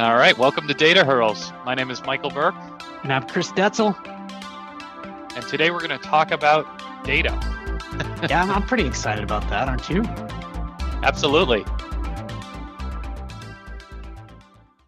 All 0.00 0.16
right, 0.16 0.36
welcome 0.38 0.66
to 0.66 0.72
Data 0.72 1.04
Hurdles. 1.04 1.52
My 1.66 1.74
name 1.74 1.90
is 1.90 2.02
Michael 2.04 2.30
Burke. 2.30 2.54
And 3.02 3.12
I'm 3.12 3.28
Chris 3.28 3.52
Detzel. 3.52 3.94
And 5.36 5.46
today 5.46 5.70
we're 5.70 5.86
going 5.86 5.90
to 5.90 5.98
talk 5.98 6.30
about 6.30 6.64
data. 7.04 7.28
yeah, 8.30 8.42
I'm, 8.42 8.50
I'm 8.50 8.62
pretty 8.62 8.86
excited 8.86 9.22
about 9.22 9.46
that, 9.50 9.68
aren't 9.68 9.90
you? 9.90 10.02
Absolutely. 11.02 11.66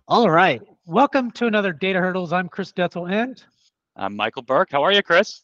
All 0.08 0.30
right. 0.30 0.62
Welcome 0.86 1.30
to 1.32 1.46
another 1.46 1.74
Data 1.74 2.00
Hurdles. 2.00 2.32
I'm 2.32 2.48
Chris 2.48 2.72
Detzel 2.72 3.12
and 3.12 3.44
I'm 3.96 4.16
Michael 4.16 4.40
Burke. 4.40 4.70
How 4.72 4.82
are 4.82 4.92
you, 4.92 5.02
Chris? 5.02 5.42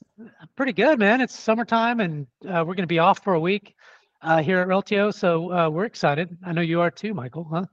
Pretty 0.56 0.72
good, 0.72 0.98
man. 0.98 1.20
It's 1.20 1.38
summertime 1.38 2.00
and 2.00 2.26
uh, 2.46 2.64
we're 2.66 2.74
going 2.74 2.76
to 2.78 2.86
be 2.86 3.00
off 3.00 3.22
for 3.22 3.34
a 3.34 3.40
week 3.40 3.74
uh, 4.22 4.42
here 4.42 4.60
at 4.60 4.68
Reltio. 4.68 5.12
So 5.12 5.52
uh, 5.52 5.68
we're 5.68 5.84
excited. 5.84 6.34
I 6.42 6.52
know 6.52 6.62
you 6.62 6.80
are 6.80 6.90
too, 6.90 7.12
Michael, 7.12 7.44
huh? 7.44 7.66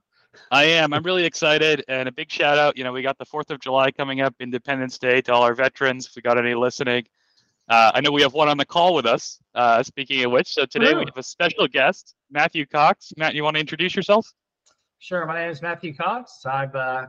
I 0.52 0.66
am. 0.66 0.94
I'm 0.94 1.04
really 1.04 1.26
excited. 1.26 1.84
And 1.88 2.08
a 2.08 2.12
big 2.12 2.32
shout 2.32 2.58
out. 2.58 2.78
You 2.78 2.84
know, 2.84 2.92
we 2.92 3.02
got 3.02 3.18
the 3.18 3.26
4th 3.26 3.52
of 3.52 3.60
July 3.60 3.92
coming 3.92 4.22
up, 4.22 4.36
Independence 4.40 4.98
Day, 4.98 5.22
to 5.22 5.34
all 5.34 5.44
our 5.44 5.54
veterans. 5.54 6.08
If 6.08 6.16
we 6.16 6.22
got 6.22 6.38
any 6.38 6.54
listening, 6.54 7.06
uh, 7.68 7.92
I 7.94 8.02
know 8.02 8.12
we 8.12 8.22
have 8.22 8.34
one 8.34 8.48
on 8.48 8.58
the 8.58 8.66
call 8.66 8.94
with 8.94 9.06
us. 9.06 9.40
Uh, 9.54 9.82
speaking 9.82 10.24
of 10.24 10.32
which, 10.32 10.54
so 10.54 10.66
today 10.66 10.94
we 10.94 11.06
have 11.06 11.18
a 11.18 11.24
special 11.24 11.68
guest, 11.68 12.16
Matthew 12.30 12.66
Cox. 12.66 13.12
Matt, 13.18 13.34
you 13.34 13.44
want 13.44 13.56
to 13.56 13.60
introduce 13.60 13.96
yourself? 13.96 14.32
Sure. 15.00 15.26
My 15.26 15.40
name 15.40 15.50
is 15.50 15.62
Matthew 15.62 15.94
Cox. 15.94 16.46
I've 16.46 16.76
uh, 16.76 17.08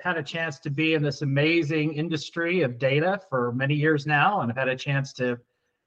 had 0.00 0.16
a 0.16 0.22
chance 0.22 0.58
to 0.60 0.70
be 0.70 0.94
in 0.94 1.02
this 1.02 1.22
amazing 1.22 1.94
industry 1.94 2.62
of 2.62 2.78
data 2.78 3.20
for 3.28 3.52
many 3.52 3.74
years 3.74 4.06
now, 4.06 4.40
and 4.40 4.50
I've 4.50 4.56
had 4.56 4.68
a 4.68 4.76
chance 4.76 5.12
to 5.14 5.38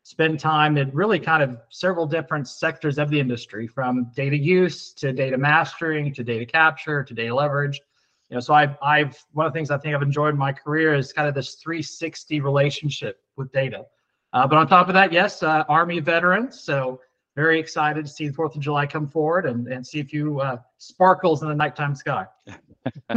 spend 0.07 0.39
time 0.39 0.77
in 0.77 0.89
really 0.91 1.20
kind 1.20 1.43
of 1.43 1.57
several 1.67 2.07
different 2.07 2.47
sectors 2.47 2.97
of 2.97 3.09
the 3.09 3.20
industry 3.20 3.67
from 3.67 4.09
data 4.16 4.38
use 4.38 4.93
to 4.93 5.11
data 5.11 5.38
mastering 5.38 6.13
to 6.13 6.23
data 6.23 6.45
capture 6.45 7.03
to 7.03 7.13
data 7.13 7.35
leverage. 7.35 7.81
You 8.30 8.35
know 8.35 8.39
so 8.39 8.53
i've, 8.53 8.77
I've 8.81 9.17
one 9.33 9.45
of 9.45 9.52
the 9.52 9.57
things 9.57 9.70
i 9.70 9.77
think 9.77 9.93
i've 9.93 10.02
enjoyed 10.02 10.33
in 10.33 10.38
my 10.38 10.53
career 10.53 10.93
is 10.93 11.11
kind 11.11 11.27
of 11.27 11.36
this 11.36 11.55
360 11.55 12.39
relationship 12.39 13.19
with 13.36 13.52
data. 13.52 13.83
Uh, 14.31 14.47
but 14.47 14.58
on 14.58 14.66
top 14.66 14.88
of 14.88 14.94
that 14.94 15.11
yes 15.11 15.44
uh, 15.44 15.66
army 15.67 15.99
veterans 15.99 16.58
so 16.58 17.02
very 17.38 17.59
excited 17.59 18.03
to 18.03 18.11
see 18.11 18.27
the 18.27 18.33
fourth 18.33 18.55
of 18.55 18.61
july 18.61 18.85
come 18.85 19.07
forward 19.07 19.45
and, 19.45 19.67
and 19.67 19.85
see 19.85 20.02
a 20.02 20.03
few 20.03 20.41
uh, 20.41 20.57
sparkles 20.77 21.41
in 21.43 21.47
the 21.47 21.55
nighttime 21.55 21.95
sky 21.95 22.25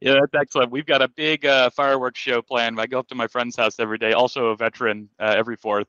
yeah, 0.00 0.18
that's 0.20 0.34
excellent. 0.34 0.70
We've 0.70 0.86
got 0.86 1.02
a 1.02 1.08
big 1.08 1.46
uh, 1.46 1.70
fireworks 1.70 2.20
show 2.20 2.42
planned. 2.42 2.80
I 2.80 2.86
go 2.86 2.98
up 2.98 3.08
to 3.08 3.14
my 3.14 3.26
friend's 3.26 3.56
house 3.56 3.76
every 3.78 3.98
day, 3.98 4.12
also 4.12 4.46
a 4.46 4.56
veteran, 4.56 5.08
uh, 5.18 5.34
every 5.36 5.56
fourth, 5.56 5.88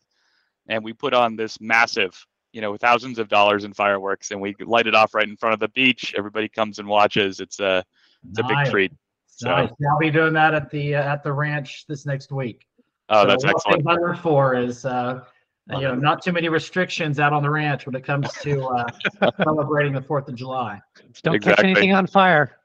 and 0.68 0.84
we 0.84 0.94
put 0.94 1.14
on 1.14 1.36
this 1.36 1.60
massive, 1.60 2.26
you 2.54 2.62
know, 2.62 2.78
thousands 2.78 3.20
of 3.20 3.28
dollars 3.28 3.64
in 3.64 3.74
fireworks, 3.74 4.32
and 4.32 4.42
we 4.42 4.56
light 4.60 4.88
it 4.88 4.96
off 4.96 5.14
right 5.14 5.28
in 5.28 5.38
front 5.38 5.54
of 5.54 5.60
the 5.60 5.70
beach. 5.70 6.14
Everybody 6.18 6.50
comes 6.50 6.80
and 6.80 6.88
watches. 6.88 7.40
It's 7.40 7.60
a 7.60 7.84
it's 8.30 8.40
nice. 8.40 8.52
a 8.52 8.64
big 8.64 8.72
treat. 8.72 8.92
So 9.28 9.50
nice. 9.50 9.70
I'll 9.90 10.00
be 10.00 10.12
doing 10.12 10.34
that 10.34 10.54
at 10.54 10.70
the 10.70 10.96
uh, 10.96 11.14
at 11.14 11.24
the 11.24 11.32
ranch 11.32 11.86
this 11.88 12.06
next 12.06 12.32
week. 12.32 12.66
Oh, 13.10 13.24
so 13.24 13.28
that's 13.28 13.46
excellent. 13.46 13.88
I'm 13.88 14.16
for 14.18 14.56
is 14.56 14.86
uh, 14.86 15.24
you 15.72 15.82
know, 15.82 15.96
not 15.96 16.24
too 16.24 16.32
many 16.32 16.50
restrictions 16.50 17.20
out 17.20 17.34
on 17.34 17.44
the 17.44 17.50
ranch 17.50 17.86
when 17.86 17.96
it 17.96 18.04
comes 18.04 18.32
to 18.42 18.66
uh, 18.66 19.32
celebrating 19.44 19.94
the 19.94 20.02
Fourth 20.02 20.28
of 20.28 20.36
July. 20.36 20.82
Don't 21.22 21.36
exactly. 21.36 21.64
catch 21.64 21.64
anything 21.64 21.94
on 21.94 22.08
fire. 22.08 22.58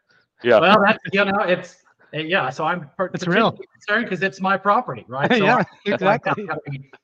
Yeah. 0.42 0.60
Well, 0.60 0.82
that's 0.84 0.98
you 1.12 1.24
know, 1.24 1.40
it's 1.40 1.76
uh, 2.14 2.18
yeah. 2.18 2.50
So 2.50 2.64
I'm 2.64 2.90
it's 3.12 3.26
real 3.26 3.52
concerned 3.52 4.06
because 4.06 4.22
it's 4.22 4.40
my 4.40 4.56
property, 4.56 5.04
right? 5.08 5.30
So 5.34 5.44
yeah, 5.44 5.56
I, 5.56 5.90
exactly. 5.90 6.48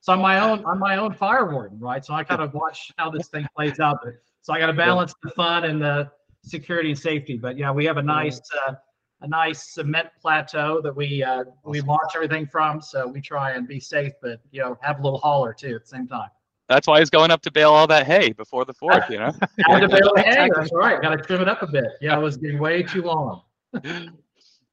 so 0.00 0.12
I'm 0.12 0.20
my 0.20 0.40
own 0.40 0.64
I'm 0.66 0.78
my 0.78 0.96
own 0.96 1.14
fire 1.14 1.50
warden, 1.50 1.78
right? 1.78 2.04
So 2.04 2.14
I 2.14 2.24
kind 2.24 2.40
of 2.40 2.54
watch 2.54 2.92
how 2.96 3.10
this 3.10 3.28
thing 3.28 3.46
plays 3.54 3.80
out. 3.80 3.98
So 4.42 4.52
I 4.52 4.58
got 4.58 4.66
to 4.66 4.72
balance 4.72 5.12
yeah. 5.22 5.28
the 5.28 5.34
fun 5.34 5.64
and 5.64 5.82
the 5.82 6.10
security 6.44 6.90
and 6.90 6.98
safety. 6.98 7.36
But 7.36 7.58
yeah, 7.58 7.70
we 7.70 7.84
have 7.84 7.98
a 7.98 8.02
nice. 8.02 8.40
Uh, 8.66 8.74
a 9.22 9.28
nice 9.28 9.74
cement 9.74 10.08
plateau 10.20 10.80
that 10.82 10.94
we 10.94 11.22
uh, 11.22 11.44
we 11.64 11.80
launch 11.80 12.12
everything 12.14 12.46
from. 12.46 12.80
So 12.80 13.06
we 13.06 13.20
try 13.20 13.52
and 13.52 13.66
be 13.68 13.80
safe, 13.80 14.12
but 14.22 14.40
you 14.50 14.60
know 14.60 14.78
have 14.80 15.00
a 15.00 15.02
little 15.02 15.18
hauler 15.18 15.52
too 15.52 15.74
at 15.74 15.82
the 15.82 15.88
same 15.88 16.08
time. 16.08 16.30
That's 16.68 16.86
why 16.86 17.00
he's 17.00 17.10
going 17.10 17.30
up 17.30 17.42
to 17.42 17.50
bale 17.50 17.72
all 17.72 17.86
that 17.88 18.06
hay 18.06 18.32
before 18.32 18.64
the 18.64 18.72
fourth. 18.72 19.04
You 19.10 19.18
know, 19.18 19.32
had 19.68 19.80
to 19.80 19.88
bale 19.88 20.12
the 20.14 20.22
hay. 20.22 20.48
That's 20.54 20.72
right. 20.72 21.00
Got 21.02 21.16
to 21.16 21.18
trim 21.18 21.42
it 21.42 21.48
up 21.48 21.62
a 21.62 21.66
bit. 21.66 21.88
Yeah, 22.00 22.16
it 22.16 22.22
was 22.22 22.36
getting 22.36 22.58
way 22.58 22.82
too 22.82 23.02
long. 23.02 23.42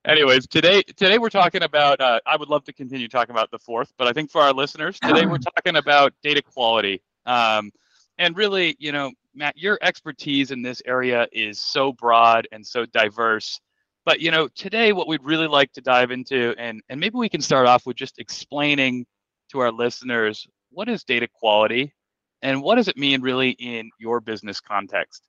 Anyways, 0.05 0.47
today 0.47 0.83
today 0.83 1.17
we're 1.17 1.29
talking 1.29 1.63
about. 1.63 1.99
Uh, 1.99 2.19
I 2.25 2.37
would 2.37 2.49
love 2.49 2.63
to 2.65 2.73
continue 2.73 3.07
talking 3.07 3.31
about 3.31 3.51
the 3.51 3.59
fourth, 3.59 3.91
but 3.97 4.07
I 4.07 4.13
think 4.13 4.31
for 4.31 4.41
our 4.41 4.53
listeners 4.53 4.99
today 4.99 5.25
we're 5.25 5.37
talking 5.55 5.75
about 5.75 6.13
data 6.23 6.41
quality. 6.41 7.01
Um, 7.25 7.71
and 8.19 8.35
really, 8.37 8.75
you 8.79 8.91
know, 8.91 9.11
Matt, 9.35 9.57
your 9.57 9.77
expertise 9.81 10.51
in 10.51 10.61
this 10.61 10.81
area 10.85 11.27
is 11.31 11.59
so 11.59 11.91
broad 11.91 12.47
and 12.51 12.65
so 12.65 12.85
diverse 12.85 13.59
but 14.07 14.21
you 14.21 14.31
know, 14.31 14.47
today 14.55 14.93
what 14.93 15.09
we'd 15.09 15.21
really 15.25 15.47
like 15.47 15.73
to 15.73 15.81
dive 15.81 16.11
into, 16.11 16.55
and 16.57 16.81
and 16.87 16.97
maybe 16.97 17.17
we 17.17 17.27
can 17.27 17.41
start 17.41 17.67
off 17.67 17.85
with 17.85 17.97
just 17.97 18.19
explaining 18.19 19.05
to 19.51 19.59
our 19.59 19.69
listeners 19.69 20.47
what 20.69 20.87
is 20.87 21.03
data 21.03 21.27
quality, 21.27 21.93
and 22.41 22.61
what 22.61 22.75
does 22.75 22.87
it 22.87 22.95
mean 22.95 23.21
really 23.21 23.49
in 23.59 23.89
your 23.99 24.21
business 24.21 24.61
context. 24.61 25.23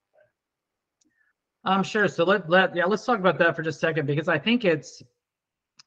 Um, 1.64 1.82
sure. 1.82 2.06
So 2.06 2.22
let 2.22 2.48
let 2.48 2.76
yeah, 2.76 2.84
let's 2.84 3.04
talk 3.04 3.18
about 3.18 3.36
that 3.40 3.56
for 3.56 3.62
just 3.62 3.78
a 3.78 3.80
second 3.80 4.06
because 4.06 4.28
I 4.28 4.38
think 4.38 4.64
it's 4.64 5.02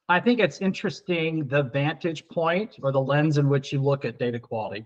I 0.09 0.19
think 0.19 0.41
it's 0.41 0.59
interesting 0.59 1.47
the 1.47 1.63
vantage 1.63 2.27
point 2.27 2.75
or 2.83 2.91
the 2.91 2.99
lens 2.99 3.37
in 3.37 3.47
which 3.47 3.71
you 3.71 3.81
look 3.81 4.03
at 4.03 4.19
data 4.19 4.37
quality. 4.37 4.85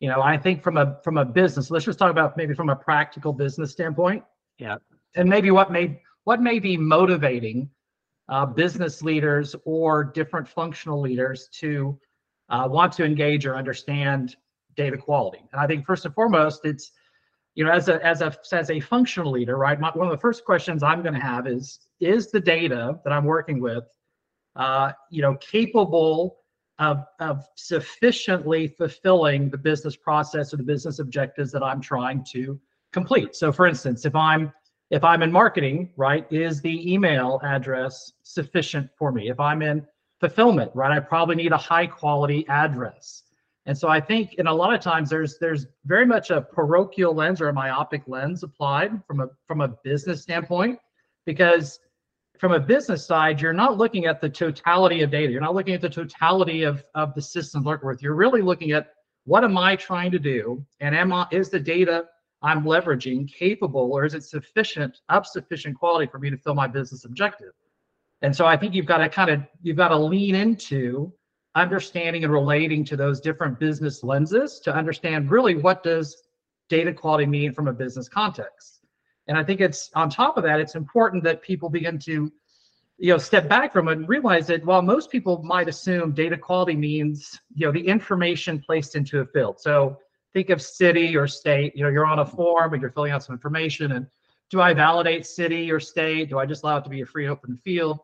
You 0.00 0.08
know, 0.08 0.22
I 0.22 0.38
think 0.38 0.62
from 0.62 0.78
a 0.78 0.98
from 1.04 1.18
a 1.18 1.26
business, 1.26 1.70
let's 1.70 1.84
just 1.84 1.98
talk 1.98 2.10
about 2.10 2.38
maybe 2.38 2.54
from 2.54 2.70
a 2.70 2.76
practical 2.76 3.34
business 3.34 3.70
standpoint. 3.70 4.24
Yeah. 4.58 4.76
And 5.14 5.28
maybe 5.28 5.50
what 5.50 5.70
may 5.70 6.00
what 6.24 6.40
may 6.40 6.58
be 6.58 6.76
motivating 6.76 7.70
uh, 8.28 8.46
business 8.46 9.02
leaders 9.02 9.54
or 9.64 10.04
different 10.04 10.48
functional 10.48 11.00
leaders 11.00 11.48
to 11.52 11.98
uh, 12.48 12.66
want 12.68 12.92
to 12.92 13.04
engage 13.04 13.46
or 13.46 13.56
understand 13.56 14.36
data 14.76 14.96
quality. 14.96 15.42
And 15.52 15.60
I 15.60 15.66
think 15.66 15.86
first 15.86 16.04
and 16.04 16.14
foremost, 16.14 16.64
it's 16.64 16.92
you 17.54 17.64
know 17.64 17.70
as 17.70 17.88
a 17.88 18.04
as 18.04 18.20
a 18.20 18.34
as 18.52 18.70
a 18.70 18.80
functional 18.80 19.30
leader, 19.30 19.56
right? 19.56 19.78
My, 19.78 19.90
one 19.90 20.06
of 20.06 20.12
the 20.12 20.20
first 20.20 20.44
questions 20.44 20.82
I'm 20.82 21.02
going 21.02 21.14
to 21.14 21.20
have 21.20 21.46
is 21.46 21.80
is 22.00 22.30
the 22.30 22.40
data 22.40 22.98
that 23.04 23.12
I'm 23.12 23.24
working 23.24 23.60
with, 23.60 23.84
uh, 24.56 24.92
you 25.10 25.22
know, 25.22 25.36
capable 25.36 26.38
of 26.78 27.04
of 27.20 27.44
sufficiently 27.56 28.68
fulfilling 28.68 29.50
the 29.50 29.58
business 29.58 29.96
process 29.96 30.52
or 30.52 30.56
the 30.56 30.64
business 30.64 30.98
objectives 30.98 31.52
that 31.52 31.62
I'm 31.62 31.80
trying 31.80 32.24
to 32.32 32.58
complete. 32.92 33.36
So, 33.36 33.52
for 33.52 33.66
instance, 33.66 34.04
if 34.04 34.14
I'm 34.16 34.52
if 34.94 35.02
I'm 35.02 35.24
in 35.24 35.32
marketing, 35.32 35.90
right, 35.96 36.24
is 36.30 36.60
the 36.60 36.92
email 36.92 37.40
address 37.42 38.12
sufficient 38.22 38.88
for 38.96 39.10
me? 39.10 39.28
If 39.28 39.40
I'm 39.40 39.60
in 39.60 39.84
fulfillment, 40.20 40.70
right, 40.72 40.92
I 40.92 41.00
probably 41.00 41.34
need 41.34 41.50
a 41.50 41.56
high 41.56 41.88
quality 41.88 42.46
address. 42.48 43.24
And 43.66 43.76
so 43.76 43.88
I 43.88 44.00
think 44.00 44.34
in 44.34 44.46
a 44.46 44.54
lot 44.54 44.72
of 44.72 44.80
times 44.80 45.10
there's 45.10 45.36
there's 45.38 45.66
very 45.84 46.06
much 46.06 46.30
a 46.30 46.42
parochial 46.42 47.12
lens 47.12 47.40
or 47.40 47.48
a 47.48 47.52
myopic 47.52 48.02
lens 48.06 48.44
applied 48.44 49.02
from 49.04 49.18
a 49.18 49.26
from 49.48 49.62
a 49.62 49.68
business 49.82 50.22
standpoint 50.22 50.78
because 51.26 51.80
from 52.38 52.52
a 52.52 52.60
business 52.60 53.04
side, 53.04 53.40
you're 53.40 53.52
not 53.52 53.76
looking 53.76 54.06
at 54.06 54.20
the 54.20 54.28
totality 54.28 55.02
of 55.02 55.10
data. 55.10 55.32
You're 55.32 55.40
not 55.40 55.56
looking 55.56 55.74
at 55.74 55.80
the 55.80 55.90
totality 55.90 56.62
of, 56.62 56.84
of 56.94 57.14
the 57.14 57.22
system 57.22 57.64
working 57.64 57.88
with. 57.88 58.00
You're 58.00 58.14
really 58.14 58.42
looking 58.42 58.70
at 58.70 58.92
what 59.24 59.42
am 59.42 59.58
I 59.58 59.74
trying 59.74 60.12
to 60.12 60.20
do? 60.20 60.64
And 60.78 60.94
am 60.94 61.12
I, 61.12 61.26
is 61.32 61.50
the 61.50 61.58
data 61.58 62.04
I'm 62.44 62.62
leveraging 62.62 63.32
capable 63.32 63.90
or 63.90 64.04
is 64.04 64.12
it 64.12 64.22
sufficient, 64.22 65.00
of 65.08 65.26
sufficient 65.26 65.76
quality 65.78 66.06
for 66.06 66.18
me 66.18 66.28
to 66.28 66.36
fill 66.36 66.54
my 66.54 66.66
business 66.66 67.06
objective? 67.06 67.52
And 68.20 68.36
so 68.36 68.44
I 68.44 68.54
think 68.54 68.74
you've 68.74 68.86
got 68.86 68.98
to 68.98 69.08
kind 69.08 69.30
of 69.30 69.42
you've 69.62 69.78
got 69.78 69.88
to 69.88 69.96
lean 69.96 70.34
into 70.34 71.12
understanding 71.54 72.22
and 72.22 72.32
relating 72.32 72.84
to 72.84 72.96
those 72.96 73.20
different 73.20 73.58
business 73.58 74.02
lenses 74.02 74.60
to 74.60 74.74
understand 74.74 75.30
really 75.30 75.56
what 75.56 75.82
does 75.82 76.22
data 76.68 76.92
quality 76.92 77.26
mean 77.26 77.54
from 77.54 77.68
a 77.68 77.72
business 77.72 78.08
context. 78.08 78.80
And 79.26 79.38
I 79.38 79.44
think 79.44 79.60
it's 79.62 79.90
on 79.94 80.10
top 80.10 80.36
of 80.36 80.44
that, 80.44 80.60
it's 80.60 80.74
important 80.74 81.24
that 81.24 81.42
people 81.42 81.70
begin 81.70 81.98
to 82.00 82.30
you 82.98 83.10
know 83.10 83.18
step 83.18 83.48
back 83.48 83.72
from 83.72 83.88
it 83.88 83.92
and 83.92 84.08
realize 84.08 84.46
that 84.48 84.64
while 84.66 84.82
most 84.82 85.10
people 85.10 85.42
might 85.42 85.68
assume 85.68 86.12
data 86.12 86.36
quality 86.36 86.76
means 86.76 87.40
you 87.54 87.66
know 87.66 87.72
the 87.72 87.84
information 87.86 88.60
placed 88.60 88.94
into 88.94 89.20
a 89.20 89.26
field 89.26 89.58
so 89.58 89.98
think 90.34 90.50
of 90.50 90.60
city 90.60 91.16
or 91.16 91.26
state. 91.26 91.74
You 91.74 91.84
know, 91.84 91.88
you're 91.88 92.06
on 92.06 92.18
a 92.18 92.26
form 92.26 92.74
and 92.74 92.82
you're 92.82 92.90
filling 92.90 93.12
out 93.12 93.22
some 93.22 93.34
information. 93.34 93.92
And 93.92 94.06
do 94.50 94.60
I 94.60 94.74
validate 94.74 95.26
city 95.26 95.70
or 95.70 95.80
state? 95.80 96.28
Do 96.28 96.38
I 96.38 96.44
just 96.44 96.64
allow 96.64 96.76
it 96.76 96.84
to 96.84 96.90
be 96.90 97.00
a 97.00 97.06
free 97.06 97.28
open 97.28 97.56
field? 97.64 98.00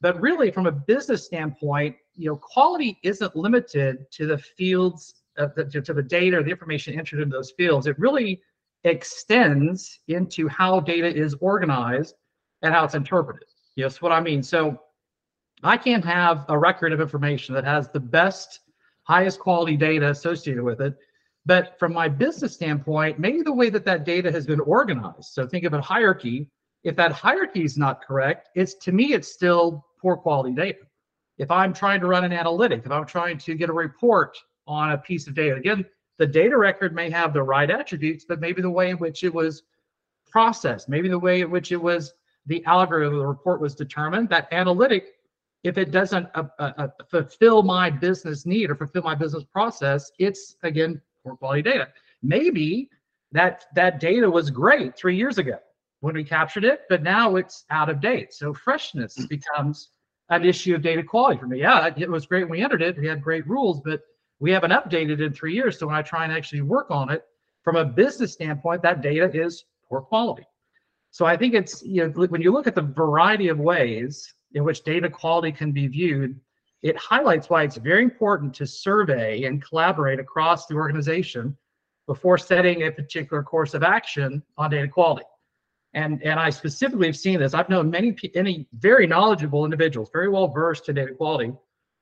But 0.00 0.20
really, 0.20 0.50
from 0.50 0.66
a 0.66 0.72
business 0.72 1.24
standpoint, 1.24 1.96
you 2.14 2.28
know, 2.28 2.36
quality 2.36 2.98
isn't 3.02 3.34
limited 3.34 4.10
to 4.12 4.26
the 4.26 4.38
fields 4.38 5.14
of 5.38 5.54
the, 5.54 5.64
to 5.64 5.94
the 5.94 6.02
data 6.02 6.38
or 6.38 6.42
the 6.42 6.50
information 6.50 6.98
entered 6.98 7.20
into 7.20 7.36
those 7.36 7.52
fields. 7.52 7.86
It 7.86 7.98
really 7.98 8.42
extends 8.84 10.00
into 10.08 10.48
how 10.48 10.80
data 10.80 11.06
is 11.06 11.34
organized 11.40 12.14
and 12.62 12.74
how 12.74 12.84
it's 12.84 12.94
interpreted. 12.94 13.48
Yes, 13.76 14.02
what 14.02 14.12
I 14.12 14.20
mean. 14.20 14.42
So 14.42 14.80
I 15.62 15.76
can't 15.76 16.04
have 16.04 16.44
a 16.48 16.58
record 16.58 16.92
of 16.92 17.00
information 17.00 17.54
that 17.54 17.64
has 17.64 17.88
the 17.88 18.00
best, 18.00 18.60
highest 19.02 19.40
quality 19.40 19.76
data 19.76 20.10
associated 20.10 20.62
with 20.62 20.80
it 20.80 20.96
but 21.48 21.78
from 21.78 21.94
my 21.94 22.08
business 22.08 22.52
standpoint, 22.52 23.18
maybe 23.18 23.40
the 23.40 23.52
way 23.60 23.70
that 23.70 23.86
that 23.86 24.04
data 24.04 24.30
has 24.30 24.44
been 24.44 24.60
organized. 24.60 25.30
So 25.32 25.46
think 25.46 25.64
of 25.64 25.72
a 25.72 25.80
hierarchy. 25.80 26.46
if 26.84 26.94
that 26.96 27.10
hierarchy 27.10 27.64
is 27.64 27.78
not 27.78 28.04
correct, 28.06 28.50
it's 28.54 28.74
to 28.84 28.92
me, 28.92 29.14
it's 29.14 29.32
still 29.32 29.84
poor 30.00 30.14
quality 30.14 30.54
data. 30.54 30.80
If 31.38 31.50
I'm 31.50 31.72
trying 31.72 32.00
to 32.00 32.06
run 32.06 32.24
an 32.24 32.32
analytic, 32.32 32.82
if 32.84 32.92
I'm 32.92 33.06
trying 33.06 33.38
to 33.38 33.54
get 33.54 33.70
a 33.70 33.72
report 33.72 34.36
on 34.66 34.92
a 34.92 34.98
piece 34.98 35.26
of 35.26 35.34
data, 35.34 35.56
again, 35.56 35.86
the 36.18 36.26
data 36.26 36.56
record 36.56 36.94
may 36.94 37.08
have 37.08 37.32
the 37.32 37.42
right 37.42 37.70
attributes, 37.70 38.26
but 38.28 38.40
maybe 38.40 38.60
the 38.60 38.70
way 38.70 38.90
in 38.90 38.98
which 38.98 39.24
it 39.24 39.32
was 39.32 39.62
processed, 40.30 40.86
maybe 40.86 41.08
the 41.08 41.18
way 41.18 41.40
in 41.40 41.50
which 41.50 41.72
it 41.72 41.82
was 41.90 42.12
the 42.44 42.62
algorithm, 42.66 43.14
of 43.14 43.20
the 43.20 43.26
report 43.26 43.58
was 43.58 43.74
determined, 43.74 44.28
that 44.28 44.48
analytic, 44.52 45.14
if 45.64 45.78
it 45.78 45.92
doesn't 45.92 46.28
uh, 46.34 46.44
uh, 46.58 46.72
uh, 46.76 46.88
fulfill 47.10 47.62
my 47.62 47.88
business 47.88 48.44
need 48.44 48.70
or 48.70 48.74
fulfill 48.74 49.02
my 49.02 49.14
business 49.14 49.44
process, 49.44 50.12
it's 50.18 50.56
again 50.62 51.00
poor 51.28 51.36
quality 51.36 51.62
data. 51.62 51.88
Maybe 52.22 52.88
that 53.32 53.66
that 53.74 54.00
data 54.00 54.30
was 54.30 54.50
great 54.50 54.96
three 54.96 55.16
years 55.16 55.38
ago 55.38 55.58
when 56.00 56.14
we 56.14 56.24
captured 56.24 56.64
it, 56.64 56.82
but 56.88 57.02
now 57.02 57.36
it's 57.36 57.64
out 57.70 57.88
of 57.88 58.00
date. 58.00 58.32
So 58.32 58.54
freshness 58.54 59.16
hmm. 59.16 59.26
becomes 59.26 59.90
an 60.30 60.44
issue 60.44 60.74
of 60.74 60.82
data 60.82 61.02
quality 61.02 61.38
for 61.38 61.46
me. 61.46 61.60
Yeah, 61.60 61.90
it 61.96 62.10
was 62.10 62.26
great 62.26 62.44
when 62.44 62.58
we 62.58 62.62
entered 62.62 62.82
it. 62.82 62.98
We 62.98 63.06
had 63.06 63.22
great 63.22 63.46
rules, 63.46 63.80
but 63.84 64.00
we 64.40 64.50
haven't 64.50 64.70
updated 64.70 65.12
it 65.12 65.20
in 65.20 65.32
three 65.32 65.54
years. 65.54 65.78
So 65.78 65.86
when 65.86 65.96
I 65.96 66.02
try 66.02 66.24
and 66.24 66.32
actually 66.32 66.62
work 66.62 66.90
on 66.90 67.10
it 67.10 67.24
from 67.62 67.76
a 67.76 67.84
business 67.84 68.32
standpoint, 68.32 68.82
that 68.82 69.02
data 69.02 69.30
is 69.32 69.64
poor 69.88 70.00
quality. 70.00 70.44
So 71.10 71.24
I 71.24 71.36
think 71.36 71.54
it's, 71.54 71.82
you 71.82 72.06
know, 72.06 72.26
when 72.26 72.42
you 72.42 72.52
look 72.52 72.66
at 72.66 72.74
the 72.74 72.82
variety 72.82 73.48
of 73.48 73.58
ways 73.58 74.32
in 74.52 74.64
which 74.64 74.84
data 74.84 75.08
quality 75.08 75.50
can 75.50 75.72
be 75.72 75.86
viewed, 75.86 76.38
it 76.82 76.96
highlights 76.96 77.50
why 77.50 77.64
it's 77.64 77.76
very 77.76 78.02
important 78.02 78.54
to 78.54 78.66
survey 78.66 79.44
and 79.44 79.62
collaborate 79.62 80.20
across 80.20 80.66
the 80.66 80.74
organization 80.74 81.56
before 82.06 82.38
setting 82.38 82.84
a 82.84 82.90
particular 82.90 83.42
course 83.42 83.74
of 83.74 83.82
action 83.82 84.42
on 84.56 84.70
data 84.70 84.88
quality. 84.88 85.26
And, 85.94 86.22
and 86.22 86.38
I 86.38 86.50
specifically 86.50 87.06
have 87.06 87.16
seen 87.16 87.40
this. 87.40 87.54
I've 87.54 87.68
known 87.68 87.90
many, 87.90 88.16
any 88.34 88.68
very 88.74 89.06
knowledgeable 89.06 89.64
individuals, 89.64 90.10
very 90.12 90.28
well 90.28 90.48
versed 90.48 90.88
in 90.88 90.94
data 90.94 91.14
quality, 91.14 91.52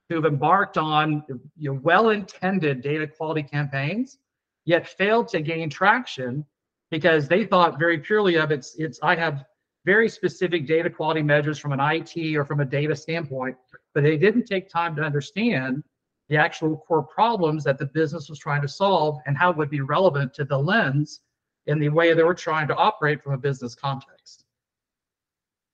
who 0.08 0.14
have 0.16 0.24
embarked 0.24 0.78
on 0.78 1.24
you 1.56 1.72
know, 1.72 1.80
well-intended 1.82 2.82
data 2.82 3.06
quality 3.06 3.42
campaigns, 3.42 4.18
yet 4.64 4.88
failed 4.88 5.28
to 5.28 5.40
gain 5.40 5.70
traction 5.70 6.44
because 6.90 7.26
they 7.26 7.44
thought 7.44 7.78
very 7.78 7.98
purely 7.98 8.36
of 8.36 8.52
it's 8.52 8.76
it's 8.76 9.00
I 9.02 9.16
have 9.16 9.44
very 9.84 10.08
specific 10.08 10.66
data 10.66 10.90
quality 10.90 11.22
measures 11.22 11.58
from 11.58 11.72
an 11.72 11.80
IT 11.80 12.36
or 12.36 12.44
from 12.44 12.60
a 12.60 12.64
data 12.64 12.94
standpoint, 12.94 13.56
but 13.96 14.02
they 14.02 14.18
didn't 14.18 14.44
take 14.44 14.68
time 14.68 14.94
to 14.94 15.00
understand 15.00 15.82
the 16.28 16.36
actual 16.36 16.76
core 16.76 17.02
problems 17.02 17.64
that 17.64 17.78
the 17.78 17.86
business 17.86 18.28
was 18.28 18.38
trying 18.38 18.60
to 18.60 18.68
solve 18.68 19.18
and 19.24 19.38
how 19.38 19.48
it 19.48 19.56
would 19.56 19.70
be 19.70 19.80
relevant 19.80 20.34
to 20.34 20.44
the 20.44 20.58
lens 20.58 21.22
in 21.66 21.78
the 21.78 21.88
way 21.88 22.12
they 22.12 22.22
were 22.22 22.34
trying 22.34 22.68
to 22.68 22.76
operate 22.76 23.22
from 23.22 23.32
a 23.32 23.38
business 23.38 23.74
context. 23.74 24.44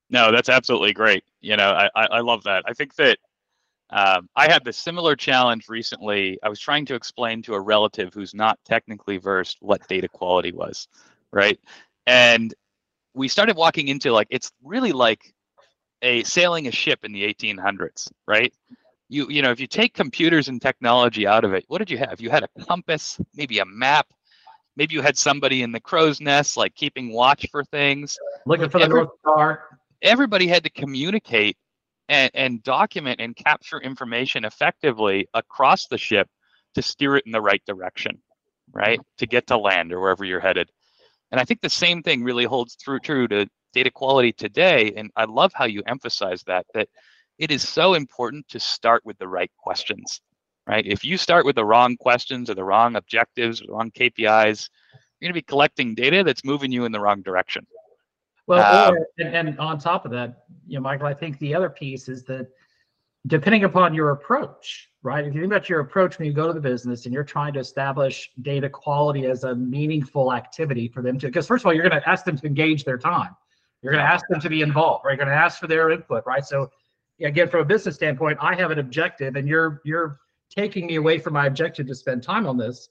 No, 0.09 0.31
that's 0.31 0.49
absolutely 0.49 0.93
great. 0.93 1.25
You 1.41 1.57
know, 1.57 1.71
I, 1.71 1.91
I, 1.97 2.07
I 2.13 2.21
love 2.21 2.45
that. 2.45 2.63
I 2.65 2.73
think 2.75 2.95
that 2.95 3.19
um, 3.91 4.29
I 4.37 4.49
had 4.49 4.65
the 4.65 4.73
similar 4.73 5.17
challenge 5.17 5.69
recently. 5.69 6.39
I 6.45 6.49
was 6.49 6.61
trying 6.61 6.87
to 6.87 6.95
explain 6.95 7.43
to 7.43 7.55
a 7.55 7.61
relative 7.61 8.15
who's 8.15 8.35
not 8.35 8.57
technically 8.65 9.17
versed 9.17 9.57
what 9.63 9.89
data 9.89 10.07
quality 10.07 10.53
was, 10.53 10.87
right? 11.33 11.59
And 12.07 12.55
we 13.15 13.27
started 13.27 13.57
walking 13.57 13.89
into 13.89 14.13
like 14.13 14.29
it's 14.31 14.53
really 14.63 14.93
like 14.93 15.32
a 16.03 16.23
sailing 16.25 16.67
a 16.67 16.73
ship 16.73 17.05
in 17.05 17.13
the 17.13 17.23
1800s, 17.23 18.11
right? 18.27 18.53
You 19.09 19.29
you 19.29 19.43
know, 19.43 19.51
if 19.51 19.61
you 19.61 19.67
take 19.67 19.95
computers 19.95 20.49
and 20.49 20.61
technology 20.61 21.27
out 21.27 21.45
of 21.45 21.55
it, 21.55 21.65
what 21.69 21.79
did 21.79 21.91
you 21.91 21.99
have? 21.99 22.21
You 22.21 22.31
had 22.31 22.45
a 22.45 22.65
compass, 22.65 23.21
maybe 23.35 23.59
a 23.61 23.65
map, 23.65 24.07
maybe 24.77 24.95
you 24.95 25.03
had 25.03 25.17
somebody 25.17 25.63
in 25.63 25.73
the 25.73 25.81
crow's 25.81 26.21
nest 26.21 26.57
like 26.57 26.75
keeping 26.75 27.13
watch 27.13 27.47
for 27.51 27.65
things, 27.65 28.17
looking 28.47 28.69
for 28.69 28.79
the 28.79 28.85
Every, 28.85 29.01
North 29.01 29.11
Star. 29.21 29.79
Everybody 30.03 30.47
had 30.47 30.65
to 30.65 30.71
communicate 30.71 31.57
and, 32.09 32.31
and 32.35 32.63
document 32.63 33.21
and 33.21 33.37
capture 33.37 33.79
information 33.79 34.45
effectively 34.45 35.29
across 35.35 35.87
the 35.87 35.99
ship 35.99 36.29
to 36.75 36.83
steer 36.83 37.17
it 37.17 37.25
in 37.27 37.33
the 37.33 37.41
right 37.41 37.63
direction, 37.67 38.19
right? 38.73 39.01
To 39.19 39.27
get 39.27 39.47
to 39.49 39.59
land 39.59 39.93
or 39.93 40.01
wherever 40.01 40.25
you're 40.25 40.41
headed. 40.41 40.71
And 41.31 41.41
I 41.41 41.45
think 41.45 41.61
the 41.61 41.71
same 41.71 42.03
thing 42.03 42.23
really 42.23 42.45
holds 42.45 42.77
true 42.77 42.99
true 42.99 43.29
to 43.29 43.47
data 43.73 43.91
quality 43.91 44.33
today. 44.33 44.93
And 44.97 45.11
I 45.17 45.25
love 45.25 45.53
how 45.55 45.65
you 45.65 45.83
emphasize 45.87 46.43
that, 46.45 46.67
that 46.75 46.89
it 47.39 47.51
is 47.51 47.67
so 47.67 47.95
important 47.95 48.49
to 48.49 48.61
start 48.61 49.05
with 49.05 49.19
the 49.19 49.29
right 49.29 49.51
questions, 49.59 50.21
right? 50.67 50.87
If 50.87 51.05
you 51.05 51.17
start 51.17 51.45
with 51.45 51.57
the 51.57 51.65
wrong 51.65 51.97
questions 51.97 52.51
or 52.51 52.55
the 52.55 52.65
wrong 52.65 52.97
objectives 52.97 53.61
or 53.61 53.67
the 53.67 53.73
wrong 53.73 53.91
KPIs, 53.91 54.69
you're 55.21 55.29
going 55.29 55.35
to 55.35 55.41
be 55.41 55.43
collecting 55.43 55.95
data 55.95 56.23
that's 56.25 56.45
moving 56.45 56.73
you 56.73 56.85
in 56.85 56.93
the 56.93 57.01
wrong 57.01 57.23
direction. 57.23 57.67
Well, 58.47 58.89
um, 58.89 58.95
or, 58.95 59.07
and, 59.19 59.49
and 59.49 59.59
on 59.59 59.79
top 59.79 60.05
of 60.05 60.11
that, 60.13 60.45
you 60.67 60.77
know, 60.77 60.83
Michael, 60.83 61.07
I 61.07 61.15
think 61.15 61.39
the 61.39 61.55
other 61.55 61.71
piece 61.71 62.09
is 62.09 62.25
that 62.25 62.49
depending 63.27 63.65
upon 63.65 63.95
your 63.95 64.11
approach, 64.11 64.89
right? 65.03 65.25
If 65.25 65.35
you 65.35 65.41
think 65.41 65.53
about 65.53 65.69
your 65.69 65.81
approach 65.81 66.19
when 66.19 66.27
you 66.27 66.33
go 66.33 66.49
to 66.49 66.53
the 66.53 66.61
business 66.61 67.05
and 67.05 67.15
you're 67.15 67.25
trying 67.25 67.53
to 67.55 67.61
establish 67.61 68.31
data 68.43 68.69
quality 68.69 69.27
as 69.27 69.45
a 69.45 69.55
meaningful 69.55 70.33
activity 70.33 70.89
for 70.89 71.03
them 71.03 71.19
to, 71.21 71.27
because 71.27 71.47
first 71.47 71.63
of 71.63 71.67
all, 71.67 71.75
you're 71.75 71.89
going 71.89 72.01
to 72.01 72.09
ask 72.09 72.25
them 72.25 72.37
to 72.37 72.47
engage 72.47 72.85
their 72.85 72.99
time. 72.99 73.37
You're 73.83 73.93
going 73.93 74.05
to 74.05 74.11
ask 74.11 74.25
them 74.29 74.41
to 74.41 74.49
be 74.49 74.63
involved, 74.63 75.05
right? 75.05 75.13
You're 75.13 75.25
going 75.25 75.37
to 75.37 75.43
ask 75.43 75.59
for 75.59 75.67
their 75.67 75.91
input, 75.91 76.25
right? 76.27 76.45
So 76.45 76.71
again, 77.21 77.49
from 77.49 77.61
a 77.61 77.65
business 77.65 77.97
standpoint, 77.97 78.39
I 78.41 78.55
have 78.55 78.71
an 78.71 78.79
objective 78.79 79.37
and 79.37 79.49
you're 79.49 79.81
you're 79.85 80.21
taking 80.55 80.87
me 80.87 80.97
away 80.97 81.19
from 81.19 81.33
my 81.33 81.47
objective 81.47 81.87
to 81.87 81.95
spend 81.95 82.23
time 82.23 82.47
on 82.47 82.57
this. 82.57 82.89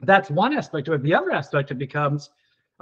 That's 0.00 0.30
one 0.30 0.56
aspect 0.56 0.88
of 0.88 0.94
it. 0.94 1.02
The 1.02 1.14
other 1.14 1.30
aspect 1.30 1.70
it 1.70 1.78
becomes, 1.78 2.30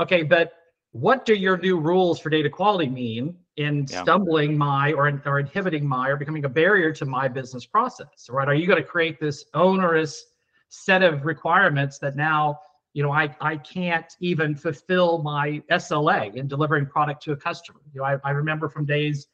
okay, 0.01 0.23
but 0.23 0.53
what 0.93 1.25
do 1.25 1.35
your 1.35 1.57
new 1.59 1.79
rules 1.79 2.19
for 2.19 2.31
data 2.31 2.51
quality 2.51 2.89
mean 2.89 3.37
in 3.57 3.87
yeah. 3.89 4.03
stumbling 4.03 4.57
my 4.57 4.93
or, 4.93 5.23
or 5.25 5.39
inhibiting 5.39 5.87
my 5.87 6.09
or 6.09 6.17
becoming 6.17 6.45
a 6.45 6.49
barrier 6.49 6.93
to 6.93 7.05
my 7.05 7.29
business 7.29 7.65
process 7.65 8.29
right 8.29 8.49
are 8.49 8.55
you 8.55 8.67
going 8.67 8.81
to 8.81 8.89
create 8.89 9.21
this 9.21 9.45
onerous 9.55 10.27
set 10.69 11.03
of 11.03 11.25
requirements 11.25 11.99
that 11.99 12.17
now 12.17 12.59
you 12.93 13.03
know 13.03 13.13
i 13.13 13.35
i 13.41 13.57
can't 13.57 14.17
even 14.21 14.55
fulfill 14.55 15.23
my 15.23 15.63
sla 15.73 16.35
in 16.35 16.49
delivering 16.49 16.87
product 16.87 17.23
to 17.23 17.33
a 17.33 17.37
customer. 17.37 17.81
You 17.93 18.01
know 18.01 18.07
i, 18.07 18.17
I 18.25 18.31
remember 18.31 18.69
from 18.69 18.85
days 18.85 19.29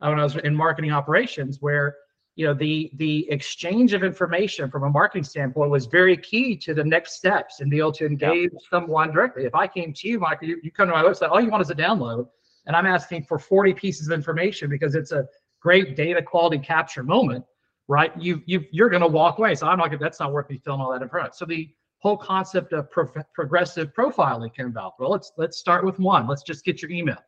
uh, 0.00 0.08
when 0.08 0.18
i 0.18 0.22
was 0.22 0.36
in 0.36 0.54
marketing 0.54 0.92
operations 0.92 1.58
where 1.60 1.96
you 2.34 2.46
know 2.46 2.54
the 2.54 2.90
the 2.94 3.30
exchange 3.30 3.94
of 3.94 4.04
information 4.04 4.70
from 4.70 4.84
a 4.84 4.90
marketing 4.90 5.24
standpoint 5.24 5.70
was 5.70 5.86
very 5.86 6.16
key 6.16 6.56
to 6.56 6.74
the 6.74 6.84
next 6.84 7.14
steps 7.14 7.60
and 7.60 7.70
be 7.70 7.78
able 7.78 7.92
to 7.92 8.06
engage 8.06 8.50
yeah. 8.52 8.58
someone 8.70 9.10
directly. 9.12 9.44
If 9.44 9.54
i 9.54 9.66
came 9.66 9.92
to 9.92 10.08
you 10.08 10.18
michael 10.20 10.48
you, 10.48 10.60
you 10.62 10.70
come 10.70 10.88
to 10.88 10.94
my 10.94 11.02
website 11.02 11.30
all 11.30 11.40
you 11.40 11.50
want 11.50 11.62
is 11.62 11.70
a 11.70 11.74
download. 11.74 12.28
And 12.66 12.74
i'm 12.76 12.86
asking 12.86 13.24
for 13.24 13.38
40 13.38 13.72
pieces 13.74 14.08
of 14.08 14.12
information 14.12 14.68
because 14.68 14.94
it's 14.94 15.12
a 15.12 15.24
great 15.60 15.96
data 15.96 16.22
quality 16.22 16.58
capture 16.58 17.02
moment 17.02 17.44
right? 17.88 18.10
You, 18.20 18.42
you 18.46 18.64
you're 18.72 18.88
going 18.88 19.02
to 19.02 19.08
walk 19.08 19.38
away. 19.38 19.54
So 19.54 19.68
i'm 19.68 19.78
not 19.78 19.96
that's 20.00 20.18
not 20.18 20.32
worth 20.32 20.50
me 20.50 20.58
filling 20.58 20.80
all 20.80 20.92
that 20.92 21.02
in 21.02 21.08
front 21.08 21.34
so 21.36 21.44
the 21.44 21.68
whole 21.98 22.16
concept 22.16 22.72
of 22.72 22.90
pro- 22.90 23.10
progressive 23.34 23.92
profiling 23.94 24.54
came 24.54 24.66
about 24.66 24.94
well 24.98 25.10
let's 25.10 25.32
let's 25.36 25.58
start 25.58 25.84
with 25.84 25.98
one. 25.98 26.26
Let's 26.26 26.42
just 26.42 26.64
get 26.64 26.82
your 26.82 26.90
email. 26.90 27.18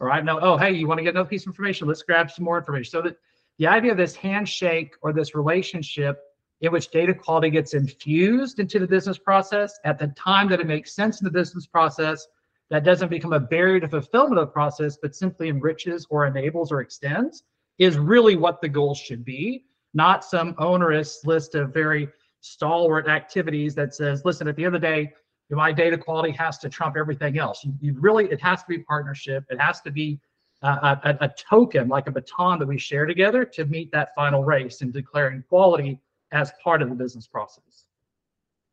All 0.00 0.06
right 0.06 0.24
now 0.24 0.38
oh 0.40 0.56
hey 0.56 0.72
you 0.72 0.86
want 0.86 0.98
to 0.98 1.04
get 1.04 1.14
another 1.14 1.28
piece 1.28 1.42
of 1.42 1.48
information? 1.48 1.88
Let's 1.88 2.02
grab 2.02 2.30
some 2.30 2.44
more 2.44 2.58
information. 2.58 2.90
So 2.90 3.02
that 3.02 3.16
the 3.58 3.66
idea 3.66 3.92
of 3.92 3.98
this 3.98 4.16
handshake 4.16 4.94
or 5.02 5.12
this 5.12 5.34
relationship 5.34 6.20
in 6.60 6.72
which 6.72 6.90
data 6.90 7.14
quality 7.14 7.50
gets 7.50 7.74
infused 7.74 8.58
into 8.58 8.78
the 8.78 8.86
business 8.86 9.18
process 9.18 9.78
at 9.84 9.98
the 9.98 10.08
time 10.08 10.48
that 10.48 10.60
it 10.60 10.66
makes 10.66 10.94
sense 10.94 11.20
in 11.20 11.24
the 11.24 11.30
business 11.30 11.66
process 11.66 12.26
that 12.70 12.84
doesn't 12.84 13.10
become 13.10 13.34
a 13.34 13.40
barrier 13.40 13.78
to 13.78 13.88
fulfillment 13.88 14.38
of 14.38 14.46
the 14.46 14.52
process 14.52 14.96
but 15.00 15.14
simply 15.14 15.48
enriches 15.48 16.06
or 16.10 16.26
enables 16.26 16.72
or 16.72 16.80
extends 16.80 17.44
is 17.78 17.98
really 17.98 18.36
what 18.36 18.60
the 18.60 18.68
goal 18.68 18.94
should 18.94 19.24
be 19.24 19.64
not 19.94 20.24
some 20.24 20.54
onerous 20.58 21.24
list 21.24 21.54
of 21.54 21.72
very 21.72 22.08
stalwart 22.44 23.08
activities 23.08 23.74
that 23.74 23.94
says 23.94 24.24
listen 24.24 24.46
at 24.48 24.56
the 24.56 24.64
end 24.64 24.74
of 24.74 24.80
the 24.80 24.86
day 24.86 25.12
my 25.50 25.70
data 25.70 25.96
quality 25.96 26.32
has 26.32 26.58
to 26.58 26.68
trump 26.68 26.96
everything 26.96 27.38
else 27.38 27.64
you, 27.64 27.72
you 27.80 27.94
really 27.98 28.26
it 28.26 28.40
has 28.40 28.60
to 28.62 28.68
be 28.68 28.78
partnership 28.78 29.44
it 29.50 29.60
has 29.60 29.80
to 29.80 29.90
be 29.90 30.18
uh, 30.64 30.96
a, 31.04 31.24
a, 31.24 31.28
token, 31.28 31.88
like 31.88 32.06
a 32.06 32.10
baton 32.10 32.58
that 32.58 32.66
we 32.66 32.78
share 32.78 33.04
together 33.04 33.44
to 33.44 33.66
meet 33.66 33.92
that 33.92 34.14
final 34.14 34.44
race 34.44 34.80
and 34.80 34.94
declaring 34.94 35.44
quality 35.48 36.00
as 36.32 36.52
part 36.62 36.80
of 36.80 36.88
the 36.88 36.94
business 36.94 37.26
process. 37.26 37.84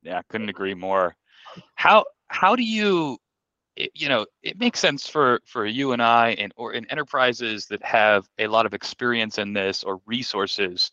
Yeah, 0.02 0.18
I 0.18 0.22
couldn't 0.30 0.50
agree 0.50 0.74
more. 0.74 1.16
How 1.76 2.06
how 2.30 2.56
do 2.56 2.64
you 2.64 3.18
you 3.76 4.08
know 4.08 4.26
it 4.42 4.58
makes 4.58 4.80
sense 4.80 5.08
for 5.08 5.42
for 5.46 5.66
you 5.66 5.92
and 5.92 6.02
I 6.02 6.30
and 6.40 6.54
or 6.56 6.74
in 6.74 6.90
enterprises 6.90 7.66
that 7.68 7.84
have 7.84 8.28
a 8.40 8.48
lot 8.48 8.66
of 8.66 8.74
experience 8.74 9.38
in 9.38 9.52
this 9.52 9.84
or 9.84 10.00
resources 10.06 10.92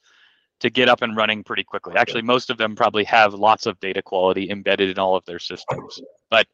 to 0.61 0.71
get 0.71 0.89
up 0.89 1.03
and 1.03 1.17
running 1.17 1.45
pretty 1.45 1.65
quickly. 1.65 1.95
Actually, 1.97 2.23
most 2.23 2.51
of 2.51 2.59
them 2.59 2.75
probably 2.75 3.05
have 3.05 3.35
lots 3.35 3.67
of 3.67 3.79
data 3.81 4.03
quality 4.03 4.51
embedded 4.51 4.91
in 4.91 4.99
all 4.99 5.17
of 5.17 5.25
their 5.25 5.39
systems. 5.39 6.01
But 6.31 6.47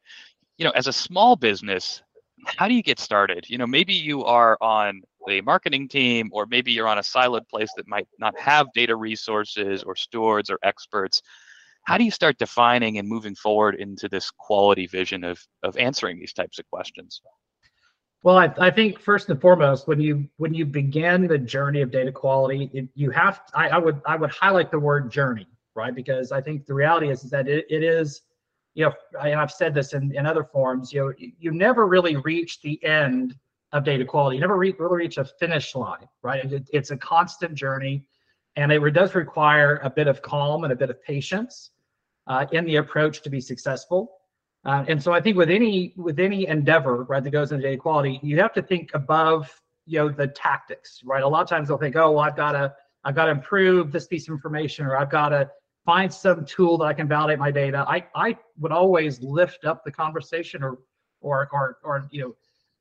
you 0.59 0.65
know, 0.65 0.73
as 0.73 0.87
a 0.87 0.93
small 0.93 1.37
business, 1.37 2.03
how 2.47 2.69
do 2.69 2.75
you 2.75 2.83
get 2.83 2.99
started? 2.99 3.49
You 3.49 3.59
know, 3.59 3.67
maybe 3.67 3.95
you 3.95 4.25
are 4.25 4.57
on 4.61 5.03
the 5.27 5.41
marketing 5.41 5.89
team, 5.89 6.29
or 6.33 6.47
maybe 6.47 6.73
you're 6.73 6.89
on 6.89 6.99
a 6.99 7.03
siloed 7.03 7.49
place 7.49 7.71
that 7.77 7.89
might 7.89 8.07
not 8.19 8.39
have 8.39 8.73
data 8.75 8.95
resources 8.95 9.83
or 9.83 9.97
stewards 9.97 10.51
or 10.51 10.59
experts. 10.63 11.23
How 11.85 11.99
do 11.99 12.05
you 12.05 12.11
start 12.11 12.39
defining 12.39 12.99
and 12.99 13.09
moving 13.09 13.35
forward 13.35 13.75
into 13.75 14.09
this 14.09 14.31
quality 14.31 14.87
vision 14.87 15.25
of 15.25 15.39
of 15.63 15.77
answering 15.77 16.19
these 16.19 16.33
types 16.33 16.59
of 16.59 16.69
questions? 16.71 17.21
Well, 18.25 18.39
I, 18.39 18.51
I 18.59 18.71
think 18.71 18.99
first 18.99 19.29
and 19.29 19.39
foremost, 19.39 19.87
when 19.87 20.01
you 20.01 20.27
when 20.39 20.55
you 20.55 20.65
begin 20.65 21.27
the 21.27 21.37
journey 21.37 21.83
of 21.83 21.91
data 21.91 22.11
quality, 22.11 22.71
it, 22.73 22.89
you 22.95 23.11
have 23.11 23.43
I, 23.53 23.69
I 23.69 23.79
would 23.79 24.01
I 24.07 24.17
would 24.17 24.31
highlight 24.31 24.71
the 24.71 24.79
word 24.79 25.13
journey, 25.13 25.47
right? 25.75 25.95
Because 25.95 26.33
I 26.33 26.41
think 26.41 26.65
the 26.65 26.73
reality 26.73 27.11
is, 27.11 27.23
is 27.23 27.31
that 27.33 27.49
it, 27.49 27.67
it 27.69 27.83
is, 27.85 28.23
you 28.73 28.87
know, 28.87 28.95
and 29.21 29.39
I've 29.39 29.53
said 29.53 29.75
this 29.75 29.93
in, 29.93 30.17
in 30.17 30.25
other 30.25 30.43
forms, 30.43 30.91
you 30.91 31.01
know, 31.01 31.13
you 31.19 31.53
never 31.53 31.87
really 31.87 32.17
reach 32.17 32.63
the 32.63 32.83
end 32.83 33.37
of 33.73 33.85
data 33.85 34.07
quality. 34.07 34.37
You 34.37 34.41
never 34.41 34.57
re- 34.57 34.75
really 34.79 34.97
reach 34.97 35.19
a 35.19 35.27
finish 35.27 35.75
line, 35.75 36.09
right? 36.23 36.51
It, 36.51 36.67
it's 36.73 36.93
a 36.93 36.97
constant 36.97 37.55
journey, 37.55 38.07
and 38.57 38.73
it 38.73 38.81
does 38.95 39.15
require 39.15 39.81
a 39.85 39.91
bit 39.91 40.07
of 40.07 40.23
calm 40.23 40.65
and 40.65 40.73
a 40.73 40.77
bit 40.77 40.89
of 40.89 41.03
patience 41.03 41.73
uh, 42.27 42.47
in 42.53 42.65
the 42.65 42.77
approach 42.77 43.21
to 43.21 43.29
be 43.29 43.43
successful. 43.43 44.17
Uh, 44.65 44.85
and 44.89 45.03
so 45.03 45.13
I 45.13 45.21
think 45.21 45.37
with 45.37 45.51
any 45.51 45.93
with 45.97 46.19
any 46.19 46.47
endeavor, 46.47 47.05
right, 47.05 47.23
that 47.23 47.31
goes 47.31 47.53
into 47.53 47.63
data 47.63 47.77
quality, 47.77 48.19
you 48.23 48.39
have 48.41 48.53
to 48.55 48.63
think 48.63 48.91
above, 48.95 49.51
you 49.87 49.99
know, 49.99 50.09
the 50.09 50.29
tactics, 50.29 51.01
right? 51.05 51.23
A 51.23 51.29
lot 51.29 51.43
of 51.43 51.49
times 51.49 51.69
they'll 51.69 51.79
think, 51.79 51.97
oh, 51.97 52.13
well, 52.13 52.21
I've 52.21 52.37
got 52.37 52.53
to 52.53 52.75
I've 53.05 53.15
got 53.15 53.27
to 53.27 53.31
improve 53.31 53.93
this 53.93 54.07
piece 54.07 54.27
of 54.29 54.33
information, 54.33 54.87
or 54.87 54.97
I've 54.97 55.11
got 55.11 55.29
to 55.31 55.51
find 55.85 56.13
some 56.13 56.47
tool 56.47 56.79
that 56.79 56.87
I 56.87 56.95
can 56.95 57.07
validate 57.07 57.39
my 57.39 57.51
data. 57.51 57.85
I 57.87 58.07
I 58.15 58.39
would 58.59 58.73
always 58.73 59.21
lift 59.21 59.67
up 59.67 59.85
the 59.85 59.93
conversation, 59.93 60.63
or 60.63 60.79
or 61.21 61.49
or 61.53 61.79
or 61.85 62.09
you 62.11 62.23
know, 62.23 62.35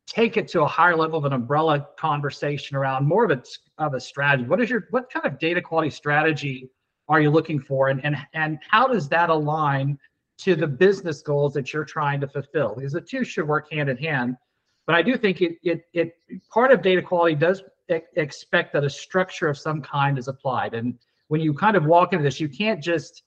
take 0.08 0.38
it 0.38 0.48
to 0.50 0.62
a 0.62 0.68
higher 0.68 0.96
level 0.96 1.20
of 1.20 1.26
an 1.26 1.34
umbrella 1.34 1.88
conversation 1.98 2.78
around 2.78 3.06
more 3.06 3.26
of 3.26 3.32
a 3.32 3.44
of 3.78 3.94
a 3.94 4.00
strategy. 4.00 4.48
What 4.48 4.62
is 4.62 4.70
your 4.70 4.88
what 4.92 5.12
kind 5.12 5.26
of 5.26 5.38
data 5.38 5.62
quality 5.62 5.90
strategy 5.90 6.70
are 7.10 7.20
you 7.20 7.30
looking 7.30 7.60
for, 7.60 7.90
and 7.90 8.04
and 8.06 8.16
and 8.34 8.60
how 8.70 8.88
does 8.88 9.10
that 9.10 9.30
align? 9.30 10.00
To 10.40 10.56
the 10.56 10.68
business 10.68 11.22
goals 11.22 11.54
that 11.54 11.74
you're 11.74 11.86
trying 11.86 12.20
to 12.22 12.28
fulfill. 12.28 12.76
Because 12.76 12.94
the 12.94 13.02
two 13.02 13.24
should 13.24 13.48
work 13.48 13.72
hand 13.72 13.90
in 13.90 13.98
hand 13.98 14.38
but 14.86 14.96
i 14.96 15.02
do 15.02 15.16
think 15.16 15.42
it 15.42 15.58
it, 15.64 15.86
it 15.94 16.14
part 16.54 16.72
of 16.72 16.82
data 16.82 17.02
quality 17.02 17.36
does 17.36 17.64
expect 17.90 18.74
that 18.74 18.84
a 18.84 18.90
structure 18.90 19.48
of 19.48 19.58
some 19.58 19.82
kind 19.82 20.18
is 20.18 20.28
applied. 20.28 20.74
And 20.74 20.98
when 21.28 21.42
you 21.42 21.54
kind 21.54 21.76
of 21.76 21.86
walk 21.86 22.14
into 22.14 22.24
this 22.24 22.40
you 22.40 22.50
can't 22.50 22.82
just 22.82 23.24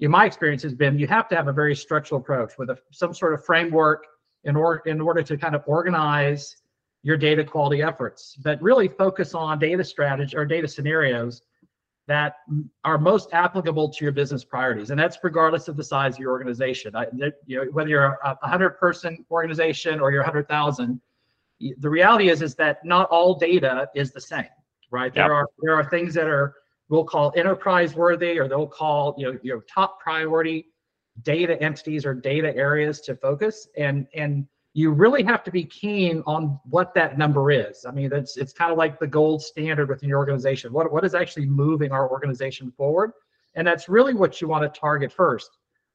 in 0.00 0.10
my 0.10 0.24
experience 0.24 0.62
has 0.62 0.74
been 0.74 0.98
you 0.98 1.06
have 1.06 1.28
to 1.28 1.36
have 1.36 1.48
a 1.48 1.52
very 1.52 1.74
structural 1.74 2.20
approach 2.20 2.52
with 2.58 2.70
a, 2.70 2.78
some 2.92 3.12
sort 3.12 3.34
of 3.34 3.44
framework 3.44 4.06
in 4.44 4.56
order 4.56 4.82
in 4.86 5.00
order 5.00 5.22
to 5.22 5.36
kind 5.36 5.54
of 5.54 5.62
organize 5.66 6.56
your 7.02 7.16
data 7.16 7.44
quality 7.44 7.82
efforts. 7.82 8.36
But 8.42 8.60
really 8.60 8.88
focus 8.88 9.34
on 9.34 9.58
data 9.58 9.84
strategy 9.84 10.36
or 10.36 10.44
data 10.44 10.68
scenarios 10.68 11.42
that 12.08 12.36
are 12.84 12.96
most 12.96 13.28
applicable 13.32 13.90
to 13.90 14.04
your 14.04 14.12
business 14.12 14.42
priorities, 14.42 14.90
and 14.90 14.98
that's 14.98 15.18
regardless 15.22 15.68
of 15.68 15.76
the 15.76 15.84
size 15.84 16.14
of 16.14 16.20
your 16.20 16.32
organization. 16.32 16.96
I, 16.96 17.06
you 17.46 17.58
know, 17.58 17.64
whether 17.70 17.90
you're 17.90 18.18
a 18.24 18.34
100 18.40 18.70
person 18.70 19.24
organization 19.30 20.00
or 20.00 20.10
you're 20.10 20.22
100,000, 20.22 21.00
the 21.78 21.90
reality 21.90 22.30
is 22.30 22.40
is 22.40 22.54
that 22.54 22.82
not 22.82 23.08
all 23.10 23.38
data 23.38 23.90
is 23.94 24.10
the 24.10 24.22
same, 24.22 24.46
right? 24.90 25.14
Yep. 25.14 25.26
There 25.26 25.34
are 25.34 25.46
there 25.60 25.74
are 25.74 25.84
things 25.84 26.14
that 26.14 26.26
are 26.26 26.54
we'll 26.88 27.04
call 27.04 27.30
enterprise 27.36 27.94
worthy, 27.94 28.38
or 28.38 28.48
they'll 28.48 28.66
call 28.66 29.14
you 29.18 29.30
know 29.30 29.38
your 29.42 29.60
top 29.72 30.00
priority 30.00 30.68
data 31.22 31.60
entities 31.60 32.06
or 32.06 32.14
data 32.14 32.56
areas 32.56 33.02
to 33.02 33.16
focus, 33.16 33.68
and 33.76 34.06
and 34.14 34.46
you 34.74 34.90
really 34.90 35.22
have 35.22 35.42
to 35.44 35.50
be 35.50 35.64
keen 35.64 36.22
on 36.26 36.60
what 36.64 36.94
that 36.94 37.18
number 37.18 37.50
is. 37.50 37.84
I 37.86 37.90
mean, 37.90 38.10
that's 38.10 38.36
it's 38.36 38.52
kind 38.52 38.70
of 38.70 38.78
like 38.78 39.00
the 39.00 39.06
gold 39.06 39.42
standard 39.42 39.88
within 39.88 40.08
your 40.08 40.18
organization. 40.18 40.72
What 40.72 40.92
what 40.92 41.04
is 41.04 41.14
actually 41.14 41.46
moving 41.46 41.90
our 41.90 42.10
organization 42.10 42.70
forward? 42.76 43.12
And 43.54 43.66
that's 43.66 43.88
really 43.88 44.14
what 44.14 44.40
you 44.40 44.48
want 44.48 44.72
to 44.72 44.80
target 44.80 45.12
first. 45.12 45.50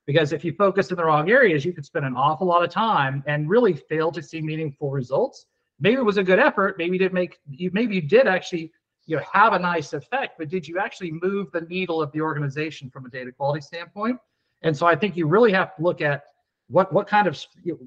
Because 0.05 0.33
if 0.33 0.43
you 0.43 0.53
focus 0.53 0.89
in 0.89 0.97
the 0.97 1.05
wrong 1.05 1.29
areas, 1.29 1.63
you 1.63 1.71
could 1.71 1.85
spend 1.85 2.05
an 2.05 2.15
awful 2.15 2.45
lot 2.45 2.63
of 2.63 2.69
time 2.69 3.23
and 3.25 3.49
really 3.49 3.73
fail 3.73 4.11
to 4.11 4.21
see 4.21 4.41
meaningful 4.41 4.91
results. 4.91 5.45
Maybe 5.79 5.95
it 5.95 6.05
was 6.05 6.17
a 6.17 6.23
good 6.23 6.39
effort. 6.39 6.77
Maybe 6.77 6.93
you 6.93 6.99
did 6.99 7.13
make 7.13 7.39
you 7.49 7.69
maybe 7.73 7.95
you 7.95 8.01
did 8.01 8.27
actually 8.27 8.71
you 9.05 9.17
know 9.17 9.23
have 9.31 9.53
a 9.53 9.59
nice 9.59 9.93
effect, 9.93 10.37
but 10.37 10.49
did 10.49 10.67
you 10.67 10.77
actually 10.79 11.11
move 11.11 11.51
the 11.51 11.61
needle 11.61 12.01
of 12.01 12.11
the 12.11 12.21
organization 12.21 12.89
from 12.89 13.05
a 13.05 13.09
data 13.09 13.31
quality 13.31 13.61
standpoint? 13.61 14.17
And 14.61 14.75
so 14.75 14.85
I 14.85 14.95
think 14.95 15.15
you 15.15 15.27
really 15.27 15.51
have 15.51 15.75
to 15.75 15.83
look 15.83 16.01
at 16.01 16.23
what 16.67 16.91
what 16.93 17.07
kind 17.07 17.27
of 17.27 17.41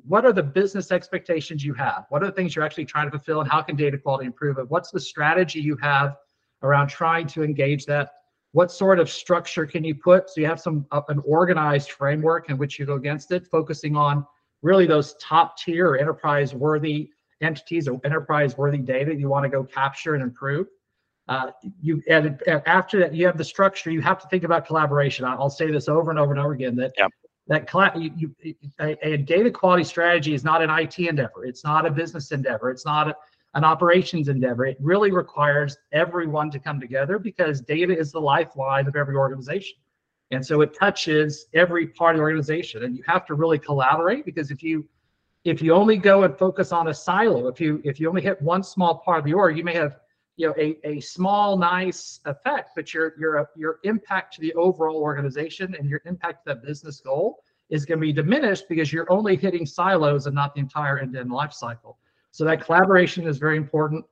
what 0.07 0.25
are 0.25 0.33
the 0.33 0.43
business 0.43 0.93
expectations 0.93 1.65
you 1.65 1.75
have? 1.75 2.07
What 2.11 2.23
are 2.23 2.27
the 2.27 2.33
things 2.33 2.55
you're 2.55 2.65
actually 2.65 2.85
trying 2.85 3.07
to 3.07 3.11
fulfill 3.11 3.41
and 3.41 3.51
how 3.51 3.63
can 3.63 3.77
data 3.77 3.99
quality 3.99 4.27
improve 4.27 4.59
it? 4.59 4.71
What's 4.71 4.91
the 4.91 5.01
strategy 5.01 5.61
you 5.61 5.77
have 5.83 6.17
around 6.63 6.89
trying 6.89 7.27
to 7.29 7.43
engage 7.43 7.87
that? 7.87 8.13
What 8.53 8.71
sort 8.71 8.99
of 8.99 9.11
structure 9.11 9.67
can 9.67 9.85
you 9.85 9.95
put? 9.95 10.31
So 10.31 10.41
you 10.41 10.47
have 10.47 10.61
some 10.61 10.87
uh, 10.91 11.03
an 11.09 11.23
organized 11.27 11.91
framework 11.91 12.51
in 12.51 12.59
which 12.59 12.79
you 12.79 12.87
go 12.87 12.95
against 12.95 13.33
it 13.33 13.47
focusing 13.47 13.97
on 13.97 14.27
really 14.63 14.87
those 14.87 15.15
top 15.21 15.59
tier 15.59 15.97
enterprise 15.97 16.55
worthy 16.55 17.11
entities 17.43 17.89
or 17.89 18.01
enterprise 18.05 18.57
worthy 18.57 18.79
data 18.79 19.15
you 19.15 19.29
want 19.29 19.45
to 19.45 19.49
go 19.49 19.65
capture 19.65 20.15
and 20.15 20.23
improve. 20.23 20.67
Uh, 21.29 21.51
you 21.81 22.01
and, 22.09 22.41
and, 22.47 22.63
after 22.67 23.01
that 23.01 23.13
you 23.15 23.27
have 23.27 23.37
the 23.37 23.45
structure 23.45 23.91
you 23.91 24.01
have 24.01 24.21
to 24.21 24.29
think 24.29 24.45
about 24.45 24.67
collaboration. 24.67 25.25
I'll 25.25 25.51
say 25.51 25.71
this 25.71 25.89
over 25.89 26.11
and 26.11 26.19
over 26.21 26.33
and 26.33 26.41
over 26.41 26.53
again 26.53 26.77
that 26.77 26.93
yep 26.97 27.11
that 27.49 27.97
you, 27.97 28.11
you, 28.17 28.55
a, 28.81 28.97
a, 29.07 29.17
data 29.19 29.51
quality 29.51 29.85
strategy 29.85 30.35
is 30.35 30.43
not 30.43 30.63
an 30.63 30.71
IT 30.71 30.99
endeavor. 30.99 31.45
It's 31.45 31.63
not 31.63 31.87
a 31.87 31.91
business 31.91 32.33
endeavor. 32.33 32.71
It's 32.71 32.85
not 32.85 33.09
a, 33.09 33.17
an 33.55 33.65
operations 33.65 34.29
endeavor. 34.29 34.67
It 34.67 34.77
really 34.81 35.13
requires 35.13 35.77
everyone 35.93 36.51
to 36.51 36.59
come 36.59 36.81
together 36.81 37.19
because 37.19 37.61
data 37.61 37.97
is 37.97 38.11
the 38.11 38.21
lifeline 38.21 38.89
of 38.89 38.97
every 38.97 39.15
organization. 39.15 39.79
And 40.33 40.45
so 40.45 40.61
it 40.61 40.77
touches 40.77 41.47
every 41.55 41.87
part 41.87 42.17
of 42.17 42.19
the 42.19 42.23
organization 42.23 42.83
and 42.83 42.97
you 42.97 43.05
have 43.07 43.25
to 43.27 43.35
really 43.35 43.59
collaborate 43.59 44.25
because 44.25 44.51
if 44.51 44.63
you 44.63 44.87
if 45.45 45.63
you 45.63 45.73
only 45.73 45.97
go 45.97 46.25
and 46.25 46.37
focus 46.37 46.73
on 46.73 46.89
a 46.89 46.95
silo, 46.95 47.47
if 47.47 47.61
you 47.61 47.81
if 47.85 48.01
you 48.01 48.09
only 48.09 48.23
hit 48.23 48.43
one 48.43 48.65
small 48.65 48.99
part 48.99 49.21
of 49.21 49.25
the 49.25 49.33
org, 49.33 49.57
you 49.57 49.63
may 49.63 49.75
have 49.75 50.01
you 50.37 50.47
know 50.47 50.55
a, 50.59 50.79
a 50.85 51.01
small 51.01 51.57
nice 51.57 52.21
effect 52.27 52.71
but 52.77 52.93
your 52.95 53.15
your 53.19 53.49
your 53.57 53.79
impact 53.85 54.35
to 54.35 54.41
the 54.41 54.53
overall 54.55 54.97
organization 54.97 55.75
and 55.79 55.89
your 55.89 56.03
impact 56.05 56.47
to 56.47 56.55
that 56.55 56.63
business 56.63 57.01
goal 57.01 57.43
is 57.71 57.85
going 57.85 57.99
to 57.99 58.07
be 58.07 58.13
diminished 58.13 58.67
because 58.69 58.93
you're 58.93 59.11
only 59.11 59.37
hitting 59.37 59.67
silos 59.67 60.27
and 60.27 60.35
not 60.35 60.55
the 60.55 60.61
entire 60.61 61.01
end-to-end 61.01 61.33
life 61.33 61.53
cycle. 61.53 61.99
So 62.31 62.45
that 62.45 62.65
collaboration 62.65 63.27
is 63.27 63.39
very 63.39 63.57
important. 63.57 64.05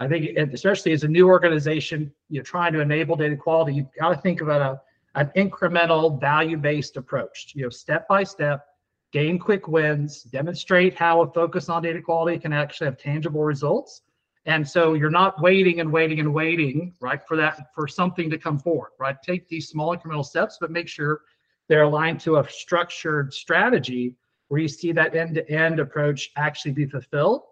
I 0.00 0.08
think 0.08 0.36
especially 0.36 0.92
as 0.92 1.04
a 1.04 1.08
new 1.08 1.28
organization 1.28 2.12
you're 2.28 2.42
trying 2.42 2.72
to 2.72 2.80
enable 2.80 3.16
data 3.16 3.36
quality 3.36 3.74
you've 3.74 3.92
got 3.98 4.10
to 4.10 4.20
think 4.20 4.40
about 4.40 4.60
a 4.60 4.80
an 5.18 5.30
incremental 5.34 6.20
value-based 6.20 6.98
approach. 6.98 7.52
You 7.54 7.64
know 7.64 7.70
step 7.70 8.08
by 8.08 8.24
step 8.24 8.66
gain 9.12 9.38
quick 9.38 9.68
wins 9.68 10.24
demonstrate 10.24 10.94
how 10.94 11.22
a 11.22 11.32
focus 11.32 11.68
on 11.68 11.82
data 11.82 12.02
quality 12.02 12.38
can 12.38 12.52
actually 12.52 12.86
have 12.86 12.98
tangible 12.98 13.44
results 13.44 14.02
and 14.46 14.66
so 14.66 14.94
you're 14.94 15.10
not 15.10 15.40
waiting 15.42 15.80
and 15.80 15.92
waiting 15.92 16.20
and 16.20 16.32
waiting, 16.32 16.94
right, 17.00 17.20
for 17.26 17.36
that 17.36 17.74
for 17.74 17.88
something 17.88 18.30
to 18.30 18.38
come 18.38 18.58
forward, 18.58 18.90
right? 18.98 19.16
Take 19.22 19.48
these 19.48 19.68
small 19.68 19.96
incremental 19.96 20.24
steps, 20.24 20.58
but 20.60 20.70
make 20.70 20.88
sure 20.88 21.22
they're 21.68 21.82
aligned 21.82 22.20
to 22.20 22.36
a 22.36 22.48
structured 22.48 23.34
strategy 23.34 24.14
where 24.48 24.60
you 24.60 24.68
see 24.68 24.92
that 24.92 25.16
end-to-end 25.16 25.80
approach 25.80 26.30
actually 26.36 26.70
be 26.70 26.86
fulfilled. 26.86 27.42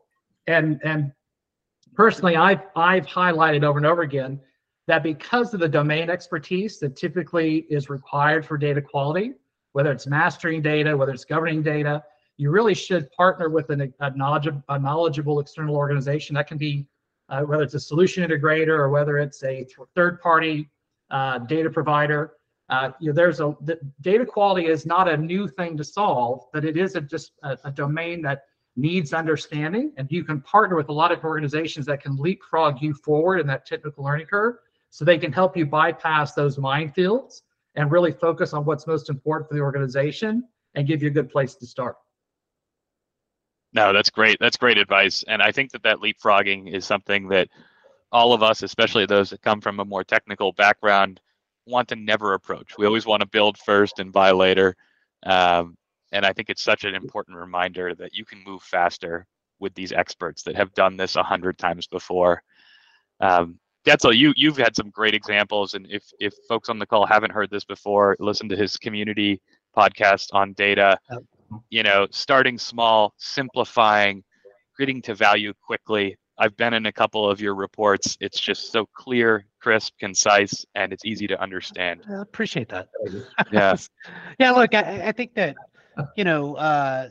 And 0.46 0.80
and 0.84 1.12
personally, 1.94 2.36
I've 2.36 2.62
I've 2.76 3.06
highlighted 3.06 3.64
over 3.64 3.78
and 3.78 3.86
over 3.86 4.02
again 4.02 4.40
that 4.86 5.02
because 5.02 5.52
of 5.52 5.60
the 5.60 5.68
domain 5.68 6.10
expertise 6.10 6.78
that 6.78 6.94
typically 6.94 7.66
is 7.70 7.90
required 7.90 8.46
for 8.46 8.56
data 8.56 8.80
quality, 8.80 9.32
whether 9.72 9.90
it's 9.90 10.06
mastering 10.06 10.62
data, 10.62 10.96
whether 10.96 11.12
it's 11.12 11.24
governing 11.24 11.62
data, 11.62 12.04
you 12.36 12.50
really 12.50 12.74
should 12.74 13.10
partner 13.12 13.48
with 13.48 13.70
an, 13.70 13.92
a, 14.00 14.10
knowledgeable, 14.16 14.62
a 14.68 14.78
knowledgeable 14.78 15.40
external 15.40 15.76
organization. 15.76 16.34
That 16.34 16.46
can 16.46 16.58
be 16.58 16.86
uh, 17.28 17.42
whether 17.42 17.62
it's 17.62 17.74
a 17.74 17.80
solution 17.80 18.28
integrator 18.28 18.78
or 18.78 18.90
whether 18.90 19.18
it's 19.18 19.42
a 19.44 19.66
third 19.94 20.20
party 20.20 20.70
uh, 21.10 21.38
data 21.38 21.70
provider. 21.70 22.32
Uh, 22.70 22.90
you 22.98 23.08
know, 23.08 23.14
there's 23.14 23.40
a 23.40 23.54
the 23.62 23.78
data 24.00 24.24
quality 24.24 24.66
is 24.66 24.86
not 24.86 25.08
a 25.08 25.16
new 25.16 25.46
thing 25.46 25.76
to 25.76 25.84
solve, 25.84 26.44
but 26.52 26.64
it 26.64 26.76
is 26.76 26.96
a, 26.96 27.00
just 27.00 27.32
a, 27.42 27.58
a 27.64 27.70
domain 27.70 28.22
that 28.22 28.42
needs 28.76 29.12
understanding. 29.12 29.92
And 29.96 30.10
you 30.10 30.24
can 30.24 30.40
partner 30.40 30.76
with 30.76 30.88
a 30.88 30.92
lot 30.92 31.12
of 31.12 31.22
organizations 31.24 31.86
that 31.86 32.02
can 32.02 32.16
leapfrog 32.16 32.82
you 32.82 32.94
forward 32.94 33.38
in 33.38 33.46
that 33.46 33.66
technical 33.66 34.04
learning 34.04 34.26
curve 34.26 34.56
so 34.90 35.04
they 35.04 35.18
can 35.18 35.32
help 35.32 35.56
you 35.56 35.66
bypass 35.66 36.34
those 36.34 36.56
minefields 36.56 37.42
and 37.76 37.90
really 37.90 38.12
focus 38.12 38.52
on 38.52 38.64
what's 38.64 38.86
most 38.86 39.10
important 39.10 39.48
for 39.48 39.54
the 39.54 39.60
organization 39.60 40.44
and 40.74 40.86
give 40.86 41.02
you 41.02 41.08
a 41.08 41.12
good 41.12 41.30
place 41.30 41.54
to 41.56 41.66
start. 41.66 41.96
No, 43.74 43.92
that's 43.92 44.10
great. 44.10 44.38
That's 44.40 44.56
great 44.56 44.78
advice. 44.78 45.24
And 45.26 45.42
I 45.42 45.50
think 45.50 45.72
that 45.72 45.82
that 45.82 45.98
leapfrogging 45.98 46.72
is 46.72 46.86
something 46.86 47.28
that 47.28 47.48
all 48.12 48.32
of 48.32 48.42
us, 48.42 48.62
especially 48.62 49.04
those 49.04 49.30
that 49.30 49.42
come 49.42 49.60
from 49.60 49.80
a 49.80 49.84
more 49.84 50.04
technical 50.04 50.52
background, 50.52 51.20
want 51.66 51.88
to 51.88 51.96
never 51.96 52.34
approach. 52.34 52.78
We 52.78 52.86
always 52.86 53.06
want 53.06 53.20
to 53.20 53.28
build 53.28 53.58
first 53.58 53.98
and 53.98 54.12
buy 54.12 54.30
later. 54.30 54.76
Um, 55.24 55.76
and 56.12 56.24
I 56.24 56.32
think 56.32 56.50
it's 56.50 56.62
such 56.62 56.84
an 56.84 56.94
important 56.94 57.36
reminder 57.36 57.94
that 57.96 58.14
you 58.14 58.24
can 58.24 58.44
move 58.44 58.62
faster 58.62 59.26
with 59.58 59.74
these 59.74 59.92
experts 59.92 60.42
that 60.44 60.54
have 60.54 60.72
done 60.74 60.96
this 60.96 61.16
a 61.16 61.22
hundred 61.22 61.58
times 61.58 61.88
before. 61.88 62.42
Um, 63.20 63.58
Detzel, 63.84 64.16
you 64.16 64.32
you've 64.36 64.56
had 64.56 64.76
some 64.76 64.90
great 64.90 65.14
examples, 65.14 65.74
and 65.74 65.86
if 65.90 66.04
if 66.20 66.34
folks 66.48 66.68
on 66.68 66.78
the 66.78 66.86
call 66.86 67.06
haven't 67.06 67.32
heard 67.32 67.50
this 67.50 67.64
before, 67.64 68.16
listen 68.20 68.48
to 68.48 68.56
his 68.56 68.76
community 68.76 69.40
podcast 69.76 70.28
on 70.32 70.52
data 70.52 70.98
you 71.70 71.82
know, 71.82 72.06
starting 72.10 72.58
small, 72.58 73.14
simplifying, 73.18 74.22
getting 74.78 75.02
to 75.02 75.14
value 75.14 75.52
quickly. 75.64 76.16
I've 76.38 76.56
been 76.56 76.74
in 76.74 76.86
a 76.86 76.92
couple 76.92 77.28
of 77.28 77.40
your 77.40 77.54
reports. 77.54 78.16
It's 78.20 78.40
just 78.40 78.72
so 78.72 78.86
clear, 78.92 79.44
crisp, 79.60 79.94
concise, 80.00 80.64
and 80.74 80.92
it's 80.92 81.04
easy 81.04 81.26
to 81.28 81.40
understand. 81.40 82.02
I 82.10 82.22
appreciate 82.22 82.68
that. 82.70 82.88
Yeah. 83.52 83.76
yeah, 84.40 84.50
look, 84.50 84.74
I, 84.74 85.08
I 85.08 85.12
think 85.12 85.34
that, 85.34 85.54
you 86.16 86.24
know, 86.24 86.56
uh, 86.56 87.08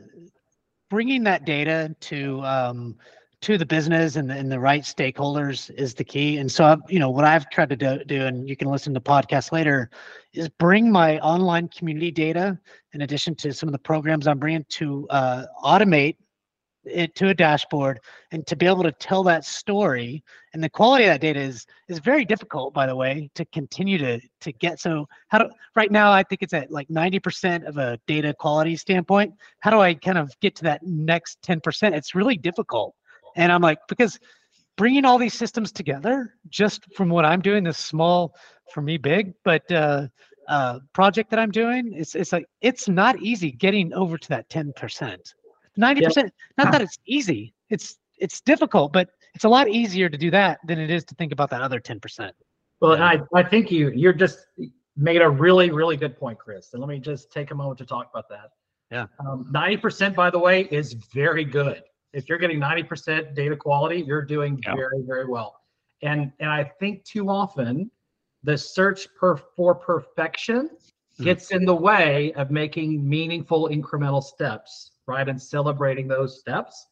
bringing 0.90 1.24
that 1.24 1.46
data 1.46 1.96
to 2.02 2.42
um, 2.42 2.96
to 3.44 3.58
the 3.58 3.66
business 3.66 4.16
and 4.16 4.30
the, 4.30 4.36
and 4.36 4.50
the 4.50 4.60
right 4.60 4.84
stakeholders 4.84 5.70
is 5.76 5.94
the 5.94 6.04
key. 6.04 6.38
And 6.38 6.50
so, 6.50 6.78
you 6.88 6.98
know, 6.98 7.10
what 7.10 7.26
I've 7.26 7.50
tried 7.50 7.70
to 7.70 7.76
do, 7.76 8.02
do, 8.06 8.26
and 8.26 8.48
you 8.48 8.56
can 8.56 8.70
listen 8.70 8.94
to 8.94 9.02
podcasts 9.02 9.52
later, 9.52 9.90
is 10.34 10.48
bring 10.48 10.90
my 10.90 11.20
online 11.20 11.68
community 11.68 12.10
data 12.10 12.58
in 12.94 13.02
addition 13.02 13.36
to 13.36 13.54
some 13.54 13.68
of 13.68 13.74
the 13.74 13.80
programs 13.80 14.28
I'm 14.28 14.40
bringing 14.40 14.66
to 14.70 15.08
uh, 15.10 15.46
automate 15.62 16.16
it 16.86 17.16
to 17.16 17.30
a 17.30 17.34
dashboard 17.34 18.00
and 18.32 18.48
to 18.48 18.56
be 18.56 18.66
able 18.66 18.84
to 18.84 18.94
tell 18.94 19.24
that 19.24 19.44
story. 19.44 20.24
And 20.54 20.64
the 20.64 20.70
quality 20.70 21.04
of 21.04 21.10
that 21.10 21.22
data 21.22 21.40
is 21.40 21.66
is 21.90 22.00
very 22.00 22.24
difficult 22.24 22.74
by 22.74 22.86
the 22.86 22.96
way 22.96 23.30
to 23.36 23.46
continue 23.46 23.98
to 23.98 24.22
to 24.42 24.52
get. 24.54 24.80
So 24.80 25.08
how 25.28 25.40
do 25.40 25.50
right 25.76 25.92
now 25.92 26.12
i 26.12 26.24
think 26.24 26.42
it's 26.42 26.54
at 26.54 26.72
like 26.72 26.88
90% 26.90 27.66
of 27.66 27.78
a 27.78 27.98
data 28.06 28.34
quality 28.38 28.76
standpoint. 28.76 29.34
How 29.60 29.72
do 29.72 29.80
i 29.80 29.94
kind 29.94 30.18
of 30.18 30.32
get 30.42 30.56
to 30.58 30.64
that 30.64 30.84
next 30.84 31.42
10% 31.42 31.94
it's 31.94 32.16
really 32.16 32.38
difficult 32.38 32.96
and 33.36 33.52
i'm 33.52 33.62
like 33.62 33.80
because 33.88 34.20
bringing 34.76 35.06
all 35.06 35.18
these 35.18 35.34
systems 35.34 35.72
together 35.72 36.34
just 36.50 36.86
from 36.96 37.10
what 37.10 37.26
i'm 37.26 37.42
doing 37.42 37.64
this 37.64 37.78
small 37.78 38.36
for 38.72 38.82
me 38.82 38.98
big 38.98 39.34
but 39.44 39.70
uh 39.72 40.08
uh 40.50 40.80
project 40.94 41.30
that 41.30 41.40
i'm 41.40 41.52
doing 41.52 41.94
it's 41.94 42.16
it's 42.16 42.32
like 42.32 42.46
it's 42.62 42.88
not 42.90 43.20
easy 43.22 43.52
getting 43.52 43.94
over 43.94 44.18
to 44.18 44.30
that 44.30 44.50
10% 44.50 44.74
90% 45.80 46.30
not 46.58 46.72
that 46.72 46.82
it's 46.82 46.98
easy 47.08 47.54
it's 47.70 47.98
it's 48.18 48.42
difficult 48.42 48.94
but 48.94 49.10
it's 49.34 49.46
a 49.46 49.50
lot 49.50 49.68
easier 49.68 50.10
to 50.10 50.18
do 50.18 50.30
that 50.30 50.60
than 50.68 50.80
it 50.80 50.92
is 50.92 51.04
to 51.04 51.16
think 51.16 51.32
about 51.32 51.50
that 51.50 51.62
other 51.62 51.80
10% 51.80 52.32
Well, 52.82 52.94
and 52.94 53.04
I, 53.04 53.22
I 53.34 53.44
think 53.44 53.72
you 53.72 53.92
you're 53.96 54.14
just 54.14 54.40
made 54.96 55.22
a 55.22 55.30
really 55.30 55.72
really 55.72 55.98
good 55.98 56.18
point, 56.18 56.38
Chris. 56.38 56.74
And 56.74 56.82
let 56.82 56.90
me 56.90 57.00
just 57.00 57.32
take 57.32 57.52
a 57.52 57.56
moment 57.56 57.78
to 57.80 57.86
talk 57.86 58.10
about 58.12 58.30
that. 58.30 58.52
Yeah. 58.92 59.08
Um, 59.20 59.48
Ninety 59.52 59.78
percent, 59.78 60.16
by 60.16 60.30
the 60.30 60.40
way, 60.40 60.64
is 60.72 60.94
very 60.94 61.44
good. 61.44 61.84
If 62.14 62.30
you're 62.30 62.38
getting 62.38 62.60
ninety 62.60 62.84
percent 62.84 63.34
data 63.36 63.56
quality, 63.56 64.02
you're 64.02 64.22
doing 64.24 64.62
Yeah. 64.66 64.76
very 64.76 65.02
very 65.02 65.26
well. 65.26 65.62
And 66.02 66.32
and 66.40 66.50
I 66.50 66.64
think 66.64 67.04
too 67.04 67.30
often 67.30 67.90
the 68.44 68.58
search 68.58 69.08
per 69.16 69.36
for 69.38 69.74
perfection 69.74 70.70
Mhm. 71.20 71.24
gets 71.24 71.52
in 71.52 71.66
the 71.66 71.76
way 71.76 72.34
of 72.34 72.52
making 72.52 73.08
meaningful 73.08 73.70
incremental 73.70 74.22
steps, 74.24 74.92
right? 75.08 75.28
And 75.28 75.42
celebrating 75.42 76.08
those 76.08 76.40
steps. 76.40 76.88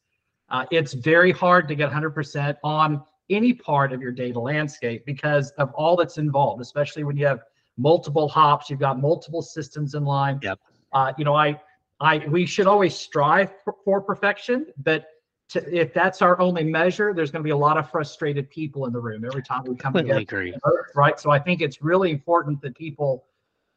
Uh, 0.50 0.66
it's 0.72 0.94
very 0.94 1.32
hard 1.32 1.68
to 1.70 1.76
get 1.76 1.90
100% 1.90 2.58
on 2.64 3.04
any 3.30 3.54
part 3.54 3.94
of 3.94 4.02
your 4.02 4.12
data 4.12 4.40
landscape 4.40 5.06
because 5.06 5.52
of 5.52 5.72
all 5.74 5.96
that's 5.96 6.18
involved, 6.18 6.62
especially 6.62 7.04
when 7.04 7.16
you 7.16 7.26
have 7.26 7.42
multiple 7.78 8.28
hops, 8.28 8.70
you've 8.70 8.80
got 8.80 9.00
multiple 9.00 9.42
systems 9.42 9.96
in 9.96 10.04
line. 10.04 10.40
Yep. 10.44 10.60
Uh, 10.92 11.14
you 11.18 11.24
know, 11.24 11.34
I, 11.36 11.60
I, 12.02 12.18
we 12.28 12.48
should 12.48 12.66
always 12.66 12.96
strive 12.96 13.52
for, 13.64 13.76
for 13.86 14.02
perfection, 14.02 14.66
but 14.78 15.06
to, 15.50 15.64
if 15.80 15.94
that's 15.94 16.22
our 16.22 16.40
only 16.40 16.64
measure, 16.64 17.14
there's 17.14 17.30
going 17.30 17.42
to 17.42 17.48
be 17.48 17.52
a 17.52 17.58
lot 17.58 17.78
of 17.78 17.90
frustrated 17.92 18.50
people 18.50 18.88
in 18.88 18.94
the 18.94 19.00
room 19.00 19.24
every 19.24 19.44
time 19.44 19.62
we 19.68 19.76
come 19.76 19.94
completely 19.94 20.26
together 20.26 20.52
agree 20.52 20.56
right? 20.96 21.20
So 21.20 21.30
I 21.30 21.38
think 21.38 21.62
it's 21.62 21.82
really 21.82 22.10
important 22.10 22.60
that 22.62 22.76
people, 22.76 23.26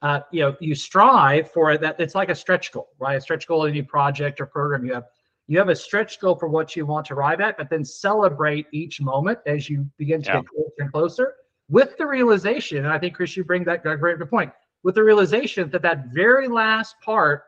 uh, 0.01 0.21
you 0.33 0.41
know, 0.41 0.57
you 0.61 0.75
strive 0.75 1.51
for 1.53 1.77
that. 1.77 2.01
It's 2.01 2.15
like 2.15 2.31
a 2.31 2.35
stretch 2.35 2.73
goal, 2.73 2.89
right? 2.99 3.17
A 3.17 3.21
stretch 3.21 3.47
goal 3.47 3.67
in 3.67 3.73
any 3.73 3.83
project 3.83 4.41
or 4.41 4.47
program 4.47 4.87
you 4.87 4.95
have. 4.95 5.05
You 5.47 5.59
have 5.59 5.69
a 5.69 5.77
stretch 5.77 6.19
goal 6.19 6.37
for 6.37 6.49
what 6.49 6.75
you 6.75 6.87
want 6.87 7.07
to 7.07 7.15
arrive 7.15 7.43
at, 7.43 7.59
but 7.59 7.69
then 7.69 7.85
celebrate 7.85 8.67
each 8.73 9.03
moment 9.03 9.39
as 9.47 9.69
you 9.69 9.87
begin 9.99 10.23
to 10.23 10.29
Yeah. 10.29 10.41
get 10.41 10.49
closer 10.49 10.73
and 10.79 10.93
closer 10.93 11.35
with 11.69 11.97
the 11.99 12.07
realization. 12.07 12.79
And 12.79 12.89
I 12.89 12.99
think 12.99 13.15
Chris, 13.15 13.37
you 13.37 13.45
bring 13.45 13.65
that 13.65 13.85
that 13.85 14.01
great 14.01 14.19
point 14.31 14.51
with 14.83 14.95
the 14.95 15.05
realization 15.05 15.69
that 15.71 15.83
that 15.83 16.07
very 16.15 16.49
last 16.49 16.95
part 17.03 17.45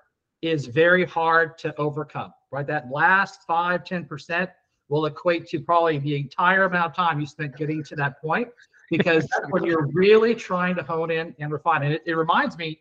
is 0.46 0.66
very 0.66 1.04
hard 1.04 1.58
to 1.58 1.74
overcome, 1.76 2.32
right? 2.50 2.66
That 2.66 2.90
last 2.90 3.42
five, 3.46 3.84
10% 3.84 4.48
will 4.88 5.06
equate 5.06 5.46
to 5.48 5.60
probably 5.60 5.98
the 5.98 6.16
entire 6.16 6.64
amount 6.64 6.90
of 6.90 6.96
time 6.96 7.20
you 7.20 7.26
spent 7.26 7.56
getting 7.56 7.82
to 7.84 7.96
that 7.96 8.20
point 8.20 8.48
because 8.90 9.26
that's 9.32 9.50
when 9.50 9.64
you're 9.64 9.86
really 9.86 10.34
trying 10.34 10.76
to 10.76 10.82
hone 10.82 11.10
in 11.10 11.34
and 11.40 11.52
refine. 11.52 11.82
And 11.82 11.92
it, 11.92 12.02
it 12.06 12.14
reminds 12.14 12.56
me, 12.56 12.80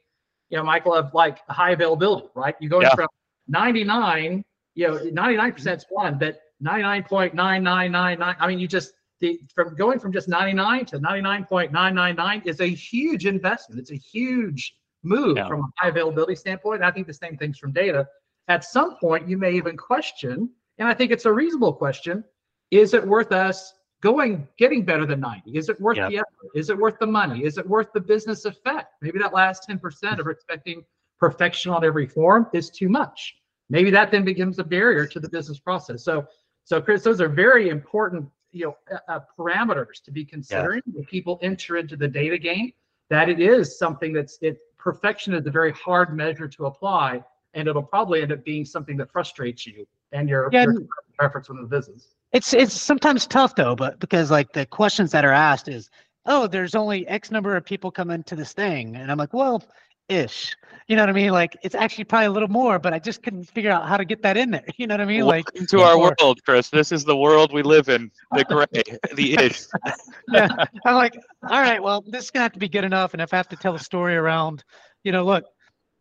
you 0.49 0.57
know, 0.57 0.63
Michael, 0.63 0.93
of 0.93 1.13
like 1.13 1.39
high 1.49 1.71
availability, 1.71 2.27
right? 2.35 2.55
You 2.59 2.69
go 2.69 2.81
Yeah. 2.81 2.93
from 2.93 3.07
99, 3.47 4.43
you 4.75 4.87
know, 4.87 4.97
99% 4.97 5.77
is 5.77 5.85
one, 5.89 6.19
but 6.19 6.41
99.9999. 6.63 8.35
I 8.39 8.47
mean, 8.47 8.59
you 8.59 8.67
just 8.67 8.93
the 9.21 9.39
from 9.53 9.75
going 9.75 9.99
from 9.99 10.11
just 10.11 10.27
99 10.27 10.85
to 10.87 10.99
99.999 10.99 12.45
is 12.45 12.59
a 12.59 12.67
huge 12.67 13.25
investment. 13.25 13.79
It's 13.79 13.91
a 13.91 13.95
huge 13.95 14.75
move 15.05 15.37
Yeah. 15.37 15.47
from 15.47 15.61
a 15.61 15.67
high 15.77 15.89
availability 15.89 16.35
standpoint. 16.35 16.77
And 16.77 16.85
I 16.85 16.91
think 16.91 17.07
the 17.07 17.13
same 17.13 17.37
things 17.37 17.57
from 17.57 17.71
data. 17.71 18.07
At 18.47 18.63
some 18.63 18.97
point, 18.97 19.27
you 19.27 19.37
may 19.37 19.53
even 19.53 19.77
question, 19.77 20.49
and 20.77 20.87
I 20.87 20.93
think 20.93 21.11
it's 21.11 21.25
a 21.25 21.31
reasonable 21.33 21.73
question: 21.73 22.23
Is 22.71 22.93
it 22.93 23.05
worth 23.05 23.31
us 23.31 23.73
going 24.01 24.47
getting 24.57 24.83
better 24.83 25.05
than 25.05 25.19
90? 25.19 25.57
Is 25.57 25.69
it 25.69 25.79
worth 25.79 25.97
Yep. 25.97 26.09
the 26.09 26.17
effort? 26.17 26.51
Is 26.55 26.69
it 26.69 26.77
worth 26.77 26.99
the 26.99 27.07
money? 27.07 27.43
Is 27.43 27.57
it 27.57 27.67
worth 27.67 27.91
the 27.93 28.01
business 28.01 28.45
effect? 28.45 28.93
Maybe 29.01 29.17
that 29.19 29.33
last 29.33 29.67
10% 29.67 30.19
of 30.19 30.27
expecting 30.27 30.83
perfection 31.19 31.71
on 31.71 31.83
every 31.85 32.05
form 32.07 32.47
is 32.53 32.69
too 32.69 32.89
much. 32.89 33.35
Maybe 33.69 33.89
that 33.91 34.11
then 34.11 34.23
becomes 34.25 34.59
a 34.59 34.63
barrier 34.63 35.07
to 35.07 35.19
the 35.19 35.29
business 35.29 35.59
process. 35.59 36.03
So, 36.03 36.27
so 36.65 36.81
Chris, 36.81 37.03
those 37.03 37.21
are 37.21 37.29
very 37.29 37.69
important, 37.69 38.29
you 38.51 38.65
know, 38.65 38.97
uh, 39.07 39.21
parameters 39.39 40.03
to 40.03 40.11
be 40.11 40.25
considering 40.25 40.81
when 40.91 41.05
people 41.05 41.39
enter 41.41 41.77
into 41.77 41.95
the 41.95 42.07
data 42.07 42.37
game. 42.37 42.73
That 43.09 43.29
it 43.29 43.39
is 43.39 43.77
something 43.77 44.13
that's 44.13 44.37
it 44.41 44.57
perfection 44.85 45.33
is 45.33 45.45
a 45.47 45.51
very 45.51 45.71
hard 45.73 46.15
measure 46.15 46.47
to 46.47 46.67
apply, 46.67 47.21
and 47.55 47.67
it'll 47.67 47.83
probably 47.83 48.21
end 48.21 48.31
up 48.31 48.45
being 48.45 48.63
something 48.63 48.95
that 48.97 49.11
frustrates 49.11 49.65
you 49.65 49.85
and 50.11 50.29
your, 50.29 50.47
Yeah, 50.53 50.65
your 50.65 50.85
efforts 51.19 51.49
within 51.49 51.63
the 51.63 51.67
business. 51.67 52.13
It's 52.31 52.53
it's 52.53 52.79
sometimes 52.79 53.25
tough 53.25 53.55
though, 53.55 53.75
but 53.75 53.99
because 53.99 54.29
like 54.29 54.53
the 54.53 54.65
questions 54.67 55.11
that 55.11 55.25
are 55.25 55.31
asked 55.31 55.67
is, 55.67 55.89
oh, 56.27 56.45
there's 56.47 56.75
only 56.75 57.07
X 57.07 57.31
number 57.31 57.55
of 57.55 57.65
people 57.65 57.89
coming 57.89 58.23
to 58.23 58.35
this 58.35 58.53
thing, 58.53 58.95
and 58.95 59.11
I'm 59.11 59.17
like, 59.17 59.33
well, 59.33 59.63
ish. 60.09 60.55
You 60.87 60.95
know 60.95 61.01
what 61.01 61.09
I 61.09 61.13
mean? 61.13 61.31
Like 61.31 61.57
it's 61.63 61.73
actually 61.73 62.03
probably 62.03 62.27
a 62.27 62.31
little 62.31 62.47
more, 62.47 62.77
but 62.77 62.93
I 62.93 62.99
just 62.99 63.23
couldn't 63.23 63.45
figure 63.45 63.71
out 63.71 63.87
how 63.87 63.97
to 63.97 64.05
get 64.05 64.21
that 64.21 64.37
in 64.37 64.51
there. 64.51 64.63
You 64.77 64.87
know 64.87 64.93
what 64.93 65.01
I 65.01 65.05
mean? 65.05 65.25
Like 65.25 65.45
Welcome 65.53 65.67
to 65.67 65.81
our 65.81 65.97
or- 65.97 66.15
world, 66.21 66.39
Chris. 66.45 66.69
This 66.69 66.91
is 66.91 67.03
the 67.03 67.15
world 67.15 67.51
we 67.53 67.63
live 67.63 67.89
in. 67.89 68.11
The 68.33 68.43
gray, 68.49 68.83
the 69.15 69.33
ish. 69.39 69.65
yeah, 70.31 70.47
I'm 70.85 70.95
like, 70.95 71.15
all 71.49 71.61
right, 71.61 71.81
well, 71.81 72.03
this 72.07 72.25
is 72.25 72.31
gonna 72.31 72.43
have 72.43 72.53
to 72.53 72.59
be 72.59 72.69
good 72.69 72.83
enough, 72.83 73.13
and 73.13 73.21
if 73.21 73.33
I 73.33 73.37
have 73.37 73.49
to 73.49 73.55
tell 73.55 73.73
a 73.73 73.79
story 73.79 74.15
around, 74.15 74.63
you 75.03 75.11
know, 75.11 75.23
look, 75.23 75.45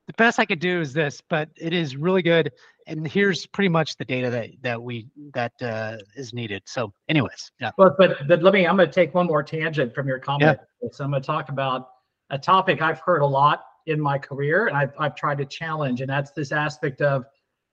the 0.07 0.13
best 0.15 0.39
I 0.39 0.45
could 0.45 0.59
do 0.59 0.81
is 0.81 0.93
this, 0.93 1.23
but 1.31 1.49
it 1.57 1.73
is 1.73 1.97
really 1.97 2.21
good, 2.21 2.53
and 2.87 3.07
here's 3.07 3.47
pretty 3.47 3.71
much 3.71 3.97
the 3.97 4.05
data 4.05 4.29
that 4.29 4.51
that 4.63 4.83
we 4.83 5.07
that 5.33 5.53
uh, 5.63 5.97
is 6.15 6.35
needed. 6.35 6.63
So, 6.67 6.93
anyways, 7.09 7.53
yeah, 7.59 7.71
But 7.79 7.97
but 7.97 8.29
but 8.29 8.43
let 8.43 8.53
me. 8.53 8.67
I'm 8.67 8.77
going 8.77 8.89
to 8.89 8.95
take 8.95 9.15
one 9.15 9.27
more 9.27 9.43
tangent 9.43 9.95
from 9.95 10.07
your 10.07 10.19
comment. 10.19 10.59
So 10.93 11.05
I'm 11.05 11.11
going 11.11 11.23
to 11.23 11.27
talk 11.27 11.49
about 11.49 11.89
a 12.31 12.39
topic 12.39 12.83
I've 12.83 13.01
heard 13.01 13.23
a 13.23 13.27
lot 13.27 13.65
in 13.87 14.01
my 14.01 14.19
career, 14.19 14.67
and 14.67 14.77
I've 14.77 14.93
I've 14.99 15.15
tried 15.15 15.39
to 15.39 15.45
challenge, 15.45 16.01
and 16.01 16.09
that's 16.11 16.31
this 16.33 16.53
aspect 16.53 17.01
of 17.01 17.25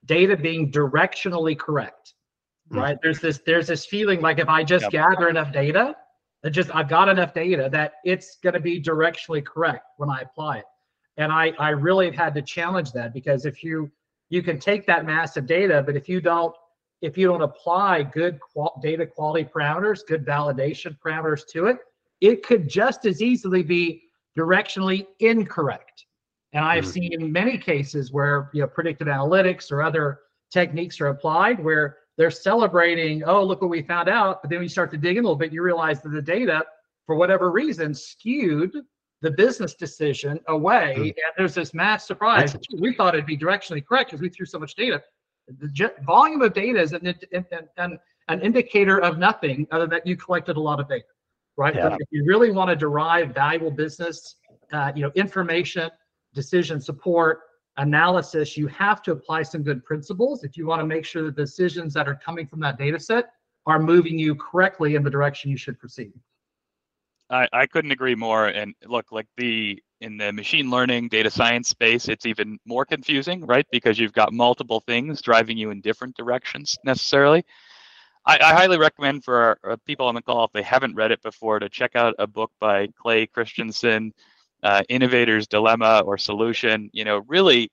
data 0.06 0.36
being 0.36 0.71
directionally 0.71 1.58
correct. 1.58 2.13
Hmm. 2.69 2.80
Right? 2.80 2.97
There's 3.02 3.19
this 3.19 3.39
there's 3.45 3.67
this 3.67 3.86
feeling 3.86 4.21
like 4.21 4.39
if 4.39 4.50
I 4.50 4.63
just 4.63 4.84
Yep. 4.84 4.91
gather 4.91 5.30
enough 5.30 5.52
data, 5.52 5.95
that 6.43 6.52
just 6.52 6.74
I've 6.76 6.89
got 6.89 7.10
enough 7.10 7.34
data 7.34 7.69
that 7.71 7.93
it's 8.04 8.38
going 8.43 8.54
to 8.54 8.60
be 8.60 8.82
directionally 8.82 9.43
correct 9.45 9.86
when 9.97 10.10
I 10.10 10.21
apply 10.21 10.60
it. 10.60 10.65
And 11.17 11.32
I 11.32 11.54
I 11.60 11.69
really 11.69 12.06
have 12.08 12.15
had 12.15 12.36
to 12.36 12.41
challenge 12.41 12.91
that 12.93 13.13
because 13.13 13.45
if 13.45 13.63
you 13.63 13.91
you 14.30 14.41
can 14.41 14.60
take 14.60 14.86
that 14.88 15.06
massive 15.06 15.45
data, 15.45 15.84
but 15.86 15.95
if 15.95 16.08
you 16.10 16.21
don't 16.21 16.56
if 17.02 17.17
you 17.17 17.28
don't 17.28 17.41
apply 17.41 18.04
good 18.04 18.39
qual- 18.39 18.80
data 18.82 19.06
quality 19.06 19.43
parameters, 19.43 20.06
good 20.08 20.26
validation 20.26 20.97
parameters 21.00 21.41
to 21.52 21.65
it, 21.65 21.78
it 22.21 22.45
could 22.45 22.69
just 22.69 23.06
as 23.06 23.21
easily 23.21 23.63
be 23.63 24.04
directionally 24.38 25.08
incorrect. 25.20 26.06
And 26.54 26.65
I've 26.65 26.86
Mhm. 26.86 26.94
seen 26.94 27.32
many 27.32 27.58
cases 27.58 28.12
where 28.12 28.50
you 28.54 28.62
know 28.62 28.67
predictive 28.67 29.08
analytics 29.08 29.72
or 29.72 29.82
other 29.82 30.20
techniques 30.52 31.00
are 31.00 31.08
applied 31.08 31.63
where 31.63 31.98
they're 32.17 32.32
celebrating, 32.32 33.24
oh, 33.24 33.44
look 33.44 33.62
what 33.62 33.70
we 33.70 33.82
found 33.82 34.10
out. 34.10 34.41
But 34.41 34.50
then 34.50 34.58
when 34.60 34.63
you 34.63 34.70
start 34.70 34.91
to 34.91 34.98
dig 34.98 35.17
in 35.17 35.24
a 35.24 35.28
little 35.28 35.38
bit, 35.38 35.54
you 35.54 35.62
realize 35.63 36.02
that 36.02 36.10
the 36.10 36.22
data, 36.22 36.63
for 37.06 37.15
whatever 37.15 37.52
reason, 37.52 37.94
skewed 37.94 38.76
the 39.22 39.32
business 39.32 39.76
decision 39.76 40.39
away. 40.48 40.96
Mhm. 40.98 41.04
And 41.04 41.34
there's 41.38 41.56
this 41.56 41.74
mass 41.74 42.06
surprise. 42.06 42.54
That's- 42.54 42.82
We 42.82 42.94
thought 42.94 43.13
it'd 43.15 43.26
be 43.26 43.38
directionally 43.38 43.86
correct 43.86 44.10
because 44.12 44.22
we 44.22 44.30
threw 44.30 44.46
so 44.46 44.60
much 44.60 44.76
data 44.76 45.02
the 45.60 45.94
volume 46.06 46.41
of 46.41 46.54
data 46.54 46.80
is 46.80 46.94
an, 46.94 47.06
an, 47.34 47.46
an, 47.78 48.00
an 48.28 48.41
indicator 48.41 49.02
of 49.02 49.17
nothing 49.17 49.67
other 49.72 49.88
than 49.88 50.02
you 50.06 50.15
collected 50.15 50.58
a 50.58 50.60
lot 50.60 50.80
of 50.80 50.88
data, 50.88 51.06
right? 51.62 51.76
Yeah. 51.76 51.89
But 51.89 52.02
if 52.02 52.08
you 52.12 52.26
really 52.26 52.52
want 52.52 52.69
to 52.69 52.76
derive 52.76 53.34
valuable 53.34 53.71
business, 53.71 54.36
uh, 54.74 54.91
you 54.95 55.04
know, 55.04 55.12
information, 55.15 55.89
decision 56.34 56.82
support, 56.82 57.41
analysis, 57.78 58.58
you 58.58 58.67
have 58.67 59.02
to 59.04 59.12
apply 59.12 59.43
some 59.43 59.63
good 59.63 59.84
principles 59.86 60.43
if 60.43 60.58
you 60.58 60.65
want 60.65 60.82
to 60.82 60.86
make 60.86 61.06
sure 61.06 61.24
that 61.24 61.36
the 61.36 61.43
decisions 61.43 61.93
that 61.93 62.08
are 62.08 62.15
coming 62.15 62.47
from 62.47 62.60
that 62.60 62.78
data 62.78 63.00
set 63.00 63.34
are 63.65 63.80
moving 63.80 64.17
you 64.17 64.36
correctly 64.36 64.95
in 64.95 65.04
the 65.04 65.10
direction 65.10 65.52
you 65.52 65.58
should 65.58 65.80
proceed. 65.80 66.12
I, 67.30 67.47
I 67.54 67.65
couldn't 67.67 67.91
agree 67.91 68.15
more. 68.15 68.47
And 68.47 68.74
look, 68.86 69.12
like 69.12 69.28
the 69.38 69.82
in 70.02 70.17
the 70.17 70.34
machine 70.34 70.69
learning 70.71 71.10
data 71.10 71.30
science 71.30 71.69
space, 71.69 72.10
it's 72.10 72.26
even 72.26 72.58
more 72.65 72.86
confusing, 72.86 73.45
right? 73.45 73.67
Because 73.71 74.00
you've 74.00 74.13
got 74.13 74.34
multiple 74.34 74.82
things 74.82 75.21
driving 75.21 75.58
you 75.58 75.69
in 75.69 75.80
different 75.80 76.17
directions 76.17 76.76
necessarily. 76.84 77.45
I, 78.26 78.38
I 78.38 78.54
highly 78.54 78.78
recommend 78.78 79.24
for 79.24 79.36
our, 79.36 79.58
our 79.64 79.78
people 79.78 80.08
on 80.08 80.16
the 80.16 80.22
call, 80.22 80.46
if 80.46 80.52
they 80.52 80.62
haven't 80.62 80.96
read 80.96 81.12
it 81.12 81.22
before, 81.24 81.60
to 81.60 81.70
check 81.70 81.96
out 81.96 82.14
a 82.20 82.28
book 82.28 82.52
by 82.60 82.88
Clay 83.00 83.26
Christensen, 83.26 84.14
uh, 84.64 84.84
Innovator's 84.90 85.48
Dilemma 85.48 86.04
or 86.06 86.18
Solution. 86.18 86.90
You 86.94 87.04
know, 87.04 87.24
really 87.28 87.72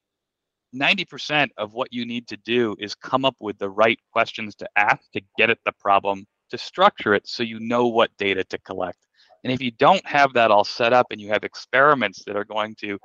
90% 0.75 1.49
of 1.57 1.75
what 1.75 1.93
you 1.93 2.07
need 2.07 2.29
to 2.29 2.37
do 2.39 2.77
is 2.79 2.95
come 2.95 3.25
up 3.25 3.37
with 3.41 3.59
the 3.59 3.71
right 3.71 3.99
questions 4.13 4.55
to 4.57 4.69
ask 4.77 5.11
to 5.13 5.21
get 5.37 5.51
at 5.51 5.59
the 5.65 5.73
problem, 5.73 6.27
to 6.51 6.59
structure 6.59 7.15
it 7.15 7.27
so 7.27 7.43
you 7.43 7.61
know 7.61 7.87
what 7.87 8.11
data 8.19 8.45
to 8.45 8.59
collect. 8.59 8.99
And 9.45 9.53
if 9.53 9.61
you 9.61 9.71
don't 9.71 10.05
have 10.07 10.33
that 10.33 10.51
all 10.51 10.65
set 10.65 10.93
up 10.93 11.07
and 11.11 11.21
you 11.21 11.29
have 11.29 11.45
experiments 11.45 12.25
that 12.25 12.37
are 12.37 12.45
going 12.45 12.75
to 12.77 12.99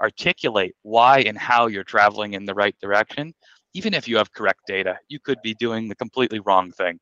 articulate 0.00 0.74
why 0.82 1.20
and 1.20 1.36
how 1.36 1.66
you're 1.66 1.84
traveling 1.84 2.34
in 2.34 2.44
the 2.44 2.54
right 2.54 2.76
direction, 2.80 3.34
even 3.74 3.94
if 3.94 4.08
you 4.08 4.16
have 4.16 4.32
correct 4.32 4.60
data, 4.66 4.98
you 5.08 5.18
could 5.18 5.40
be 5.42 5.54
doing 5.54 5.88
the 5.88 5.94
completely 5.94 6.40
wrong 6.40 6.70
thing. 6.72 6.98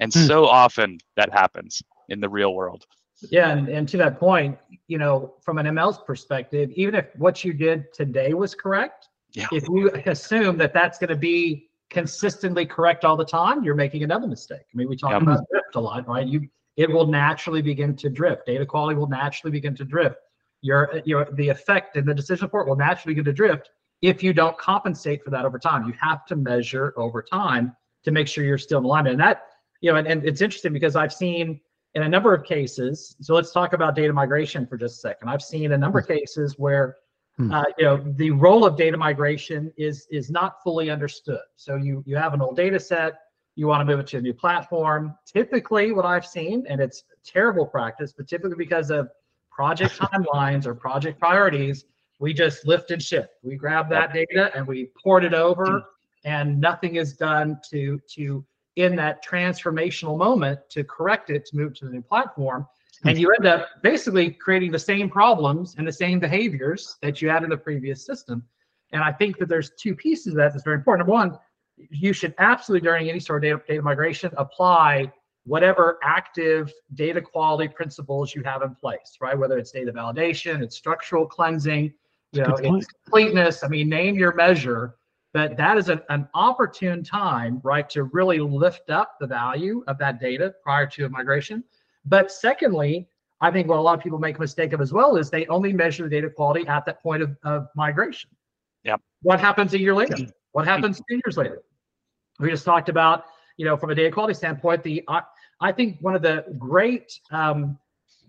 And 0.00 0.12
hmm. 0.12 0.26
so 0.26 0.46
often 0.46 0.98
that 1.16 1.32
happens 1.32 1.82
in 2.08 2.20
the 2.20 2.28
real 2.28 2.54
world. 2.54 2.84
Yeah, 3.30 3.50
and, 3.50 3.68
and 3.68 3.88
to 3.88 3.96
that 3.98 4.20
point, 4.20 4.58
you 4.88 4.98
know, 4.98 5.34
from 5.40 5.58
an 5.58 5.66
ML's 5.66 5.98
perspective, 5.98 6.70
even 6.74 6.94
if 6.94 7.06
what 7.16 7.44
you 7.44 7.54
did 7.54 7.92
today 7.94 8.34
was 8.34 8.54
correct, 8.54 9.08
yeah. 9.32 9.46
if 9.52 9.66
you 9.68 9.90
assume 10.06 10.58
that 10.58 10.74
that's 10.74 10.98
going 10.98 11.08
to 11.08 11.16
be 11.16 11.70
consistently 11.88 12.66
correct 12.66 13.04
all 13.04 13.16
the 13.16 13.24
time, 13.24 13.64
you're 13.64 13.74
making 13.74 14.02
another 14.02 14.26
mistake. 14.26 14.66
I 14.72 14.76
mean, 14.76 14.88
we 14.88 14.96
talk 14.96 15.12
yep. 15.12 15.22
about 15.22 15.44
drift 15.50 15.76
a 15.76 15.80
lot, 15.80 16.06
right? 16.06 16.26
You 16.26 16.48
it 16.76 16.90
will 16.90 17.06
naturally 17.06 17.62
begin 17.62 17.96
to 17.96 18.10
drift. 18.10 18.44
Data 18.44 18.66
quality 18.66 18.96
will 18.96 19.08
naturally 19.08 19.50
begin 19.50 19.74
to 19.76 19.84
drift. 19.84 20.16
Your 20.60 21.00
your 21.04 21.28
the 21.32 21.48
effect 21.48 21.96
in 21.96 22.04
the 22.04 22.14
decision 22.14 22.46
support 22.46 22.68
will 22.68 22.76
naturally 22.76 23.14
begin 23.14 23.24
to 23.24 23.32
drift 23.32 23.70
if 24.02 24.22
you 24.22 24.32
don't 24.32 24.56
compensate 24.58 25.24
for 25.24 25.30
that 25.30 25.44
over 25.44 25.58
time. 25.58 25.86
You 25.86 25.94
have 26.00 26.26
to 26.26 26.36
measure 26.36 26.92
over 26.96 27.22
time 27.22 27.74
to 28.04 28.10
make 28.10 28.28
sure 28.28 28.44
you're 28.44 28.58
still 28.58 28.78
in 28.78 28.84
alignment. 28.84 29.14
And 29.14 29.20
that, 29.20 29.46
you 29.80 29.90
know, 29.90 29.98
and, 29.98 30.06
and 30.06 30.24
it's 30.24 30.40
interesting 30.40 30.72
because 30.72 30.96
I've 30.96 31.12
seen 31.12 31.60
in 31.94 32.02
a 32.02 32.08
number 32.08 32.34
of 32.34 32.44
cases, 32.44 33.16
so 33.20 33.34
let's 33.34 33.52
talk 33.52 33.72
about 33.72 33.94
data 33.94 34.12
migration 34.12 34.66
for 34.66 34.76
just 34.76 34.96
a 34.96 35.00
second. 35.00 35.28
I've 35.28 35.42
seen 35.42 35.72
a 35.72 35.78
number 35.78 35.98
of 35.98 36.06
cases 36.06 36.58
where 36.58 36.96
hmm. 37.38 37.50
uh, 37.50 37.64
you 37.78 37.86
know 37.86 37.96
the 37.96 38.32
role 38.32 38.66
of 38.66 38.76
data 38.76 38.98
migration 38.98 39.72
is 39.78 40.06
is 40.10 40.30
not 40.30 40.62
fully 40.62 40.90
understood. 40.90 41.40
So 41.56 41.76
you 41.76 42.04
you 42.06 42.16
have 42.16 42.34
an 42.34 42.42
old 42.42 42.54
data 42.56 42.78
set, 42.78 43.14
you 43.54 43.66
want 43.66 43.80
to 43.80 43.86
move 43.86 43.98
it 43.98 44.06
to 44.08 44.18
a 44.18 44.20
new 44.20 44.34
platform. 44.34 45.14
Typically, 45.26 45.92
what 45.92 46.04
I've 46.04 46.26
seen, 46.26 46.66
and 46.68 46.82
it's 46.82 47.04
terrible 47.24 47.64
practice, 47.64 48.12
but 48.12 48.28
typically 48.28 48.56
because 48.56 48.90
of 48.90 49.08
project 49.50 49.98
timelines 49.98 50.66
or 50.66 50.74
project 50.74 51.18
priorities, 51.18 51.86
we 52.18 52.32
just 52.32 52.66
lift 52.66 52.90
and 52.90 53.02
shift. 53.02 53.34
We 53.42 53.56
grab 53.56 53.88
that 53.90 54.12
data 54.12 54.50
and 54.54 54.66
we 54.66 54.90
port 55.02 55.24
it 55.24 55.34
over, 55.34 55.66
hmm. 55.66 55.78
and 56.24 56.60
nothing 56.60 56.96
is 56.96 57.14
done 57.14 57.60
to 57.70 58.00
to 58.14 58.44
in 58.76 58.94
that 58.96 59.24
transformational 59.24 60.18
moment 60.18 60.60
to 60.68 60.84
correct 60.84 61.30
it 61.30 61.46
to 61.46 61.56
move 61.56 61.74
to 61.74 61.86
the 61.86 61.90
new 61.90 62.02
platform. 62.02 62.66
And 63.04 63.18
you 63.18 63.32
end 63.32 63.46
up 63.46 63.68
basically 63.82 64.30
creating 64.30 64.72
the 64.72 64.78
same 64.78 65.08
problems 65.08 65.74
and 65.78 65.86
the 65.86 65.92
same 65.92 66.18
behaviors 66.18 66.96
that 67.02 67.20
you 67.20 67.28
had 67.28 67.42
in 67.42 67.50
the 67.50 67.56
previous 67.56 68.04
system. 68.04 68.42
And 68.92 69.02
I 69.02 69.12
think 69.12 69.38
that 69.38 69.48
there's 69.48 69.70
two 69.78 69.94
pieces 69.94 70.28
of 70.28 70.36
that 70.36 70.52
that's 70.52 70.64
very 70.64 70.76
important. 70.76 71.06
Number 71.06 71.12
one, 71.12 71.38
you 71.90 72.12
should 72.12 72.34
absolutely 72.38 72.86
during 72.86 73.08
any 73.08 73.20
sort 73.20 73.44
of 73.44 73.50
data, 73.50 73.62
data 73.68 73.82
migration 73.82 74.30
apply 74.36 75.12
whatever 75.44 75.98
active 76.02 76.72
data 76.94 77.20
quality 77.20 77.68
principles 77.68 78.34
you 78.34 78.42
have 78.42 78.62
in 78.62 78.74
place, 78.74 79.18
right? 79.20 79.38
Whether 79.38 79.58
it's 79.58 79.70
data 79.70 79.92
validation, 79.92 80.62
it's 80.62 80.76
structural 80.76 81.26
cleansing, 81.26 81.92
you 82.32 82.42
know, 82.42 82.56
it's 82.56 82.86
completeness. 83.04 83.64
I 83.64 83.68
mean, 83.68 83.88
name 83.88 84.16
your 84.16 84.34
measure 84.34 84.96
but 85.36 85.54
that 85.58 85.76
is 85.76 85.90
an, 85.90 86.00
an 86.08 86.26
opportune 86.32 87.04
time, 87.04 87.60
right, 87.62 87.90
to 87.90 88.04
really 88.04 88.38
lift 88.38 88.88
up 88.88 89.16
the 89.20 89.26
value 89.26 89.84
of 89.86 89.98
that 89.98 90.18
data 90.18 90.54
prior 90.62 90.86
to 90.86 91.04
a 91.04 91.10
migration. 91.10 91.62
But 92.06 92.32
secondly, 92.32 93.06
I 93.42 93.50
think 93.50 93.68
what 93.68 93.78
a 93.78 93.82
lot 93.82 93.98
of 93.98 94.02
people 94.02 94.18
make 94.18 94.38
a 94.38 94.40
mistake 94.40 94.72
of 94.72 94.80
as 94.80 94.94
well 94.94 95.16
is 95.16 95.28
they 95.28 95.44
only 95.48 95.74
measure 95.74 96.04
the 96.04 96.08
data 96.08 96.30
quality 96.30 96.66
at 96.66 96.86
that 96.86 97.02
point 97.02 97.22
of, 97.22 97.36
of 97.44 97.68
migration. 97.76 98.30
Yep. 98.84 99.02
What 99.20 99.38
happens 99.38 99.74
a 99.74 99.78
year 99.78 99.94
later? 99.94 100.16
What 100.52 100.66
happens 100.66 101.02
two 101.06 101.20
years 101.26 101.36
later? 101.36 101.60
We 102.40 102.48
just 102.48 102.64
talked 102.64 102.88
about, 102.88 103.24
you 103.58 103.66
know, 103.66 103.76
from 103.76 103.90
a 103.90 103.94
data 103.94 104.10
quality 104.10 104.32
standpoint, 104.32 104.82
the 104.82 105.04
I, 105.06 105.20
I 105.60 105.70
think 105.70 105.98
one 106.00 106.14
of 106.14 106.22
the 106.22 106.46
great 106.58 107.12
um, 107.30 107.78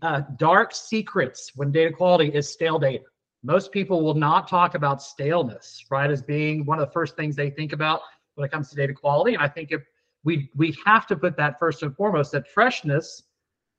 uh, 0.01 0.23
dark 0.35 0.75
secrets 0.75 1.53
when 1.55 1.71
data 1.71 1.93
quality 1.93 2.27
is 2.33 2.51
stale 2.51 2.79
data 2.79 3.05
most 3.47 3.71
people 3.71 4.03
will 4.03 4.13
not 4.13 4.45
talk 4.45 4.75
about 4.75 5.01
staleness, 5.01 5.85
right, 5.89 6.11
as 6.11 6.21
being 6.21 6.65
one 6.65 6.79
of 6.79 6.85
the 6.85 6.91
first 6.91 7.15
things 7.15 7.33
they 7.33 7.49
think 7.49 7.71
about 7.71 8.01
when 8.35 8.45
it 8.45 8.51
comes 8.51 8.69
to 8.69 8.75
data 8.75 8.93
quality. 8.93 9.35
And 9.35 9.41
I 9.41 9.47
think 9.47 9.71
if 9.71 9.83
we 10.25 10.51
we 10.53 10.75
have 10.85 11.07
to 11.07 11.15
put 11.15 11.37
that 11.37 11.57
first 11.57 11.81
and 11.81 11.95
foremost 11.95 12.33
that 12.33 12.45
freshness 12.49 13.23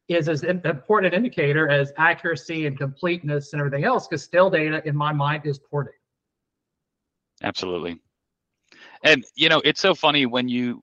is 0.09 0.31
as 0.31 0.43
important 0.43 1.13
an 1.13 1.19
indicator 1.19 1.69
as 1.69 1.93
accuracy 1.99 2.67
and 2.67 2.79
completeness 2.79 3.53
and 3.53 3.61
everything 3.61 3.85
else, 3.85 4.09
because 4.09 4.23
stale 4.23 4.49
data 4.49 4.81
in 4.89 4.97
my 4.97 5.13
mind 5.13 5.45
is 5.45 5.59
poor 5.59 5.85
data. 5.85 5.97
Absolutely. 7.43 8.01
And 9.05 9.23
you 9.37 9.51
know, 9.51 9.61
it's 9.67 9.83
so 9.83 9.95
funny 9.95 10.25
when 10.25 10.49
you 10.49 10.83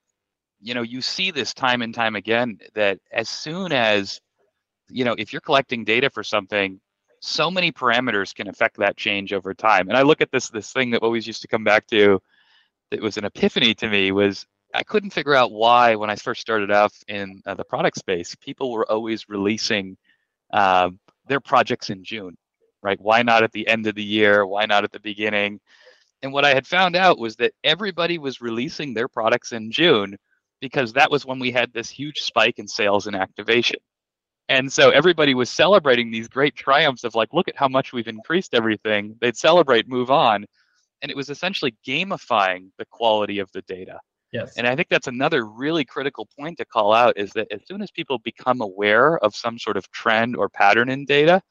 you 0.62 0.76
know, 0.76 0.84
you 0.84 1.02
see 1.02 1.32
this 1.32 1.56
time 1.56 1.82
and 1.82 1.94
time 1.94 2.16
again 2.16 2.60
that 2.76 3.00
as 3.12 3.30
soon 3.30 3.72
as 3.72 4.22
you 4.90 5.04
know, 5.04 5.16
if 5.18 5.34
you're 5.34 5.42
collecting 5.42 5.84
data 5.84 6.12
for 6.12 6.24
something, 6.24 6.80
so 7.26 7.50
many 7.50 7.72
parameters 7.72 8.34
can 8.34 8.48
affect 8.48 8.78
that 8.78 8.98
change 8.98 9.34
over 9.34 9.54
time. 9.54 9.90
And 9.90 9.98
I 9.98 10.04
look 10.04 10.22
at 10.22 10.32
this 10.32 10.50
this 10.50 10.72
thing 10.72 10.92
that 10.92 11.02
always 11.02 11.26
used 11.28 11.42
to 11.42 11.48
come 11.48 11.64
back 11.64 11.88
to 11.88 12.22
that 12.92 13.02
was 13.02 13.18
an 13.18 13.26
epiphany 13.26 13.74
to 13.76 13.90
me 13.90 14.12
was 14.12 14.46
I 14.74 14.84
couldn't 14.84 15.12
figure 15.12 15.34
out 15.34 15.52
why 15.52 15.96
when 15.96 16.10
I 16.10 16.16
first 16.16 16.42
started 16.42 16.70
off 16.72 16.94
in 17.08 17.42
uh, 17.46 17.54
the 17.56 17.64
product 17.64 17.98
space, 17.98 18.36
people 18.36 18.72
were 18.72 18.90
always 18.92 19.30
releasing 19.30 19.98
uh, 20.52 20.90
their 21.28 21.40
projects 21.40 21.90
in 21.90 22.04
June, 22.04 22.38
right? 22.84 23.00
Why 23.00 23.24
not 23.24 23.44
at 23.44 23.52
the 23.54 23.68
end 23.68 23.88
of 23.88 23.96
the 23.96 24.04
year? 24.04 24.46
Why 24.46 24.66
not 24.66 24.84
at 24.84 24.92
the 24.92 25.00
beginning? 25.00 25.60
And 26.22 26.34
what 26.34 26.46
I 26.46 26.54
had 26.54 26.68
found 26.68 26.96
out 26.96 27.20
was 27.20 27.36
that 27.38 27.54
everybody 27.64 28.18
was 28.18 28.42
releasing 28.42 28.94
their 28.94 29.08
products 29.08 29.52
in 29.52 29.72
June 29.72 30.18
because 30.60 30.94
that 30.94 31.12
was 31.12 31.26
when 31.26 31.40
we 31.40 31.52
had 31.52 31.72
this 31.74 31.90
huge 31.90 32.20
spike 32.20 32.60
in 32.60 32.68
sales 32.68 33.08
and 33.08 33.16
activation. 33.16 33.80
And 34.48 34.72
so 34.72 34.92
everybody 34.92 35.34
was 35.34 35.50
celebrating 35.50 36.12
these 36.12 36.28
great 36.28 36.56
triumphs 36.56 37.04
of 37.04 37.16
like, 37.16 37.34
look 37.34 37.48
at 37.48 37.56
how 37.56 37.68
much 37.68 37.94
we've 37.94 38.08
increased 38.08 38.54
everything. 38.54 39.16
They'd 39.20 39.38
celebrate, 39.38 39.88
move 39.88 40.12
on. 40.12 40.46
And 41.02 41.10
it 41.10 41.18
was 41.18 41.30
essentially 41.30 41.76
gamifying 41.86 42.70
the 42.78 42.86
quality 42.86 43.40
of 43.40 43.52
the 43.54 43.62
data. 43.64 44.00
Yes. 44.32 44.58
And 44.58 44.68
I 44.68 44.76
think 44.76 44.90
that's 44.90 45.08
another 45.08 45.46
really 45.46 45.86
critical 45.86 46.28
point 46.38 46.58
to 46.58 46.66
call 46.66 46.94
out 46.94 47.18
is 47.18 47.32
that 47.34 47.48
as 47.52 47.62
soon 47.68 47.82
as 47.82 47.90
people 47.90 48.20
become 48.20 48.62
aware 48.62 49.18
of 49.20 49.36
some 49.36 49.58
sort 49.58 49.78
of 49.78 49.90
trend 49.92 50.36
or 50.36 50.50
pattern 50.50 50.90
in 50.90 51.06
data, 51.06 51.42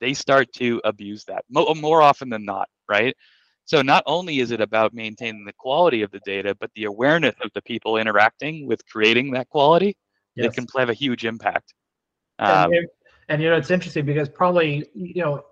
they 0.00 0.14
start 0.14 0.52
to 0.54 0.80
abuse 0.84 1.24
that 1.24 1.44
more, 1.50 1.74
more 1.74 2.02
often 2.02 2.28
than 2.28 2.44
not, 2.44 2.68
right? 2.88 3.14
So 3.64 3.82
not 3.82 4.02
only 4.06 4.40
is 4.40 4.50
it 4.50 4.60
about 4.60 4.94
maintaining 4.94 5.44
the 5.44 5.52
quality 5.52 6.02
of 6.02 6.10
the 6.10 6.20
data, 6.24 6.56
but 6.58 6.70
the 6.74 6.84
awareness 6.84 7.34
of 7.42 7.50
the 7.54 7.62
people 7.62 7.96
interacting 7.96 8.66
with 8.66 8.84
creating 8.86 9.30
that 9.32 9.48
quality, 9.48 9.96
yes. 10.34 10.46
it 10.46 10.54
can 10.54 10.66
have 10.76 10.90
a 10.90 10.94
huge 10.94 11.24
impact. 11.24 11.74
Um, 12.38 12.72
and, 12.72 12.88
and, 13.28 13.42
you 13.42 13.50
know, 13.50 13.56
it's 13.56 13.70
interesting 13.70 14.04
because 14.04 14.28
probably, 14.28 14.88
you 14.94 15.22
know, 15.22 15.44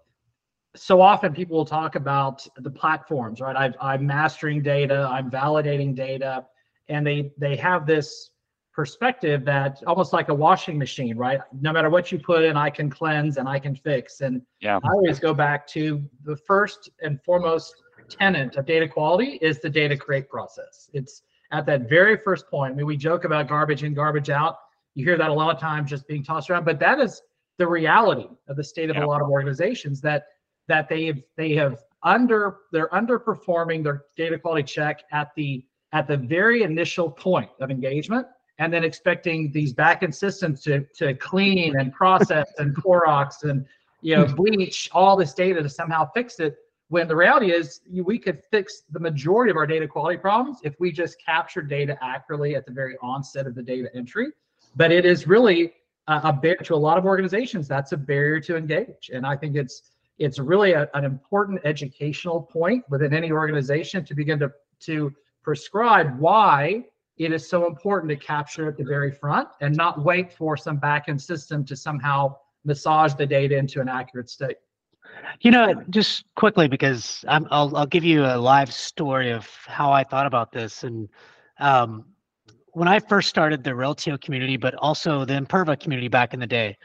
so 0.77 1.01
often 1.01 1.33
people 1.33 1.57
will 1.57 1.65
talk 1.65 1.95
about 1.97 2.47
the 2.57 2.71
platforms, 2.71 3.41
right? 3.41 3.57
I've, 3.57 3.75
I'm 3.81 4.07
mastering 4.07 4.63
data, 4.63 5.09
I'm 5.11 5.31
validating 5.31 5.95
data, 5.95 6.47
and 6.89 7.07
they 7.07 7.33
they 7.39 7.57
have 7.57 7.87
this 7.87 8.31
perspective 8.73 9.45
that 9.45 9.83
almost 9.87 10.13
like 10.13 10.29
a 10.29 10.35
washing 10.35 10.79
machine, 10.79 11.17
right? 11.17 11.41
No 11.61 11.73
matter 11.73 11.91
what 11.91 12.13
you 12.13 12.19
put 12.19 12.45
in, 12.45 12.57
I 12.57 12.71
can 12.71 12.89
cleanse 12.89 13.37
and 13.37 13.49
I 13.49 13.59
can 13.59 13.75
fix. 13.75 14.21
And 14.21 14.43
yeah. 14.61 14.79
I 14.83 14.89
always 14.95 15.19
go 15.19 15.35
back 15.35 15.67
to 15.69 16.03
the 16.25 16.37
first 16.37 16.89
and 17.03 17.21
foremost 17.25 17.75
tenant 18.09 18.57
of 18.57 18.67
data 18.67 18.89
quality 18.89 19.39
is 19.43 19.61
the 19.61 19.71
data 19.71 19.97
create 19.97 20.29
process. 20.29 20.89
It's 20.93 21.23
at 21.53 21.67
that 21.67 21.89
very 21.89 22.17
first 22.17 22.49
point. 22.49 22.73
I 22.73 22.77
mean, 22.77 22.87
we 22.87 22.97
joke 22.97 23.25
about 23.25 23.49
garbage 23.49 23.83
in, 23.83 23.93
garbage 23.93 24.31
out. 24.31 24.59
You 24.95 25.05
hear 25.05 25.17
that 25.19 25.31
a 25.31 25.33
lot 25.33 25.55
of 25.55 25.61
times 25.61 25.91
just 25.91 26.07
being 26.09 26.25
tossed 26.25 26.51
around, 26.51 26.65
but 26.65 26.81
that 26.81 26.99
is 26.99 27.23
the 27.59 27.67
reality 27.67 28.29
of 28.49 28.57
the 28.57 28.65
state 28.65 28.91
of 28.91 28.97
yeah. 28.97 29.05
a 29.05 29.07
lot 29.07 29.21
of 29.21 29.29
organizations 29.29 30.01
that 30.01 30.25
that 30.69 30.89
they 30.89 31.07
have 31.07 31.19
they 31.37 31.53
have 31.53 31.83
under 32.03 32.59
they're 32.73 32.89
underperforming 32.89 33.85
their 33.85 34.05
data 34.17 34.39
quality 34.39 34.63
check 34.63 35.03
at 35.13 35.29
the 35.37 35.65
at 35.93 36.07
the 36.07 36.17
very 36.17 36.63
initial 36.63 37.11
point 37.11 37.51
of 37.61 37.71
engagement 37.71 38.27
and 38.59 38.73
then 38.73 38.85
expecting 38.85 39.51
these 39.53 39.75
backend 39.75 40.15
systems 40.15 40.63
to 40.63 40.85
to 40.97 41.15
clean 41.15 41.79
and 41.79 41.93
process 41.93 42.51
and 42.59 42.75
Clorox 42.83 43.43
and 43.43 43.67
you 44.01 44.17
know 44.17 44.25
bleach 44.25 44.89
all 44.93 45.17
this 45.17 45.35
data 45.35 45.63
to 45.63 45.69
somehow 45.69 46.09
fix 46.15 46.41
it 46.41 46.57
when 46.89 47.07
the 47.07 47.15
reality 47.15 47.53
is 47.53 47.81
we 48.05 48.19
could 48.19 48.43
fix 48.51 48.83
the 48.91 48.99
majority 48.99 49.51
of 49.51 49.57
our 49.57 49.67
data 49.67 49.87
quality 49.87 50.19
problems 50.19 50.59
if 50.65 50.75
we 50.81 50.91
just 50.91 51.17
capture 51.25 51.63
data 51.63 51.97
accurately 52.03 52.57
at 52.57 52.67
the 52.67 52.73
very 52.73 52.97
onset 53.01 53.47
of 53.47 53.55
the 53.55 53.63
data 53.63 53.89
entry. 53.95 54.27
But 54.77 54.93
it 54.93 55.05
is 55.05 55.27
really 55.27 55.75
a, 56.07 56.21
a 56.25 56.33
barrier 56.33 56.57
to 56.65 56.75
a 56.75 56.77
lot 56.77 56.99
of 56.99 57.05
organizations. 57.05 57.69
That's 57.69 57.93
a 57.93 57.97
barrier 57.97 58.41
to 58.41 58.57
engage, 58.57 59.11
and 59.13 59.27
I 59.27 59.37
think 59.37 59.57
it's 59.57 59.83
it's 60.19 60.39
really 60.39 60.73
a, 60.73 60.89
an 60.95 61.05
important 61.05 61.61
educational 61.65 62.43
point 62.43 62.85
within 62.91 63.15
any 63.15 63.33
organization 63.33 64.05
to 64.05 64.15
begin 64.15 64.39
to 64.41 64.53
to 64.81 65.13
prescribe 65.43 66.19
why 66.19 66.85
it 67.17 67.33
is 67.33 67.49
so 67.49 67.67
important 67.67 68.09
to 68.11 68.17
capture 68.17 68.69
at 68.69 68.77
the 68.77 68.85
very 68.85 69.13
front 69.13 69.49
and 69.61 69.77
not 69.77 70.03
wait 70.05 70.33
for 70.33 70.57
some 70.57 70.81
backend 70.81 71.21
system 71.21 71.65
to 71.67 71.77
somehow 71.77 72.35
massage 72.65 73.15
the 73.15 73.27
data 73.27 73.57
into 73.57 73.81
an 73.81 73.89
accurate 73.89 74.31
state. 74.31 74.57
You 75.41 75.51
know, 75.51 75.83
just 75.91 76.25
quickly 76.35 76.69
because 76.69 77.25
I'm, 77.29 77.47
I'll 77.51 77.77
I'll 77.77 77.87
give 77.87 78.05
you 78.05 78.25
a 78.25 78.37
live 78.37 78.73
story 78.73 79.31
of 79.31 79.49
how 79.67 79.93
I 79.93 80.05
thought 80.05 80.27
about 80.27 80.53
this. 80.53 80.85
And 80.85 81.09
um, 81.59 82.05
when 82.73 82.89
I 82.89 82.99
first 82.99 83.29
started 83.29 83.63
the 83.63 83.71
Reltio 83.71 84.21
community, 84.21 84.57
but 84.57 84.75
also 84.77 85.25
the 85.25 85.35
Imperva 85.35 85.79
community 85.79 86.09
back 86.09 86.35
in 86.35 86.41
the 86.41 86.47
day, 86.47 86.77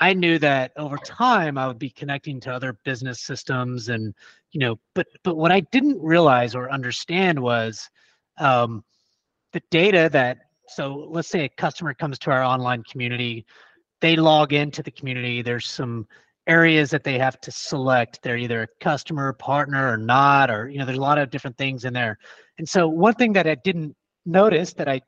I 0.00 0.12
knew 0.12 0.38
that 0.38 0.72
over 0.76 0.96
time 0.98 1.58
I 1.58 1.66
would 1.66 1.78
be 1.78 1.90
connecting 1.90 2.40
to 2.40 2.52
other 2.52 2.78
business 2.84 3.20
systems, 3.20 3.88
and 3.88 4.14
you 4.52 4.60
know, 4.60 4.78
but 4.94 5.06
but 5.24 5.36
what 5.36 5.52
I 5.52 5.60
didn't 5.60 6.00
realize 6.00 6.54
or 6.54 6.70
understand 6.70 7.38
was 7.38 7.88
um, 8.38 8.84
the 9.52 9.62
data 9.70 10.08
that. 10.12 10.38
So 10.70 11.08
let's 11.08 11.28
say 11.28 11.44
a 11.44 11.48
customer 11.48 11.94
comes 11.94 12.18
to 12.20 12.30
our 12.30 12.42
online 12.42 12.82
community, 12.82 13.46
they 14.02 14.16
log 14.16 14.52
into 14.52 14.82
the 14.82 14.90
community. 14.90 15.40
There's 15.40 15.66
some 15.66 16.06
areas 16.46 16.90
that 16.90 17.04
they 17.04 17.18
have 17.18 17.40
to 17.40 17.50
select. 17.50 18.20
They're 18.22 18.36
either 18.36 18.62
a 18.62 18.84
customer, 18.84 19.32
partner, 19.32 19.90
or 19.90 19.96
not, 19.96 20.50
or 20.50 20.68
you 20.68 20.78
know, 20.78 20.84
there's 20.84 20.98
a 20.98 21.00
lot 21.00 21.18
of 21.18 21.30
different 21.30 21.56
things 21.56 21.84
in 21.84 21.92
there. 21.92 22.18
And 22.58 22.68
so 22.68 22.86
one 22.86 23.14
thing 23.14 23.32
that 23.32 23.46
I 23.46 23.54
didn't 23.54 23.96
notice 24.26 24.74
that 24.74 24.88
I 24.88 25.00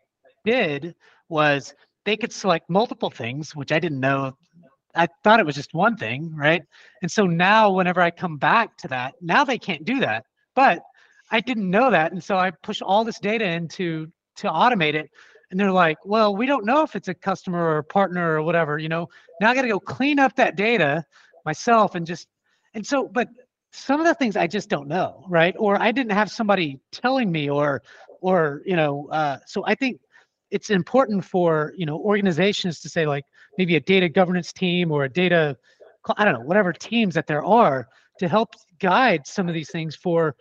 did 0.44 0.94
was 1.28 1.74
they 2.04 2.16
could 2.16 2.32
select 2.32 2.68
multiple 2.70 3.10
things, 3.10 3.54
which 3.54 3.72
I 3.72 3.78
didn't 3.78 4.00
know. 4.00 4.32
I 4.94 5.06
thought 5.22 5.40
it 5.40 5.46
was 5.46 5.54
just 5.54 5.74
one 5.74 5.96
thing, 5.96 6.34
right? 6.34 6.62
And 7.02 7.10
so 7.10 7.26
now 7.26 7.70
whenever 7.70 8.00
I 8.00 8.10
come 8.10 8.36
back 8.36 8.76
to 8.78 8.88
that, 8.88 9.14
now 9.20 9.44
they 9.44 9.58
can't 9.58 9.84
do 9.84 10.00
that. 10.00 10.24
But 10.54 10.82
I 11.30 11.40
didn't 11.40 11.70
know 11.70 11.90
that. 11.90 12.12
And 12.12 12.22
so 12.22 12.36
I 12.36 12.50
push 12.50 12.82
all 12.82 13.04
this 13.04 13.20
data 13.20 13.44
into 13.44 14.10
to 14.36 14.48
automate 14.48 14.94
it 14.94 15.10
and 15.50 15.58
they're 15.58 15.72
like, 15.72 15.98
well, 16.04 16.34
we 16.36 16.46
don't 16.46 16.64
know 16.64 16.82
if 16.82 16.94
it's 16.94 17.08
a 17.08 17.14
customer 17.14 17.60
or 17.60 17.78
a 17.78 17.84
partner 17.84 18.34
or 18.34 18.42
whatever, 18.42 18.78
you 18.78 18.88
know. 18.88 19.08
Now 19.40 19.50
I 19.50 19.54
got 19.54 19.62
to 19.62 19.68
go 19.68 19.80
clean 19.80 20.18
up 20.18 20.34
that 20.36 20.56
data 20.56 21.04
myself 21.44 21.94
and 21.94 22.06
just 22.06 22.28
and 22.74 22.86
so 22.86 23.08
but 23.08 23.28
some 23.72 24.00
of 24.00 24.06
the 24.06 24.14
things 24.14 24.36
I 24.36 24.46
just 24.46 24.68
don't 24.68 24.88
know, 24.88 25.24
right? 25.28 25.54
Or 25.58 25.80
I 25.80 25.92
didn't 25.92 26.12
have 26.12 26.30
somebody 26.30 26.78
telling 26.92 27.30
me 27.30 27.48
or 27.50 27.82
or 28.20 28.62
you 28.64 28.76
know, 28.76 29.08
uh, 29.10 29.38
so 29.46 29.64
I 29.66 29.74
think 29.74 30.00
it's 30.50 30.70
important 30.70 31.24
for 31.24 31.72
you 31.76 31.86
know 31.86 31.98
organizations 31.98 32.80
to 32.80 32.88
say 32.88 33.06
like 33.06 33.24
maybe 33.58 33.76
a 33.76 33.80
data 33.80 34.08
governance 34.08 34.52
team 34.52 34.90
or 34.90 35.04
a 35.04 35.08
data 35.08 35.56
I 36.16 36.24
don't 36.24 36.34
know 36.34 36.46
whatever 36.46 36.72
teams 36.72 37.14
that 37.14 37.26
there 37.26 37.44
are 37.44 37.88
to 38.18 38.28
help 38.28 38.54
guide 38.78 39.26
some 39.26 39.48
of 39.48 39.54
these 39.54 39.70
things 39.70 39.96
for 39.96 40.34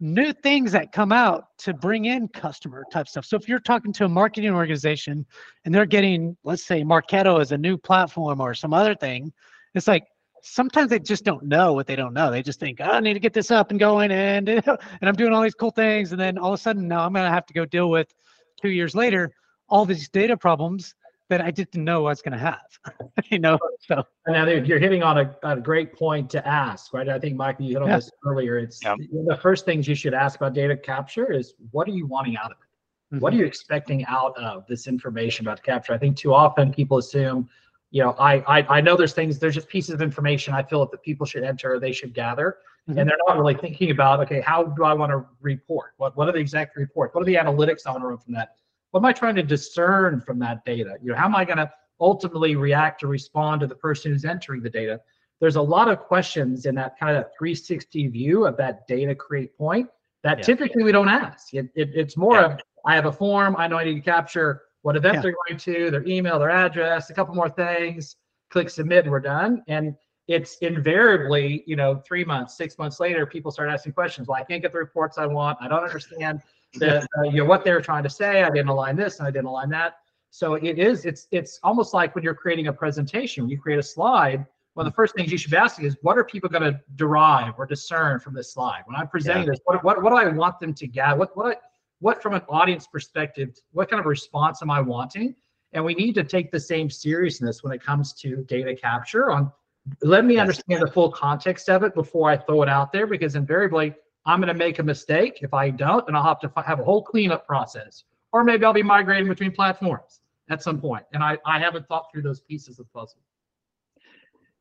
new 0.00 0.32
things 0.32 0.72
that 0.72 0.90
come 0.90 1.12
out 1.12 1.44
to 1.58 1.72
bring 1.72 2.06
in 2.06 2.26
customer 2.28 2.84
type 2.92 3.06
stuff. 3.06 3.24
So 3.24 3.36
if 3.36 3.48
you're 3.48 3.60
talking 3.60 3.92
to 3.94 4.04
a 4.04 4.08
marketing 4.08 4.52
organization 4.52 5.24
and 5.64 5.74
they're 5.74 5.86
getting, 5.86 6.36
let's 6.42 6.64
say, 6.64 6.82
Marketo 6.82 7.40
as 7.40 7.52
a 7.52 7.58
new 7.58 7.78
platform 7.78 8.40
or 8.40 8.52
some 8.52 8.74
other 8.74 8.96
thing, 8.96 9.32
it's 9.74 9.86
like 9.86 10.04
sometimes 10.42 10.90
they 10.90 10.98
just 10.98 11.24
don't 11.24 11.44
know 11.44 11.72
what 11.72 11.86
they 11.86 11.94
don't 11.94 12.14
know. 12.14 12.32
They 12.32 12.42
just 12.42 12.58
think, 12.58 12.80
oh, 12.80 12.90
I 12.90 13.00
need 13.00 13.14
to 13.14 13.20
get 13.20 13.32
this 13.32 13.52
up 13.52 13.70
and 13.70 13.78
going 13.78 14.10
and 14.10 14.48
and 14.66 14.78
I'm 15.02 15.14
doing 15.14 15.32
all 15.32 15.42
these 15.42 15.54
cool 15.54 15.70
things, 15.70 16.10
and 16.10 16.20
then 16.20 16.36
all 16.36 16.52
of 16.52 16.58
a 16.58 16.62
sudden 16.62 16.88
now 16.88 17.06
I'm 17.06 17.12
gonna 17.12 17.30
have 17.30 17.46
to 17.46 17.54
go 17.54 17.64
deal 17.64 17.88
with 17.88 18.12
two 18.60 18.70
years 18.70 18.94
later 18.94 19.32
all 19.72 19.86
these 19.86 20.08
data 20.10 20.36
problems 20.36 20.94
that 21.30 21.40
I 21.40 21.50
didn't 21.50 21.82
know 21.82 22.04
I 22.06 22.10
was 22.10 22.20
going 22.20 22.32
to 22.32 22.38
have. 22.38 22.60
you 23.30 23.38
know, 23.38 23.58
so 23.80 24.04
now 24.28 24.46
you're 24.46 24.78
hitting 24.78 25.02
on 25.02 25.16
a, 25.18 25.34
a, 25.42 25.56
great 25.56 25.94
point 25.94 26.28
to 26.30 26.46
ask, 26.46 26.92
right? 26.92 27.08
I 27.08 27.18
think 27.18 27.36
Mike, 27.36 27.56
you 27.58 27.72
hit 27.72 27.82
on 27.82 27.88
yeah. 27.88 27.96
this 27.96 28.10
earlier. 28.26 28.58
It's 28.58 28.80
yeah. 28.84 28.96
the 28.98 29.38
first 29.40 29.64
things 29.64 29.88
you 29.88 29.94
should 29.94 30.12
ask 30.12 30.38
about 30.38 30.52
data 30.52 30.76
capture 30.76 31.32
is 31.32 31.54
what 31.70 31.88
are 31.88 31.92
you 31.92 32.06
wanting 32.06 32.36
out 32.36 32.50
of 32.50 32.58
it? 32.60 33.14
Mm-hmm. 33.14 33.22
What 33.22 33.32
are 33.32 33.36
you 33.36 33.46
expecting 33.46 34.04
out 34.04 34.36
of 34.36 34.66
this 34.66 34.86
information 34.86 35.46
about 35.46 35.62
capture? 35.62 35.94
I 35.94 35.98
think 35.98 36.18
too 36.18 36.34
often 36.34 36.70
people 36.70 36.98
assume, 36.98 37.48
you 37.90 38.02
know, 38.02 38.10
I, 38.18 38.40
I 38.40 38.76
I 38.76 38.80
know 38.82 38.94
there's 38.94 39.14
things, 39.14 39.38
there's 39.38 39.54
just 39.54 39.68
pieces 39.68 39.94
of 39.94 40.02
information 40.02 40.52
I 40.52 40.62
feel 40.62 40.84
that 40.84 41.02
people 41.02 41.24
should 41.24 41.44
enter, 41.44 41.80
they 41.80 41.92
should 41.92 42.12
gather, 42.12 42.58
mm-hmm. 42.86 42.98
and 42.98 43.08
they're 43.08 43.18
not 43.26 43.38
really 43.38 43.54
thinking 43.54 43.90
about, 43.90 44.20
okay, 44.20 44.42
how 44.42 44.64
do 44.64 44.84
I 44.84 44.92
want 44.92 45.12
to 45.12 45.24
report? 45.40 45.92
What 45.96 46.14
what 46.14 46.28
are 46.28 46.32
the 46.32 46.40
exact 46.40 46.76
reports? 46.76 47.14
What 47.14 47.22
are 47.22 47.26
the 47.26 47.36
analytics 47.36 47.86
I 47.86 47.90
want 47.92 48.02
to 48.02 48.08
run 48.08 48.18
from 48.18 48.34
that? 48.34 48.56
What 48.92 49.00
am 49.00 49.06
I 49.06 49.12
trying 49.12 49.34
to 49.36 49.42
discern 49.42 50.20
from 50.20 50.38
that 50.38 50.64
data? 50.64 50.96
You 51.02 51.10
know, 51.10 51.16
how 51.16 51.24
am 51.24 51.34
I 51.34 51.44
going 51.44 51.58
to 51.58 51.70
ultimately 52.00 52.56
react 52.56 53.02
or 53.02 53.08
respond 53.08 53.62
to 53.62 53.66
the 53.66 53.74
person 53.74 54.12
who's 54.12 54.24
entering 54.24 54.62
the 54.62 54.70
data? 54.70 55.00
There's 55.40 55.56
a 55.56 55.62
lot 55.62 55.88
of 55.88 55.98
questions 55.98 56.66
in 56.66 56.74
that 56.76 56.98
kind 57.00 57.16
of 57.16 57.24
360 57.36 58.08
view 58.08 58.46
of 58.46 58.56
that 58.58 58.86
data 58.86 59.14
create 59.14 59.56
point 59.56 59.88
that 60.22 60.38
yeah. 60.38 60.44
typically 60.44 60.84
we 60.84 60.92
don't 60.92 61.08
ask. 61.08 61.52
It, 61.54 61.70
it, 61.74 61.90
it's 61.94 62.16
more 62.16 62.36
yeah. 62.36 62.52
of 62.52 62.60
I 62.84 62.94
have 62.94 63.06
a 63.06 63.12
form, 63.12 63.56
I 63.58 63.66
know 63.66 63.78
I 63.78 63.84
need 63.84 63.94
to 63.94 64.00
capture 64.00 64.62
what 64.82 64.96
event 64.96 65.16
yeah. 65.16 65.20
they're 65.22 65.34
going 65.48 65.58
to, 65.58 65.90
their 65.90 66.06
email, 66.06 66.38
their 66.38 66.50
address, 66.50 67.10
a 67.10 67.14
couple 67.14 67.34
more 67.34 67.48
things, 67.48 68.16
click 68.50 68.68
submit, 68.68 69.04
and 69.04 69.10
we're 69.10 69.20
done. 69.20 69.62
And 69.68 69.94
it's 70.28 70.58
invariably, 70.58 71.64
you 71.66 71.76
know, 71.76 72.02
three 72.06 72.24
months, 72.24 72.56
six 72.56 72.78
months 72.78 73.00
later, 73.00 73.24
people 73.24 73.50
start 73.50 73.70
asking 73.70 73.92
questions. 73.92 74.28
Well, 74.28 74.38
I 74.38 74.44
can't 74.44 74.62
get 74.62 74.72
the 74.72 74.78
reports 74.78 75.18
I 75.18 75.26
want. 75.26 75.58
I 75.60 75.68
don't 75.68 75.82
understand 75.82 76.40
the, 76.74 77.00
uh, 77.00 77.22
you 77.24 77.38
know 77.38 77.44
what 77.44 77.64
they're 77.64 77.80
trying 77.80 78.02
to 78.02 78.10
say. 78.10 78.42
I 78.42 78.50
didn't 78.50 78.68
align 78.68 78.96
this 78.96 79.18
and 79.18 79.28
I 79.28 79.30
didn't 79.30 79.46
align 79.46 79.68
that. 79.70 79.96
So 80.30 80.54
it 80.54 80.78
is. 80.78 81.04
It's 81.04 81.28
it's 81.30 81.60
almost 81.62 81.92
like 81.92 82.14
when 82.14 82.24
you're 82.24 82.34
creating 82.34 82.68
a 82.68 82.72
presentation. 82.72 83.44
When 83.44 83.50
you 83.50 83.58
create 83.58 83.78
a 83.78 83.82
slide, 83.82 84.46
one 84.74 84.86
of 84.86 84.92
the 84.92 84.96
first 84.96 85.14
things 85.14 85.30
you 85.30 85.36
should 85.36 85.50
be 85.50 85.58
asking 85.58 85.84
is, 85.84 85.96
what 86.00 86.16
are 86.16 86.24
people 86.24 86.48
going 86.48 86.62
to 86.62 86.80
derive 86.96 87.54
or 87.58 87.66
discern 87.66 88.18
from 88.18 88.32
this 88.32 88.54
slide? 88.54 88.82
When 88.86 88.96
I'm 88.96 89.08
presenting 89.08 89.44
yeah. 89.44 89.50
this, 89.50 89.60
what, 89.64 89.84
what 89.84 90.02
what 90.02 90.10
do 90.10 90.16
I 90.16 90.28
want 90.28 90.58
them 90.58 90.72
to 90.72 90.86
get? 90.86 91.18
What 91.18 91.36
what 91.36 91.56
I, 91.56 91.60
what 92.00 92.22
from 92.22 92.32
an 92.32 92.42
audience 92.48 92.86
perspective? 92.86 93.50
What 93.72 93.90
kind 93.90 94.00
of 94.00 94.06
response 94.06 94.62
am 94.62 94.70
I 94.70 94.80
wanting? 94.80 95.34
And 95.74 95.84
we 95.84 95.94
need 95.94 96.14
to 96.14 96.24
take 96.24 96.50
the 96.50 96.60
same 96.60 96.88
seriousness 96.88 97.62
when 97.62 97.72
it 97.72 97.82
comes 97.82 98.14
to 98.14 98.36
data 98.48 98.74
capture. 98.74 99.30
On 99.30 99.52
let 100.00 100.24
me 100.24 100.38
understand 100.38 100.80
the 100.80 100.90
full 100.90 101.10
context 101.12 101.68
of 101.68 101.82
it 101.82 101.94
before 101.94 102.30
I 102.30 102.36
throw 102.38 102.62
it 102.62 102.68
out 102.68 102.92
there, 102.92 103.06
because 103.06 103.34
invariably 103.34 103.94
I'm 104.24 104.40
going 104.40 104.52
to 104.52 104.54
make 104.54 104.78
a 104.78 104.82
mistake. 104.82 105.38
If 105.42 105.52
I 105.52 105.70
don't, 105.70 106.06
then 106.06 106.14
I'll 106.14 106.22
have 106.22 106.40
to 106.40 106.52
have 106.64 106.80
a 106.80 106.84
whole 106.84 107.02
cleanup 107.02 107.46
process. 107.46 108.04
Or 108.32 108.44
maybe 108.44 108.64
I'll 108.64 108.72
be 108.72 108.82
migrating 108.82 109.28
between 109.28 109.52
platforms 109.52 110.20
at 110.48 110.62
some 110.62 110.80
point. 110.80 111.04
And 111.12 111.22
I, 111.22 111.38
I 111.44 111.58
haven't 111.58 111.86
thought 111.88 112.06
through 112.12 112.22
those 112.22 112.40
pieces 112.40 112.78
of 112.78 112.86
the 112.86 112.98
puzzle. 112.98 113.18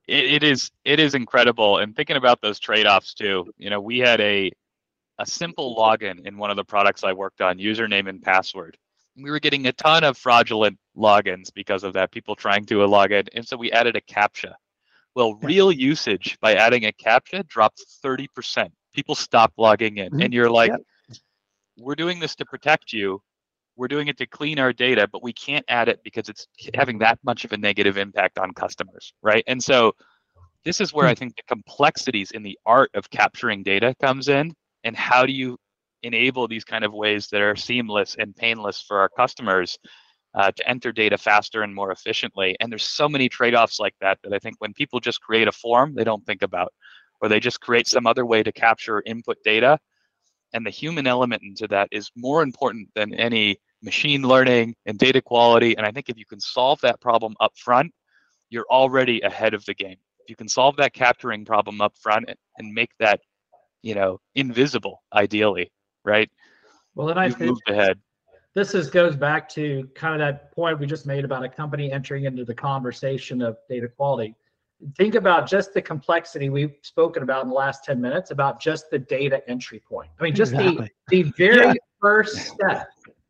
It, 0.08 0.26
it 0.26 0.44
is 0.44 0.72
it 0.84 1.00
is 1.00 1.16
incredible. 1.16 1.78
And 1.78 1.96
thinking 1.96 2.18
about 2.18 2.42
those 2.42 2.60
trade-offs 2.60 3.14
too, 3.14 3.52
you 3.58 3.70
know, 3.70 3.80
we 3.80 4.00
had 4.00 4.20
a 4.20 4.52
a 5.20 5.26
simple 5.26 5.76
login 5.76 6.26
in 6.26 6.38
one 6.38 6.50
of 6.50 6.58
the 6.58 6.64
products 6.64 7.04
I 7.04 7.14
worked 7.14 7.42
on, 7.42 7.60
username 7.60 8.10
and 8.10 8.22
password. 8.22 8.78
We 9.16 9.30
were 9.30 9.40
getting 9.40 9.68
a 9.68 9.74
ton 9.74 10.04
of 10.04 10.18
fraudulent 10.18 10.80
logins 10.98 11.54
because 11.54 11.84
of 11.84 11.94
that, 11.94 12.12
people 12.12 12.36
trying 12.36 12.66
to 12.68 12.84
log 12.86 13.12
in. 13.12 13.26
And 13.36 13.48
so 13.48 13.56
we 13.56 13.72
added 13.72 13.96
a 13.96 14.02
CAPTCHA. 14.02 14.54
Well, 15.14 15.36
real 15.36 15.72
usage 15.72 16.38
by 16.42 16.56
adding 16.56 16.86
a 16.86 16.94
CAPTCHA 16.94 17.48
dropped 17.48 17.84
30% 18.04 18.72
people 18.94 19.16
stop 19.16 19.54
logging 19.58 19.98
in. 19.98 20.10
Mm-hmm. 20.10 20.22
and 20.22 20.34
you're 20.34 20.50
like 20.50 20.72
we're 21.78 21.96
doing 21.96 22.20
this 22.20 22.36
to 22.36 22.46
protect 22.46 22.94
you. 22.94 23.22
We're 23.78 23.88
doing 23.88 24.08
it 24.08 24.18
to 24.18 24.28
clean 24.28 24.60
our 24.60 24.74
data 24.74 25.08
but 25.12 25.24
we 25.24 25.34
can't 25.34 25.66
add 25.68 25.90
it 25.90 26.02
because 26.04 26.30
it's 26.30 26.48
having 26.74 27.00
that 27.00 27.20
much 27.24 27.46
of 27.46 27.54
a 27.54 27.58
negative 27.58 27.98
impact 27.98 28.38
on 28.38 28.52
customers 28.54 29.14
right? 29.22 29.44
And 29.48 29.64
so 29.64 29.94
this 30.64 30.80
is 30.80 30.94
where 30.94 31.08
i 31.08 31.12
hmm. 31.14 31.20
think 31.20 31.36
the 31.36 31.44
complexities 31.48 32.32
in 32.32 32.44
the 32.44 32.58
art 32.66 32.92
of 32.94 33.10
capturing 33.10 33.64
data 33.64 33.96
comes 34.00 34.28
in 34.28 34.54
and 34.84 34.96
how 34.96 35.26
do 35.26 35.32
you 35.32 35.58
enable 36.04 36.48
these 36.48 36.64
kind 36.64 36.84
of 36.84 36.94
ways 36.94 37.28
that 37.28 37.42
are 37.42 37.56
seamless 37.56 38.16
and 38.20 38.36
painless 38.36 38.82
for 38.82 39.00
our 39.00 39.10
customers 39.10 39.78
uh, 40.34 40.52
to 40.52 40.70
enter 40.70 40.92
data 40.92 41.18
faster 41.18 41.64
and 41.64 41.76
more 41.76 41.92
efficiently. 41.92 42.56
And 42.60 42.72
there's 42.72 42.88
so 42.88 43.10
many 43.10 43.28
trade-offs 43.28 43.80
like 43.80 43.96
that 44.02 44.20
that 44.24 44.34
i 44.34 44.40
think 44.40 44.56
when 44.60 44.74
people 44.74 45.00
just 45.00 45.22
create 45.22 45.48
a 45.48 45.52
form 45.52 45.94
they 45.94 46.04
don't 46.04 46.26
think 46.26 46.42
about 46.42 46.74
or 47.22 47.30
they 47.30 47.40
just 47.40 47.62
create 47.62 47.88
some 47.88 48.08
other 48.08 48.26
way 48.26 48.44
to 48.44 48.52
capture 48.52 49.04
input 49.06 49.38
data. 49.44 49.80
And 50.54 50.66
the 50.66 50.72
human 50.72 51.08
element 51.08 51.44
into 51.44 51.68
that 51.70 51.88
is 51.92 52.12
more 52.16 52.44
important 52.44 52.90
than 52.96 53.14
any 53.14 53.58
machine 53.82 54.24
learning 54.24 54.76
and 54.86 54.98
data 54.98 55.22
quality. 55.22 55.78
And 55.78 55.86
I 55.86 55.92
think 55.92 56.10
if 56.10 56.18
you 56.18 56.26
can 56.26 56.40
solve 56.40 56.82
that 56.82 57.00
problem 57.00 57.36
up 57.40 57.54
front, 57.58 57.94
you're 58.50 58.68
already 58.70 59.22
ahead 59.22 59.54
of 59.54 59.64
the 59.66 59.74
game. 59.74 59.98
If 60.20 60.30
you 60.30 60.36
can 60.36 60.50
solve 60.50 60.76
that 60.78 60.94
capturing 60.94 61.46
problem 61.46 61.80
up 61.80 61.94
front 61.98 62.30
and 62.58 62.74
make 62.74 62.92
that, 63.00 63.22
you 63.82 63.96
know, 63.96 64.20
invisible, 64.36 65.02
ideally, 65.14 65.72
right? 66.04 66.30
Well, 66.96 67.08
then 67.08 67.18
I 67.18 67.30
have 67.30 67.40
moved 67.40 67.62
ahead. 67.70 68.00
This 68.54 68.76
is 68.76 68.90
goes 68.90 69.16
back 69.16 69.48
to 69.50 69.90
kind 69.96 70.14
of 70.14 70.20
that 70.20 70.54
point 70.54 70.78
we 70.78 70.86
just 70.86 71.06
made 71.06 71.24
about 71.24 71.46
a 71.46 71.50
company 71.50 71.90
entering 71.92 72.26
into 72.26 72.44
the 72.44 72.54
conversation 72.54 73.42
of 73.42 73.58
data 73.70 73.88
quality 73.88 74.36
think 74.98 75.16
about 75.16 75.48
just 75.48 75.74
the 75.74 75.82
complexity 75.82 76.50
we've 76.50 76.76
spoken 76.82 77.24
about 77.24 77.44
in 77.44 77.50
the 77.50 77.56
last 77.56 77.84
10 77.84 78.00
minutes 78.00 78.32
about 78.32 78.60
just 78.60 78.90
the 78.90 79.00
data 79.00 79.42
entry 79.50 79.80
point. 79.80 80.10
I 80.20 80.24
mean, 80.24 80.36
just 80.36 80.54
exactly. 80.54 80.92
the, 81.10 81.24
the 81.24 81.32
very 81.38 81.68
yeah. 81.68 81.74
first 82.02 82.38
step 82.38 82.88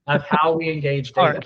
of 0.07 0.23
how 0.23 0.53
we 0.53 0.69
engage 0.69 1.13
data. 1.13 1.41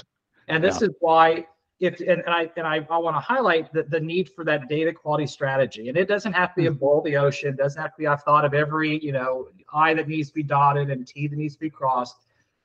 And 0.48 0.64
this 0.64 0.82
yeah. 0.82 0.88
is 0.88 0.94
why 1.00 1.46
if 1.80 2.00
and, 2.00 2.22
and 2.22 2.30
I 2.30 2.50
and 2.56 2.66
I, 2.66 2.86
I 2.90 2.98
want 2.98 3.16
to 3.16 3.20
highlight 3.20 3.74
the, 3.74 3.84
the 3.84 4.00
need 4.00 4.30
for 4.30 4.46
that 4.46 4.70
data 4.70 4.94
quality 4.94 5.28
strategy. 5.28 5.90
And 5.90 5.98
it 5.98 6.08
doesn't 6.08 6.34
have 6.34 6.54
to 6.56 6.62
be 6.62 6.68
a 6.68 6.72
hmm. 6.72 6.78
bowl 6.78 7.00
of 7.00 7.06
the 7.06 7.18
ocean, 7.18 7.56
doesn't 7.56 7.82
have 7.82 7.92
to 7.92 7.98
be 7.98 8.08
I've 8.08 8.24
thought 8.24 8.46
of 8.46 8.54
every, 8.54 9.04
you 9.04 9.12
know, 9.12 9.50
I 9.74 9.94
that 9.96 10.08
needs 10.08 10.30
to 10.30 10.36
be 10.36 10.44
dotted 10.44 10.90
and 10.90 11.06
T 11.06 11.28
that 11.28 11.36
needs 11.36 11.56
to 11.56 11.60
be 11.60 11.70
crossed. 11.70 12.16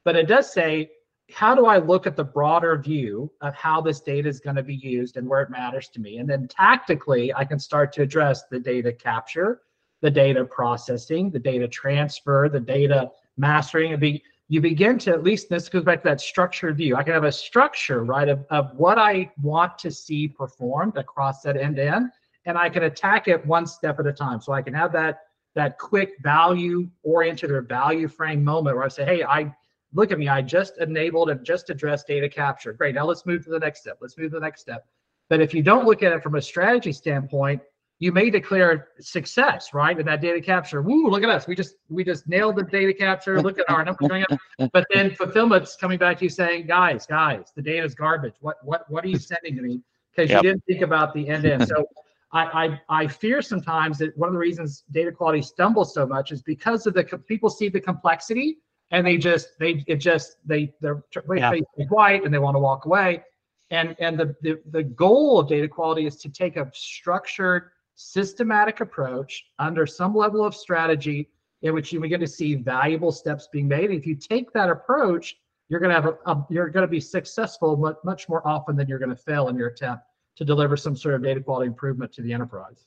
But 0.04 0.16
it 0.16 0.26
does 0.26 0.52
say 0.52 0.90
how 1.32 1.54
do 1.54 1.66
I 1.66 1.78
look 1.78 2.06
at 2.06 2.16
the 2.16 2.24
broader 2.24 2.76
view 2.76 3.30
of 3.40 3.54
how 3.54 3.80
this 3.80 4.00
data 4.00 4.28
is 4.28 4.40
going 4.40 4.56
to 4.56 4.62
be 4.62 4.74
used 4.76 5.16
and 5.16 5.28
where 5.28 5.42
it 5.42 5.50
matters 5.50 5.88
to 5.90 6.00
me? 6.00 6.18
And 6.18 6.28
then 6.28 6.48
tactically, 6.48 7.34
I 7.34 7.44
can 7.44 7.58
start 7.58 7.92
to 7.94 8.02
address 8.02 8.44
the 8.50 8.58
data 8.58 8.92
capture, 8.92 9.62
the 10.00 10.10
data 10.10 10.44
processing, 10.44 11.30
the 11.30 11.38
data 11.38 11.68
transfer, 11.68 12.48
the 12.48 12.60
data 12.60 13.10
mastering. 13.36 13.92
And 13.92 14.00
be, 14.00 14.22
you 14.48 14.60
begin 14.60 14.98
to, 15.00 15.10
at 15.10 15.22
least 15.22 15.48
this 15.48 15.68
goes 15.68 15.84
back 15.84 16.02
to 16.02 16.08
that 16.08 16.20
structured 16.20 16.76
view. 16.76 16.96
I 16.96 17.02
can 17.02 17.14
have 17.14 17.24
a 17.24 17.32
structure, 17.32 18.04
right, 18.04 18.28
of, 18.28 18.44
of 18.50 18.74
what 18.76 18.98
I 18.98 19.30
want 19.42 19.78
to 19.78 19.90
see 19.90 20.28
performed 20.28 20.96
across 20.96 21.42
that 21.42 21.56
end 21.56 21.76
to 21.76 21.84
end, 21.84 22.10
and 22.46 22.58
I 22.58 22.68
can 22.68 22.84
attack 22.84 23.28
it 23.28 23.44
one 23.46 23.66
step 23.66 24.00
at 24.00 24.06
a 24.06 24.12
time. 24.12 24.40
So 24.40 24.52
I 24.52 24.62
can 24.62 24.74
have 24.74 24.92
that 24.92 25.20
that 25.54 25.78
quick 25.78 26.12
value 26.22 26.88
oriented 27.02 27.50
or 27.50 27.60
value 27.62 28.06
frame 28.06 28.44
moment 28.44 28.76
where 28.76 28.84
I 28.84 28.88
say, 28.88 29.04
hey, 29.04 29.24
I 29.24 29.52
look 29.92 30.12
at 30.12 30.18
me, 30.18 30.28
I 30.28 30.42
just 30.42 30.78
enabled 30.78 31.30
and 31.30 31.44
just 31.44 31.70
addressed 31.70 32.06
data 32.06 32.28
capture. 32.28 32.72
Great, 32.72 32.94
now 32.94 33.06
let's 33.06 33.26
move 33.26 33.44
to 33.44 33.50
the 33.50 33.58
next 33.58 33.80
step. 33.80 33.98
Let's 34.00 34.16
move 34.16 34.30
to 34.30 34.36
the 34.36 34.40
next 34.40 34.60
step. 34.60 34.86
But 35.28 35.40
if 35.40 35.54
you 35.54 35.62
don't 35.62 35.86
look 35.86 36.02
at 36.02 36.12
it 36.12 36.22
from 36.22 36.34
a 36.34 36.42
strategy 36.42 36.92
standpoint, 36.92 37.60
you 38.00 38.12
may 38.12 38.30
declare 38.30 38.88
success, 38.98 39.74
right? 39.74 39.98
In 39.98 40.06
that 40.06 40.22
data 40.22 40.40
capture. 40.40 40.80
Woo, 40.80 41.08
look 41.08 41.22
at 41.22 41.28
us. 41.28 41.46
We 41.46 41.54
just 41.54 41.74
we 41.90 42.02
just 42.02 42.26
nailed 42.26 42.56
the 42.56 42.62
data 42.62 42.94
capture. 42.94 43.40
Look 43.42 43.58
at 43.58 43.68
our 43.68 43.84
numbers 43.84 44.08
going 44.08 44.24
up. 44.30 44.70
But 44.72 44.86
then 44.92 45.14
fulfillment's 45.14 45.76
coming 45.76 45.98
back 45.98 46.18
to 46.18 46.24
you 46.24 46.30
saying, 46.30 46.66
guys, 46.66 47.06
guys, 47.06 47.52
the 47.54 47.62
data 47.62 47.84
is 47.84 47.94
garbage. 47.94 48.34
What 48.40 48.56
what 48.64 48.90
what 48.90 49.04
are 49.04 49.08
you 49.08 49.18
sending 49.18 49.54
to 49.56 49.62
me? 49.62 49.82
Because 50.16 50.30
yep. 50.30 50.42
you 50.42 50.50
didn't 50.50 50.64
think 50.66 50.80
about 50.80 51.12
the 51.12 51.28
end 51.28 51.44
end. 51.44 51.68
So 51.68 51.86
I, 52.32 52.80
I, 52.88 53.02
I 53.02 53.06
fear 53.06 53.42
sometimes 53.42 53.98
that 53.98 54.16
one 54.16 54.28
of 54.28 54.32
the 54.32 54.38
reasons 54.38 54.84
data 54.92 55.12
quality 55.12 55.42
stumbles 55.42 55.92
so 55.92 56.06
much 56.06 56.32
is 56.32 56.42
because 56.42 56.86
of 56.86 56.94
the 56.94 57.04
people 57.04 57.50
see 57.50 57.68
the 57.68 57.80
complexity 57.80 58.58
and 58.90 59.06
they 59.06 59.16
just 59.16 59.58
they 59.58 59.84
it 59.86 59.96
just 59.96 60.36
they 60.44 60.72
they're 60.80 61.02
yeah. 61.36 61.52
white 61.88 62.24
and 62.24 62.32
they 62.32 62.38
want 62.38 62.54
to 62.54 62.60
walk 62.60 62.86
away. 62.86 63.22
And 63.70 63.94
and 64.00 64.18
the, 64.18 64.34
the 64.42 64.60
the 64.70 64.82
goal 64.82 65.38
of 65.38 65.48
data 65.48 65.68
quality 65.68 66.06
is 66.06 66.16
to 66.16 66.28
take 66.28 66.56
a 66.56 66.70
structured 66.74 67.70
systematic 67.94 68.80
approach 68.80 69.44
under 69.58 69.86
some 69.86 70.14
level 70.14 70.44
of 70.44 70.54
strategy 70.54 71.28
in 71.62 71.74
which 71.74 71.92
you 71.92 72.00
begin 72.00 72.20
to 72.20 72.26
see 72.26 72.54
valuable 72.54 73.12
steps 73.12 73.48
being 73.52 73.68
made. 73.68 73.90
If 73.90 74.06
you 74.06 74.16
take 74.16 74.52
that 74.54 74.70
approach 74.70 75.36
you're 75.70 75.80
going 75.80 75.90
to 75.90 75.94
have 75.94 76.06
a, 76.06 76.30
a 76.30 76.46
you're 76.50 76.68
going 76.68 76.82
to 76.82 76.90
be 76.90 77.00
successful 77.00 77.76
much, 77.76 77.96
much 78.04 78.28
more 78.28 78.46
often 78.46 78.76
than 78.76 78.88
you're 78.88 78.98
going 78.98 79.10
to 79.10 79.16
fail 79.16 79.48
in 79.48 79.56
your 79.56 79.68
attempt 79.68 80.04
to 80.36 80.44
deliver 80.44 80.76
some 80.76 80.96
sort 80.96 81.14
of 81.14 81.22
data 81.22 81.40
quality 81.40 81.68
improvement 81.68 82.12
to 82.12 82.22
the 82.22 82.32
enterprise. 82.32 82.84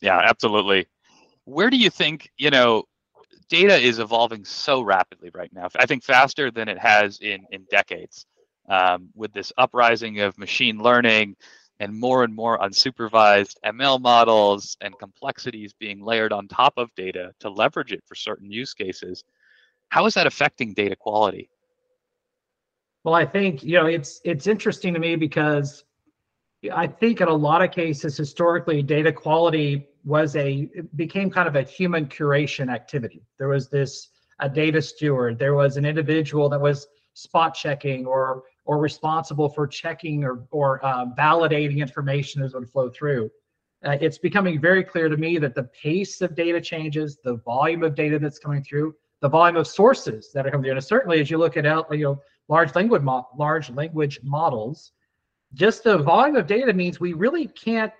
Yeah 0.00 0.18
absolutely. 0.18 0.86
Where 1.44 1.70
do 1.70 1.76
you 1.76 1.88
think 1.88 2.30
you 2.36 2.50
know 2.50 2.84
data 3.48 3.76
is 3.76 3.98
evolving 3.98 4.44
so 4.44 4.82
rapidly 4.82 5.30
right 5.34 5.52
now. 5.52 5.68
I 5.76 5.86
think 5.86 6.04
faster 6.04 6.50
than 6.50 6.68
it 6.68 6.78
has 6.78 7.18
in 7.20 7.46
in 7.50 7.66
decades. 7.70 8.26
Um, 8.68 9.08
with 9.16 9.32
this 9.32 9.52
uprising 9.58 10.20
of 10.20 10.38
machine 10.38 10.78
learning 10.78 11.34
and 11.80 11.98
more 11.98 12.22
and 12.22 12.32
more 12.32 12.58
unsupervised 12.60 13.56
ML 13.64 14.00
models 14.00 14.76
and 14.80 14.96
complexities 14.98 15.72
being 15.72 16.00
layered 16.00 16.32
on 16.32 16.46
top 16.46 16.74
of 16.76 16.94
data 16.94 17.32
to 17.40 17.50
leverage 17.50 17.92
it 17.92 18.04
for 18.06 18.14
certain 18.14 18.52
use 18.52 18.72
cases, 18.72 19.24
how 19.88 20.06
is 20.06 20.14
that 20.14 20.28
affecting 20.28 20.74
data 20.74 20.94
quality? 20.94 21.50
Well, 23.04 23.14
I 23.14 23.26
think 23.26 23.64
you 23.64 23.74
know 23.78 23.86
it's 23.86 24.20
it's 24.24 24.46
interesting 24.46 24.94
to 24.94 25.00
me 25.00 25.16
because 25.16 25.84
I 26.72 26.86
think 26.86 27.20
in 27.20 27.28
a 27.28 27.34
lot 27.34 27.62
of 27.62 27.72
cases 27.72 28.16
historically 28.16 28.82
data 28.82 29.12
quality 29.12 29.88
was 30.04 30.36
a 30.36 30.68
became 30.96 31.30
kind 31.30 31.48
of 31.48 31.56
a 31.56 31.62
human 31.62 32.06
curation 32.06 32.72
activity. 32.72 33.22
There 33.38 33.48
was 33.48 33.68
this 33.68 34.08
a 34.40 34.48
data 34.48 34.82
steward. 34.82 35.38
There 35.38 35.54
was 35.54 35.76
an 35.76 35.84
individual 35.84 36.48
that 36.48 36.60
was 36.60 36.86
spot 37.14 37.54
checking 37.54 38.06
or 38.06 38.42
or 38.64 38.78
responsible 38.78 39.48
for 39.48 39.66
checking 39.66 40.24
or 40.24 40.46
or 40.50 40.84
uh, 40.84 41.06
validating 41.18 41.78
information 41.78 42.42
as 42.42 42.54
it 42.54 42.58
would 42.58 42.70
flow 42.70 42.90
through. 42.90 43.30
Uh, 43.84 43.96
it's 44.00 44.18
becoming 44.18 44.60
very 44.60 44.84
clear 44.84 45.08
to 45.08 45.16
me 45.16 45.38
that 45.38 45.54
the 45.54 45.64
pace 45.64 46.20
of 46.20 46.36
data 46.36 46.60
changes, 46.60 47.18
the 47.24 47.34
volume 47.38 47.82
of 47.82 47.96
data 47.96 48.18
that's 48.18 48.38
coming 48.38 48.62
through, 48.62 48.94
the 49.20 49.28
volume 49.28 49.56
of 49.56 49.66
sources 49.66 50.30
that 50.32 50.46
are 50.46 50.50
coming 50.50 50.64
through, 50.64 50.72
and 50.72 50.84
certainly 50.84 51.20
as 51.20 51.30
you 51.30 51.38
look 51.38 51.56
at 51.56 51.64
you 51.90 52.04
know 52.04 52.20
large 52.48 52.74
language 52.74 53.02
mo- 53.02 53.28
large 53.36 53.70
language 53.70 54.20
models, 54.22 54.92
just 55.54 55.84
the 55.84 55.98
volume 55.98 56.36
of 56.36 56.46
data 56.46 56.72
means 56.72 56.98
we 56.98 57.12
really 57.12 57.46
can't 57.48 57.92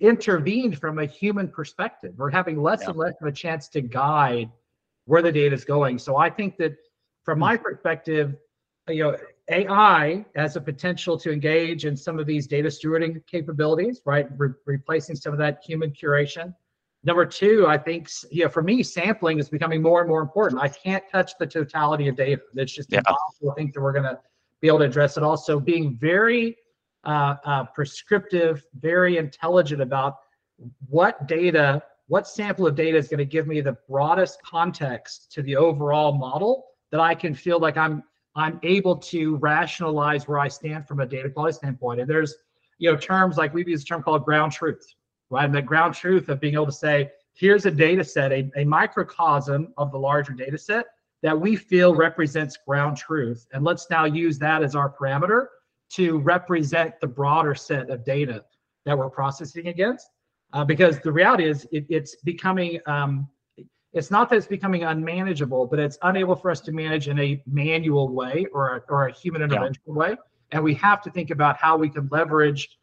intervened 0.00 0.78
from 0.78 0.98
a 0.98 1.06
human 1.06 1.48
perspective. 1.48 2.14
We're 2.16 2.30
having 2.30 2.60
less 2.60 2.82
yeah. 2.82 2.90
and 2.90 2.98
less 2.98 3.14
of 3.20 3.28
a 3.28 3.32
chance 3.32 3.68
to 3.70 3.80
guide 3.80 4.50
where 5.06 5.22
the 5.22 5.32
data 5.32 5.54
is 5.54 5.64
going. 5.64 5.98
So 5.98 6.16
I 6.16 6.30
think 6.30 6.56
that 6.58 6.76
from 7.24 7.38
my 7.38 7.56
perspective, 7.56 8.36
you 8.88 9.04
know, 9.04 9.16
AI 9.50 10.24
has 10.36 10.56
a 10.56 10.60
potential 10.60 11.18
to 11.18 11.32
engage 11.32 11.84
in 11.84 11.96
some 11.96 12.18
of 12.18 12.26
these 12.26 12.46
data 12.46 12.68
stewarding 12.68 13.24
capabilities, 13.26 14.00
right? 14.04 14.26
Re- 14.36 14.54
replacing 14.66 15.16
some 15.16 15.32
of 15.32 15.38
that 15.38 15.62
human 15.64 15.90
curation. 15.90 16.54
Number 17.02 17.26
two, 17.26 17.66
I 17.66 17.76
think, 17.76 18.08
you 18.30 18.44
know, 18.44 18.48
for 18.48 18.62
me, 18.62 18.82
sampling 18.82 19.38
is 19.38 19.50
becoming 19.50 19.82
more 19.82 20.00
and 20.00 20.08
more 20.08 20.22
important. 20.22 20.62
I 20.62 20.68
can't 20.68 21.04
touch 21.12 21.32
the 21.38 21.46
totality 21.46 22.08
of 22.08 22.16
data. 22.16 22.40
It's 22.54 22.72
just 22.72 22.90
yeah. 22.90 22.98
impossible 22.98 23.50
to 23.50 23.54
think 23.54 23.74
that 23.74 23.82
we're 23.82 23.92
going 23.92 24.04
to 24.04 24.18
be 24.62 24.68
able 24.68 24.78
to 24.78 24.86
address 24.86 25.18
it 25.18 25.22
all. 25.22 25.36
So 25.36 25.60
being 25.60 25.98
very 26.00 26.56
uh, 27.06 27.36
uh, 27.44 27.64
prescriptive, 27.64 28.64
very 28.80 29.16
intelligent 29.18 29.80
about 29.80 30.16
what 30.88 31.26
data, 31.26 31.82
what 32.08 32.26
sample 32.26 32.66
of 32.66 32.74
data 32.74 32.96
is 32.96 33.08
going 33.08 33.18
to 33.18 33.24
give 33.24 33.46
me 33.46 33.60
the 33.60 33.76
broadest 33.88 34.42
context 34.42 35.32
to 35.32 35.42
the 35.42 35.56
overall 35.56 36.12
model 36.12 36.66
that 36.90 37.00
I 37.00 37.14
can 37.14 37.34
feel 37.34 37.58
like 37.58 37.76
I'm 37.76 38.02
I'm 38.36 38.58
able 38.64 38.96
to 38.96 39.36
rationalize 39.36 40.26
where 40.26 40.40
I 40.40 40.48
stand 40.48 40.88
from 40.88 41.00
a 41.00 41.06
data 41.06 41.30
quality 41.30 41.54
standpoint. 41.56 42.00
And 42.00 42.10
there's 42.10 42.34
you 42.78 42.90
know 42.90 42.96
terms 42.96 43.36
like 43.36 43.54
we've 43.54 43.68
used 43.68 43.86
a 43.86 43.88
term 43.88 44.02
called 44.02 44.24
ground 44.24 44.52
truth, 44.52 44.84
right? 45.30 45.44
And 45.44 45.54
the 45.54 45.62
ground 45.62 45.94
truth 45.94 46.28
of 46.28 46.40
being 46.40 46.54
able 46.54 46.66
to 46.66 46.72
say, 46.72 47.10
here's 47.34 47.66
a 47.66 47.70
data 47.70 48.04
set, 48.04 48.32
a, 48.32 48.50
a 48.56 48.64
microcosm 48.64 49.72
of 49.76 49.92
the 49.92 49.98
larger 49.98 50.32
data 50.32 50.58
set 50.58 50.86
that 51.22 51.38
we 51.38 51.56
feel 51.56 51.94
represents 51.94 52.58
ground 52.66 52.96
truth. 52.96 53.46
And 53.52 53.64
let's 53.64 53.88
now 53.88 54.04
use 54.04 54.38
that 54.40 54.62
as 54.62 54.74
our 54.74 54.92
parameter 54.92 55.46
to 55.94 56.18
represent 56.18 56.98
the 57.00 57.06
broader 57.06 57.54
set 57.54 57.90
of 57.90 58.04
data 58.04 58.44
that 58.84 58.96
we're 58.96 59.10
processing 59.10 59.68
against. 59.68 60.10
Uh, 60.52 60.64
because 60.64 61.00
the 61.00 61.10
reality 61.10 61.44
is 61.44 61.66
it, 61.72 61.84
it's 61.88 62.16
becoming, 62.16 62.78
um, 62.86 63.28
it's 63.92 64.10
not 64.10 64.28
that 64.30 64.36
it's 64.36 64.46
becoming 64.46 64.84
unmanageable, 64.84 65.66
but 65.66 65.78
it's 65.78 65.98
unable 66.02 66.36
for 66.36 66.50
us 66.50 66.60
to 66.60 66.72
manage 66.72 67.08
in 67.08 67.18
a 67.18 67.42
manual 67.46 68.08
way 68.08 68.46
or 68.52 68.76
a, 68.76 68.82
or 68.88 69.08
a 69.08 69.12
human 69.12 69.42
intervention 69.42 69.82
yeah. 69.86 69.92
way. 69.92 70.16
And 70.52 70.62
we 70.62 70.74
have 70.74 71.02
to 71.02 71.10
think 71.10 71.30
about 71.30 71.56
how 71.56 71.76
we 71.76 71.88
can 71.88 72.08
leverage 72.10 72.78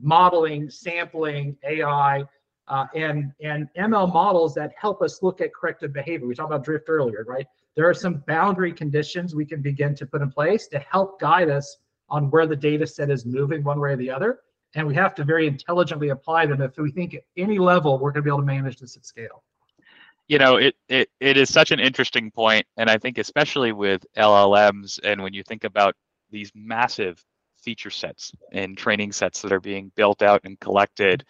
modeling, 0.00 0.70
sampling, 0.70 1.56
AI, 1.64 2.24
uh, 2.68 2.86
and 2.94 3.32
and 3.40 3.68
ML 3.78 4.12
models 4.12 4.54
that 4.54 4.72
help 4.78 5.02
us 5.02 5.22
look 5.22 5.40
at 5.40 5.54
corrective 5.54 5.92
behavior. 5.92 6.26
We 6.26 6.34
talked 6.34 6.50
about 6.50 6.64
drift 6.64 6.88
earlier, 6.88 7.24
right? 7.26 7.46
There 7.76 7.88
are 7.88 7.94
some 7.94 8.24
boundary 8.26 8.72
conditions 8.72 9.34
we 9.34 9.44
can 9.44 9.62
begin 9.62 9.94
to 9.96 10.06
put 10.06 10.22
in 10.22 10.30
place 10.30 10.66
to 10.68 10.78
help 10.80 11.20
guide 11.20 11.48
us 11.48 11.76
on 12.08 12.30
where 12.30 12.46
the 12.46 12.56
data 12.56 12.86
set 12.86 13.10
is 13.10 13.26
moving 13.26 13.64
one 13.64 13.80
way 13.80 13.92
or 13.92 13.96
the 13.96 14.10
other. 14.10 14.40
And 14.74 14.86
we 14.86 14.94
have 14.94 15.14
to 15.16 15.24
very 15.24 15.46
intelligently 15.46 16.10
apply 16.10 16.46
them 16.46 16.60
if 16.60 16.76
we 16.76 16.90
think 16.90 17.14
at 17.14 17.22
any 17.36 17.58
level 17.58 17.98
we're 17.98 18.10
going 18.10 18.22
to 18.22 18.22
be 18.22 18.30
able 18.30 18.40
to 18.40 18.46
manage 18.46 18.78
this 18.78 18.96
at 18.96 19.06
scale. 19.06 19.42
You 20.28 20.38
know, 20.38 20.56
it, 20.56 20.74
it, 20.88 21.08
it 21.20 21.36
is 21.36 21.52
such 21.52 21.70
an 21.70 21.78
interesting 21.78 22.30
point, 22.30 22.66
And 22.76 22.90
I 22.90 22.98
think 22.98 23.18
especially 23.18 23.72
with 23.72 24.04
LLMs 24.16 24.98
and 25.04 25.22
when 25.22 25.32
you 25.32 25.42
think 25.44 25.64
about 25.64 25.94
these 26.30 26.50
massive 26.54 27.24
feature 27.62 27.90
sets 27.90 28.32
and 28.52 28.76
training 28.76 29.12
sets 29.12 29.40
that 29.42 29.52
are 29.52 29.60
being 29.60 29.92
built 29.94 30.22
out 30.22 30.40
and 30.44 30.58
collected, 30.58 31.24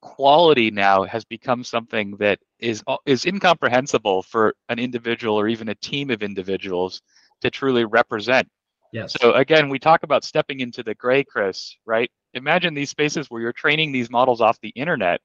quality 0.00 0.70
now 0.70 1.02
has 1.04 1.24
become 1.24 1.64
something 1.64 2.14
that 2.18 2.38
is 2.58 2.82
is 3.06 3.24
incomprehensible 3.24 4.22
for 4.22 4.54
an 4.68 4.78
individual 4.78 5.34
or 5.34 5.48
even 5.48 5.70
a 5.70 5.74
team 5.76 6.10
of 6.10 6.22
individuals 6.22 7.00
to 7.40 7.50
truly 7.50 7.86
represent 7.86 8.46
Yes. 8.94 9.16
So 9.20 9.32
again, 9.32 9.68
we 9.68 9.80
talk 9.80 10.04
about 10.04 10.22
stepping 10.22 10.60
into 10.60 10.84
the 10.84 10.94
gray, 10.94 11.24
Chris, 11.24 11.76
right? 11.84 12.08
Imagine 12.34 12.74
these 12.74 12.90
spaces 12.90 13.28
where 13.28 13.42
you're 13.42 13.52
training 13.52 13.90
these 13.90 14.08
models 14.08 14.40
off 14.40 14.60
the 14.60 14.68
internet. 14.76 15.20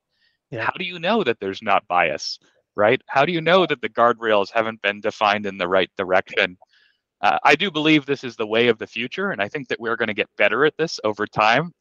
Yeah. 0.50 0.66
How 0.66 0.72
do 0.72 0.84
you 0.84 0.98
know 0.98 1.24
that 1.24 1.40
there's 1.40 1.62
not 1.62 1.88
bias, 1.88 2.40
right? 2.76 3.00
How 3.06 3.26
do 3.26 3.32
you 3.32 3.42
know 3.42 3.68
that 3.68 3.80
the 3.80 3.90
guardrails 3.90 4.50
haven't 4.52 4.82
been 4.82 5.02
defined 5.02 5.46
in 5.46 5.60
the 5.60 5.68
right 5.68 5.92
direction? 6.00 6.58
Uh, 7.22 7.38
I 7.44 7.54
do 7.54 7.70
believe 7.70 8.08
this 8.08 8.24
is 8.24 8.36
the 8.36 8.48
way 8.48 8.70
of 8.70 8.80
the 8.80 8.88
future, 8.88 9.30
and 9.30 9.42
I 9.42 9.48
think 9.48 9.68
that 9.68 9.80
we're 9.80 9.98
going 9.98 10.08
to 10.08 10.16
get 10.16 10.30
better 10.36 10.66
at 10.66 10.74
this 10.80 11.00
over 11.04 11.28
time. 11.28 11.72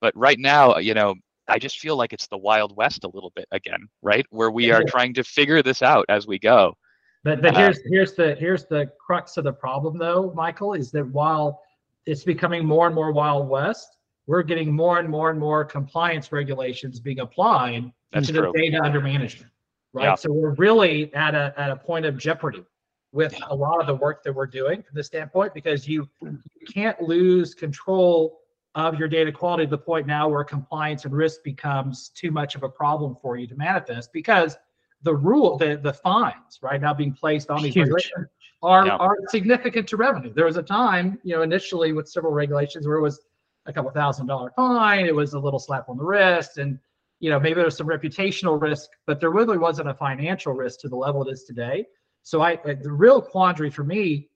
But 0.00 0.16
right 0.16 0.38
now, 0.38 0.78
you 0.78 0.94
know, 0.94 1.14
I 1.46 1.60
just 1.60 1.78
feel 1.78 1.96
like 1.96 2.12
it's 2.12 2.26
the 2.26 2.38
Wild 2.38 2.76
West 2.76 3.04
a 3.04 3.10
little 3.14 3.30
bit 3.36 3.46
again, 3.52 3.86
right? 4.02 4.26
Where 4.30 4.50
we 4.50 4.72
are 4.72 4.82
trying 4.82 5.14
to 5.14 5.22
figure 5.22 5.62
this 5.62 5.80
out 5.80 6.06
as 6.08 6.26
we 6.26 6.40
go. 6.40 6.74
But 7.22 7.42
but 7.42 7.54
uh, 7.54 7.60
here's 7.60 7.80
here's 7.86 8.14
the 8.14 8.34
here's 8.36 8.66
the 8.66 8.90
crux 8.98 9.36
of 9.36 9.44
the 9.44 9.52
problem 9.52 9.98
though, 9.98 10.32
Michael, 10.34 10.74
is 10.74 10.90
that 10.92 11.06
while 11.08 11.60
it's 12.06 12.24
becoming 12.24 12.64
more 12.64 12.86
and 12.86 12.94
more 12.94 13.12
Wild 13.12 13.48
West, 13.48 13.98
we're 14.26 14.42
getting 14.42 14.74
more 14.74 14.98
and 14.98 15.08
more 15.08 15.30
and 15.30 15.38
more 15.38 15.64
compliance 15.64 16.32
regulations 16.32 16.98
being 16.98 17.20
applied 17.20 17.90
That's 18.12 18.28
to 18.28 18.32
true. 18.32 18.52
the 18.52 18.58
data 18.58 18.80
under 18.82 19.00
management. 19.00 19.52
Right. 19.92 20.04
Yeah. 20.04 20.14
So 20.14 20.32
we're 20.32 20.54
really 20.54 21.12
at 21.14 21.34
a 21.34 21.52
at 21.56 21.70
a 21.70 21.76
point 21.76 22.06
of 22.06 22.16
jeopardy 22.16 22.64
with 23.12 23.34
a 23.48 23.54
lot 23.54 23.80
of 23.80 23.86
the 23.86 23.94
work 23.94 24.22
that 24.22 24.32
we're 24.32 24.46
doing 24.46 24.82
from 24.82 24.94
this 24.94 25.06
standpoint 25.06 25.52
because 25.52 25.88
you, 25.88 26.08
you 26.22 26.38
can't 26.72 27.00
lose 27.02 27.54
control 27.54 28.38
of 28.76 28.98
your 28.98 29.08
data 29.08 29.32
quality 29.32 29.64
to 29.64 29.70
the 29.70 29.78
point 29.78 30.06
now 30.06 30.28
where 30.28 30.44
compliance 30.44 31.04
and 31.04 31.12
risk 31.12 31.42
becomes 31.42 32.10
too 32.10 32.30
much 32.30 32.54
of 32.54 32.62
a 32.62 32.68
problem 32.68 33.16
for 33.20 33.36
you 33.36 33.48
to 33.48 33.56
manifest 33.56 34.12
because 34.12 34.56
the 35.02 35.14
rule 35.14 35.56
the 35.56 35.76
the 35.82 35.92
fines 35.92 36.58
right 36.62 36.80
now 36.80 36.92
being 36.92 37.12
placed 37.12 37.50
on 37.50 37.62
these 37.62 37.74
Huge. 37.74 37.84
regulations 37.84 38.28
are 38.62 38.86
Yeah. 38.86 38.96
are 38.96 39.16
significant 39.28 39.88
to 39.88 39.96
revenue 39.96 40.32
there 40.32 40.44
was 40.44 40.56
a 40.56 40.62
time 40.62 41.18
you 41.22 41.34
know 41.34 41.42
initially 41.42 41.92
with 41.92 42.08
several 42.08 42.32
regulations 42.32 42.86
where 42.86 42.96
it 42.96 43.02
was 43.02 43.20
a 43.66 43.72
couple 43.72 43.90
thousand 43.90 44.26
dollar 44.26 44.52
fine 44.56 45.06
it 45.06 45.14
was 45.14 45.32
a 45.34 45.38
little 45.38 45.58
slap 45.58 45.88
on 45.88 45.96
the 45.96 46.04
wrist 46.04 46.58
and 46.58 46.78
you 47.20 47.30
know 47.30 47.40
maybe 47.40 47.54
there's 47.54 47.76
some 47.76 47.86
reputational 47.86 48.60
risk 48.60 48.90
but 49.06 49.20
there 49.20 49.30
really 49.30 49.58
wasn't 49.58 49.88
a 49.88 49.94
financial 49.94 50.52
risk 50.52 50.80
to 50.80 50.88
the 50.88 50.96
level 50.96 51.26
it 51.26 51.32
is 51.32 51.44
today 51.44 51.86
so 52.22 52.42
I 52.42 52.54
uh, 52.54 52.74
the 52.80 52.92
real 52.92 53.20
quandary 53.22 53.70
for 53.70 53.84
me 53.84 54.28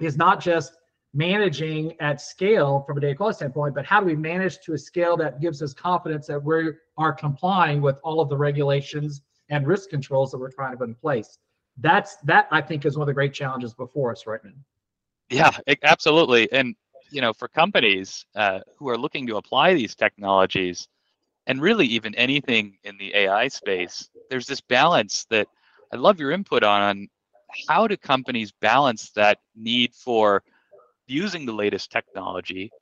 is 0.00 0.16
not 0.16 0.40
just 0.40 0.76
managing 1.12 1.94
at 2.00 2.20
scale 2.20 2.82
from 2.86 2.98
a 2.98 3.00
data 3.00 3.14
quality 3.14 3.36
standpoint, 3.36 3.74
but 3.74 3.86
how 3.86 4.00
do 4.00 4.06
we 4.06 4.16
manage 4.16 4.58
to 4.60 4.72
a 4.72 4.78
scale 4.78 5.16
that 5.16 5.40
gives 5.40 5.62
us 5.62 5.72
confidence 5.72 6.26
that 6.26 6.42
we 6.42 6.70
are 6.98 7.12
complying 7.12 7.80
with 7.80 7.96
all 8.02 8.20
of 8.20 8.28
the 8.28 8.36
regulations 8.36 9.22
and 9.50 9.66
risk 9.66 9.90
controls 9.90 10.30
that 10.32 10.38
we're 10.38 10.50
trying 10.50 10.72
to 10.72 10.78
put 10.78 10.88
in 10.88 10.94
place? 10.94 11.38
That's 11.78 12.16
that 12.18 12.48
I 12.50 12.60
think 12.60 12.84
is 12.84 12.96
one 12.96 13.04
of 13.04 13.06
the 13.08 13.14
great 13.14 13.34
challenges 13.34 13.74
before 13.74 14.12
us 14.12 14.26
right 14.26 14.42
now. 14.44 14.52
Yeah, 15.30 15.50
e- 15.68 15.76
absolutely. 15.82 16.50
And 16.52 16.74
you 17.10 17.20
know, 17.20 17.32
for 17.32 17.48
companies 17.48 18.24
uh, 18.34 18.60
who 18.76 18.88
are 18.88 18.98
looking 18.98 19.26
to 19.28 19.36
apply 19.36 19.74
these 19.74 19.94
technologies, 19.94 20.88
and 21.46 21.60
really 21.60 21.86
even 21.86 22.14
anything 22.14 22.78
in 22.84 22.96
the 22.98 23.12
AI 23.14 23.48
space, 23.48 24.08
there's 24.30 24.46
this 24.46 24.60
balance 24.60 25.24
that 25.30 25.48
I'd 25.92 26.00
love 26.00 26.18
your 26.20 26.32
input 26.32 26.62
on. 26.64 26.82
on 26.82 27.08
how 27.68 27.86
do 27.86 27.96
companies 27.96 28.52
balance 28.60 29.10
that 29.12 29.38
need 29.54 29.94
for 29.94 30.42
using 31.06 31.46
the 31.46 31.52
latest 31.52 31.90
technology 31.90 32.72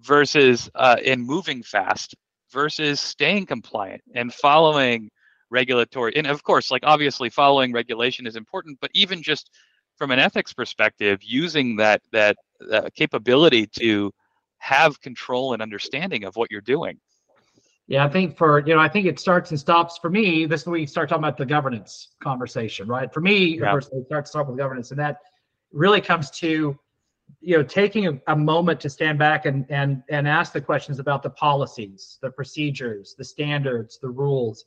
versus 0.00 0.70
uh, 0.74 0.96
moving 1.18 1.62
fast 1.62 2.14
versus 2.50 3.00
staying 3.00 3.46
compliant 3.46 4.02
and 4.14 4.32
following 4.32 5.10
regulatory 5.50 6.14
and 6.16 6.26
of 6.26 6.42
course 6.42 6.70
like 6.70 6.82
obviously 6.84 7.30
following 7.30 7.72
regulation 7.72 8.26
is 8.26 8.36
important 8.36 8.78
but 8.80 8.90
even 8.94 9.22
just 9.22 9.50
from 9.96 10.10
an 10.10 10.18
ethics 10.18 10.52
perspective 10.52 11.18
using 11.22 11.76
that 11.76 12.00
that 12.12 12.36
uh, 12.72 12.88
capability 12.94 13.66
to 13.66 14.12
have 14.58 15.00
control 15.00 15.52
and 15.52 15.62
understanding 15.62 16.24
of 16.24 16.36
what 16.36 16.50
you're 16.50 16.60
doing 16.60 16.98
Yeah, 17.86 18.04
I 18.04 18.08
think 18.08 18.36
for 18.36 18.60
you 18.66 18.74
know, 18.74 18.80
I 18.80 18.88
think 18.88 19.06
it 19.06 19.18
starts 19.18 19.50
and 19.50 19.58
stops 19.58 19.96
for 19.98 20.10
me. 20.10 20.44
This 20.44 20.60
is 20.62 20.66
when 20.66 20.74
we 20.74 20.86
start 20.86 21.08
talking 21.08 21.24
about 21.24 21.38
the 21.38 21.46
governance 21.46 22.08
conversation, 22.22 22.86
right? 22.86 23.12
For 23.12 23.20
me, 23.22 23.58
Yeah. 23.58 23.72
personally, 23.72 24.02
it 24.02 24.06
starts 24.06 24.28
to 24.28 24.32
start 24.32 24.46
with 24.48 24.58
governance, 24.58 24.90
and 24.90 25.00
that 25.00 25.16
really 25.72 26.02
comes 26.02 26.30
to 26.32 26.78
you 27.40 27.56
know 27.56 27.62
taking 27.62 28.06
a, 28.06 28.20
a 28.26 28.36
moment 28.36 28.80
to 28.80 28.90
stand 28.90 29.18
back 29.18 29.46
and 29.46 29.64
and 29.70 30.02
and 30.10 30.28
ask 30.28 30.52
the 30.52 30.60
questions 30.60 30.98
about 30.98 31.22
the 31.22 31.30
policies, 31.30 32.18
the 32.20 32.30
procedures, 32.30 33.14
the 33.16 33.24
standards, 33.24 33.98
the 33.98 34.08
rules, 34.10 34.66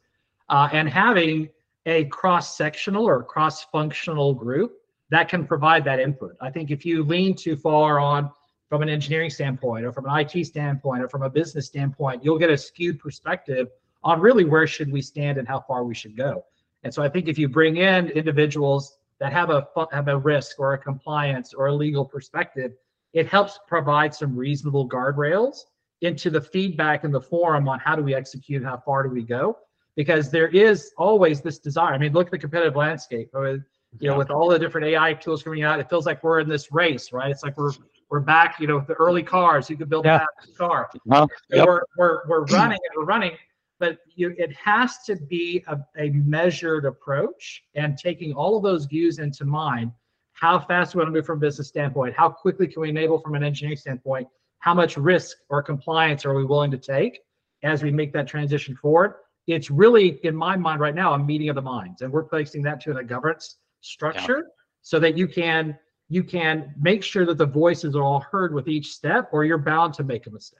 uh, 0.51 0.69
and 0.71 0.87
having 0.87 1.49
a 1.87 2.05
cross-sectional 2.05 3.03
or 3.03 3.23
cross-functional 3.23 4.35
group 4.35 4.73
that 5.09 5.27
can 5.27 5.47
provide 5.47 5.83
that 5.85 5.99
input. 5.99 6.35
I 6.39 6.51
think 6.51 6.69
if 6.69 6.85
you 6.85 7.03
lean 7.03 7.35
too 7.35 7.55
far 7.55 7.99
on 7.99 8.29
from 8.69 8.81
an 8.81 8.89
engineering 8.89 9.29
standpoint 9.29 9.85
or 9.85 9.91
from 9.91 10.05
an 10.05 10.19
IT 10.19 10.45
standpoint 10.45 11.03
or 11.03 11.09
from 11.09 11.23
a 11.23 11.29
business 11.29 11.65
standpoint, 11.65 12.23
you'll 12.23 12.37
get 12.37 12.49
a 12.49 12.57
skewed 12.57 12.99
perspective 12.99 13.69
on 14.03 14.19
really 14.19 14.45
where 14.45 14.67
should 14.67 14.91
we 14.91 15.01
stand 15.01 15.37
and 15.37 15.47
how 15.47 15.59
far 15.59 15.83
we 15.83 15.95
should 15.95 16.15
go. 16.15 16.43
And 16.83 16.93
so 16.93 17.01
I 17.01 17.09
think 17.09 17.27
if 17.27 17.37
you 17.37 17.47
bring 17.47 17.77
in 17.77 18.09
individuals 18.09 18.97
that 19.19 19.33
have 19.33 19.49
a 19.49 19.67
have 19.91 20.07
a 20.07 20.17
risk 20.17 20.59
or 20.59 20.73
a 20.73 20.77
compliance 20.77 21.53
or 21.53 21.67
a 21.67 21.73
legal 21.73 22.05
perspective, 22.05 22.71
it 23.13 23.27
helps 23.27 23.59
provide 23.67 24.13
some 24.15 24.35
reasonable 24.35 24.87
guardrails 24.87 25.57
into 26.01 26.29
the 26.29 26.41
feedback 26.41 27.03
and 27.03 27.13
the 27.13 27.21
forum 27.21 27.67
on 27.67 27.79
how 27.79 27.95
do 27.95 28.03
we 28.03 28.15
execute, 28.15 28.63
how 28.63 28.77
far 28.77 29.03
do 29.03 29.09
we 29.09 29.21
go? 29.21 29.57
Because 29.95 30.31
there 30.31 30.47
is 30.47 30.91
always 30.97 31.41
this 31.41 31.59
desire. 31.59 31.93
I 31.93 31.97
mean, 31.97 32.13
look 32.13 32.27
at 32.27 32.31
the 32.31 32.37
competitive 32.39 32.75
landscape. 32.75 33.29
You 33.33 34.09
know, 34.09 34.17
with 34.17 34.31
all 34.31 34.47
the 34.47 34.57
different 34.57 34.87
AI 34.87 35.13
tools 35.13 35.43
coming 35.43 35.63
out, 35.63 35.79
it 35.79 35.89
feels 35.89 36.05
like 36.05 36.23
we're 36.23 36.39
in 36.39 36.47
this 36.47 36.71
race, 36.71 37.11
right? 37.11 37.29
It's 37.29 37.43
like 37.43 37.57
we're 37.57 37.71
we're 38.11 38.19
back, 38.19 38.59
you 38.59 38.67
know, 38.67 38.75
with 38.77 38.87
the 38.87 38.93
early 38.93 39.23
cars. 39.23 39.69
You 39.69 39.77
could 39.77 39.89
build 39.89 40.05
Yeah. 40.05 40.17
a 40.17 40.19
fast 40.19 40.57
car. 40.57 40.89
Uh-huh. 40.93 40.99
well, 41.05 41.29
yep. 41.49 41.65
we're, 41.65 41.81
we're, 41.97 42.27
we're 42.27 42.45
running 42.47 42.77
and 42.83 42.97
we're 42.97 43.05
running, 43.05 43.31
but 43.79 43.99
you, 44.15 44.35
it 44.37 44.53
has 44.53 44.97
to 45.05 45.15
be 45.15 45.63
a, 45.67 45.79
a 45.97 46.09
measured 46.09 46.83
approach 46.85 47.63
and 47.73 47.97
taking 47.97 48.33
all 48.33 48.57
of 48.57 48.63
those 48.63 48.85
views 48.85 49.19
into 49.19 49.45
mind. 49.45 49.93
How 50.33 50.59
fast 50.59 50.91
do 50.91 50.97
we 50.97 51.03
want 51.03 51.13
to 51.13 51.17
move 51.19 51.25
from 51.25 51.37
a 51.37 51.41
business 51.41 51.69
standpoint? 51.69 52.13
How 52.13 52.27
quickly 52.29 52.67
can 52.67 52.81
we 52.81 52.89
enable 52.89 53.17
from 53.19 53.35
an 53.35 53.43
engineering 53.43 53.77
standpoint? 53.77 54.27
How 54.59 54.73
much 54.73 54.97
risk 54.97 55.37
or 55.49 55.63
compliance 55.63 56.25
are 56.25 56.35
we 56.35 56.43
willing 56.43 56.71
to 56.71 56.77
take 56.77 57.19
as 57.63 57.81
we 57.81 57.91
make 57.91 58.11
that 58.11 58.27
transition 58.27 58.75
forward? 58.75 59.15
It's 59.47 59.71
really, 59.71 60.19
in 60.23 60.35
my 60.35 60.55
mind 60.55 60.79
right 60.79 60.95
now, 60.95 61.13
a 61.13 61.19
meeting 61.19 61.49
of 61.49 61.55
the 61.55 61.61
minds, 61.61 62.01
and 62.01 62.11
we're 62.11 62.23
placing 62.23 62.61
that 62.63 62.79
to 62.81 62.97
a 62.97 63.03
governance 63.03 63.57
structure 63.81 64.47
so 64.81 64.99
that 64.99 65.17
you 65.17 65.27
can 65.27 65.77
you 66.09 66.23
can 66.23 66.73
make 66.79 67.03
sure 67.03 67.25
that 67.25 67.37
the 67.37 67.45
voices 67.45 67.95
are 67.95 68.03
all 68.03 68.19
heard 68.19 68.53
with 68.53 68.67
each 68.67 68.91
step, 68.91 69.29
or 69.31 69.45
you're 69.45 69.57
bound 69.57 69.93
to 69.93 70.03
make 70.03 70.27
a 70.27 70.29
mistake. 70.29 70.59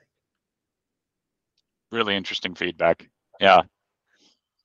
really 1.92 2.16
interesting 2.16 2.56
feedback. 2.56 3.10
Yeah, 3.40 3.62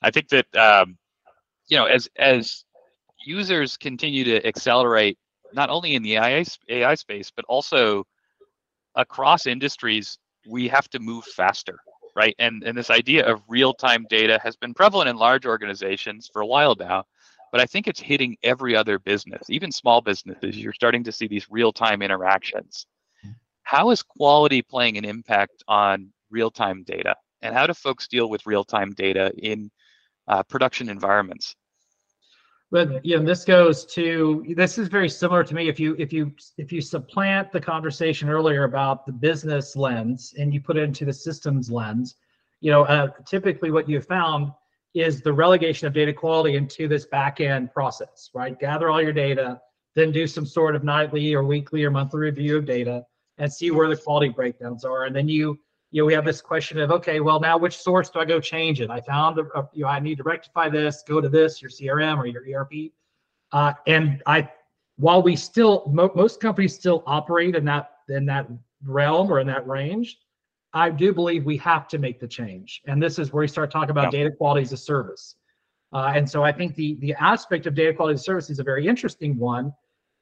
I 0.03 0.11
think 0.11 0.29
that 0.29 0.47
um, 0.57 0.97
you 1.69 1.77
know, 1.77 1.87
as 1.87 2.09
as 2.17 2.65
users 3.25 3.77
continue 3.77 4.25
to 4.25 4.47
accelerate, 4.47 5.19
not 5.53 5.71
only 5.71 5.95
in 5.95 6.03
the 6.03 6.17
AI 6.17 6.45
AI 6.69 6.95
space, 6.95 7.31
but 7.35 7.45
also 7.49 8.05
across 8.95 9.47
industries, 9.47 10.19
we 10.49 10.69
have 10.69 10.89
to 10.91 11.01
move 11.01 11.25
faster, 11.25 11.79
right? 12.17 12.35
And 12.39 12.65
and 12.65 12.77
this 12.77 12.91
idea 12.91 13.25
of 13.25 13.43
real 13.47 13.75
time 13.75 14.07
data 14.09 14.41
has 14.43 14.57
been 14.57 14.75
prevalent 14.75 15.09
in 15.09 15.17
large 15.17 15.47
organizations 15.47 16.29
for 16.33 16.41
a 16.41 16.47
while 16.47 16.75
now, 16.75 17.05
but 17.53 17.61
I 17.61 17.67
think 17.67 17.87
it's 17.87 18.01
hitting 18.01 18.37
every 18.43 18.75
other 18.75 18.99
business, 18.99 19.49
even 19.49 19.71
small 19.71 20.01
businesses. 20.01 20.57
You're 20.57 20.73
starting 20.73 21.05
to 21.05 21.13
see 21.13 21.29
these 21.29 21.47
real 21.51 21.73
time 21.73 22.03
interactions. 22.03 22.87
How 23.63 23.91
is 23.91 24.03
quality 24.03 24.63
playing 24.63 24.97
an 24.97 25.05
impact 25.05 25.63
on 25.69 26.11
real 26.31 26.51
time 26.51 26.83
data? 26.85 27.15
And 27.43 27.55
how 27.55 27.67
do 27.67 27.75
folks 27.75 28.09
deal 28.09 28.31
with 28.31 28.47
real 28.47 28.65
time 28.65 28.93
data 28.93 29.33
in 29.37 29.71
uh, 30.27 30.43
production 30.43 30.89
environments? 30.89 31.55
But 32.71 33.05
you 33.05 33.17
know, 33.17 33.25
this 33.25 33.45
goes 33.45 33.85
to 33.95 34.45
this 34.57 34.77
is 34.77 34.89
very 34.89 35.09
similar 35.09 35.45
to 35.45 35.55
me. 35.55 35.69
If 35.69 35.79
you 35.79 35.95
if 35.99 36.13
you 36.13 36.33
if 36.59 36.73
you 36.73 36.81
supplant 36.81 37.53
the 37.53 37.61
conversation 37.61 38.29
earlier 38.29 38.65
about 38.65 39.07
the 39.07 39.13
business 39.13 39.77
lens 39.77 40.35
and 40.37 40.53
you 40.53 40.61
put 40.61 40.77
it 40.77 40.83
into 40.83 41.05
the 41.05 41.13
systems 41.13 41.71
lens, 41.71 42.17
you 42.61 42.73
know, 42.73 42.83
uh, 42.85 43.09
typically 43.25 43.71
what 43.71 43.89
you 43.89 44.01
found 44.01 44.53
is 44.95 45.21
the 45.21 45.33
relegation 45.33 45.87
of 45.87 45.93
data 45.93 46.13
quality 46.13 46.57
into 46.57 46.89
this 46.89 47.07
back 47.07 47.41
end 47.41 47.73
process, 47.73 48.31
right? 48.35 48.59
Gather 48.59 48.91
all 48.91 49.03
your 49.03 49.13
data, 49.13 49.61
then 49.95 50.11
do 50.11 50.27
some 50.27 50.47
sort 50.47 50.75
of 50.75 50.83
nightly 50.83 51.35
or 51.35 51.45
weekly 51.45 51.85
or 51.85 51.91
monthly 51.91 52.21
review 52.21 52.57
of 52.57 52.67
data 52.67 53.05
and 53.39 53.53
see 53.53 53.71
where 53.71 53.89
the 53.89 53.97
quality 53.97 54.31
breakdowns 54.31 54.85
are. 54.85 55.05
And 55.05 55.15
then 55.15 55.29
you 55.29 55.59
you 55.91 56.03
know, 56.03 56.07
we 56.07 56.15
have 56.15 56.25
this 56.25 56.41
question 56.41 56.79
of, 56.79 56.91
okay, 56.91 57.21
well, 57.21 57.41
now 57.41 57.57
which 57.57 57.77
source 57.77 58.11
do 58.11 58.19
I 58.19 58.25
go 58.25 58.41
change 58.41 58.81
it? 58.81 58.91
I 58.91 59.01
found, 59.01 59.39
a, 59.39 59.43
a- 59.59 59.69
you 59.73 59.85
know, 59.85 59.89
I 59.89 60.01
need 60.01 60.17
to 60.17 60.23
rectify 60.25 60.69
this, 60.69 61.03
go 61.07 61.21
to 61.21 61.29
this, 61.29 61.63
your 61.63 61.71
CRM 61.71 62.19
or 62.19 62.27
your 62.27 62.43
ERP. 62.61 62.93
Uh, 63.53 63.73
and 63.87 64.23
I, 64.27 64.49
while 64.97 65.23
we 65.23 65.37
still, 65.37 65.85
mo- 65.93 66.11
most 66.15 66.41
companies 66.41 66.75
still 66.75 67.03
operate 67.07 67.55
in 67.55 67.65
that, 67.67 67.91
in 68.09 68.27
that 68.27 68.49
realm 68.85 69.31
or 69.33 69.41
in 69.41 69.47
that 69.47 69.67
range, 69.67 70.19
I 70.73 70.91
do 70.91 71.15
believe 71.15 71.47
we 71.47 71.57
have 71.59 71.89
to 71.89 71.99
make 71.99 72.21
the 72.21 72.29
change. 72.29 72.83
And 72.87 73.03
this 73.03 73.19
is 73.19 73.33
where 73.33 73.43
we 73.43 73.49
start 73.49 73.71
talking 73.71 73.91
about 73.91 74.13
data 74.13 74.31
quality 74.31 74.63
as 74.63 74.73
a 74.73 74.77
service. 74.77 75.37
Uh, 75.93 76.13
and 76.15 76.29
so 76.29 76.43
I 76.43 76.53
think 76.53 76.75
the, 76.75 76.97
the 77.01 77.15
aspect 77.15 77.67
of 77.67 77.75
data 77.75 77.95
quality 77.95 78.15
as 78.15 78.21
a 78.21 78.25
service 78.25 78.51
is 78.51 78.59
a 78.59 78.65
very 78.65 78.87
interesting 78.87 79.39
one, 79.39 79.73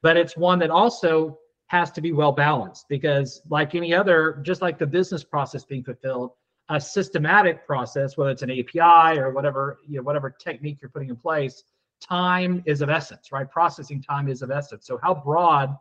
but 0.01 0.15
it's 0.15 0.37
one 0.37 0.59
that 0.59 0.69
also 0.69 1.39
has 1.67 1.91
to 1.91 2.01
be 2.01 2.11
well 2.11 2.31
balanced 2.31 2.85
because 2.89 3.41
like 3.49 3.75
any 3.75 3.93
other 3.93 4.39
just 4.43 4.61
like 4.61 4.77
the 4.77 4.85
business 4.85 5.23
process 5.23 5.65
being 5.65 5.83
fulfilled 5.83 6.31
a 6.69 6.79
systematic 6.79 7.65
process 7.65 8.17
whether 8.17 8.29
it's 8.29 8.43
an 8.43 8.51
api 8.51 9.19
or 9.19 9.31
whatever 9.31 9.79
you 9.87 9.97
know 9.97 10.03
whatever 10.03 10.29
technique 10.29 10.77
you're 10.81 10.89
putting 10.89 11.09
in 11.09 11.15
place 11.15 11.63
time 12.01 12.61
is 12.65 12.81
of 12.81 12.89
essence 12.89 13.31
right? 13.31 13.49
Processing 13.49 14.01
time 14.01 14.27
is 14.27 14.41
of 14.41 14.51
essence. 14.51 14.85
So 14.85 14.99
how 15.01 15.15
broad 15.15 15.75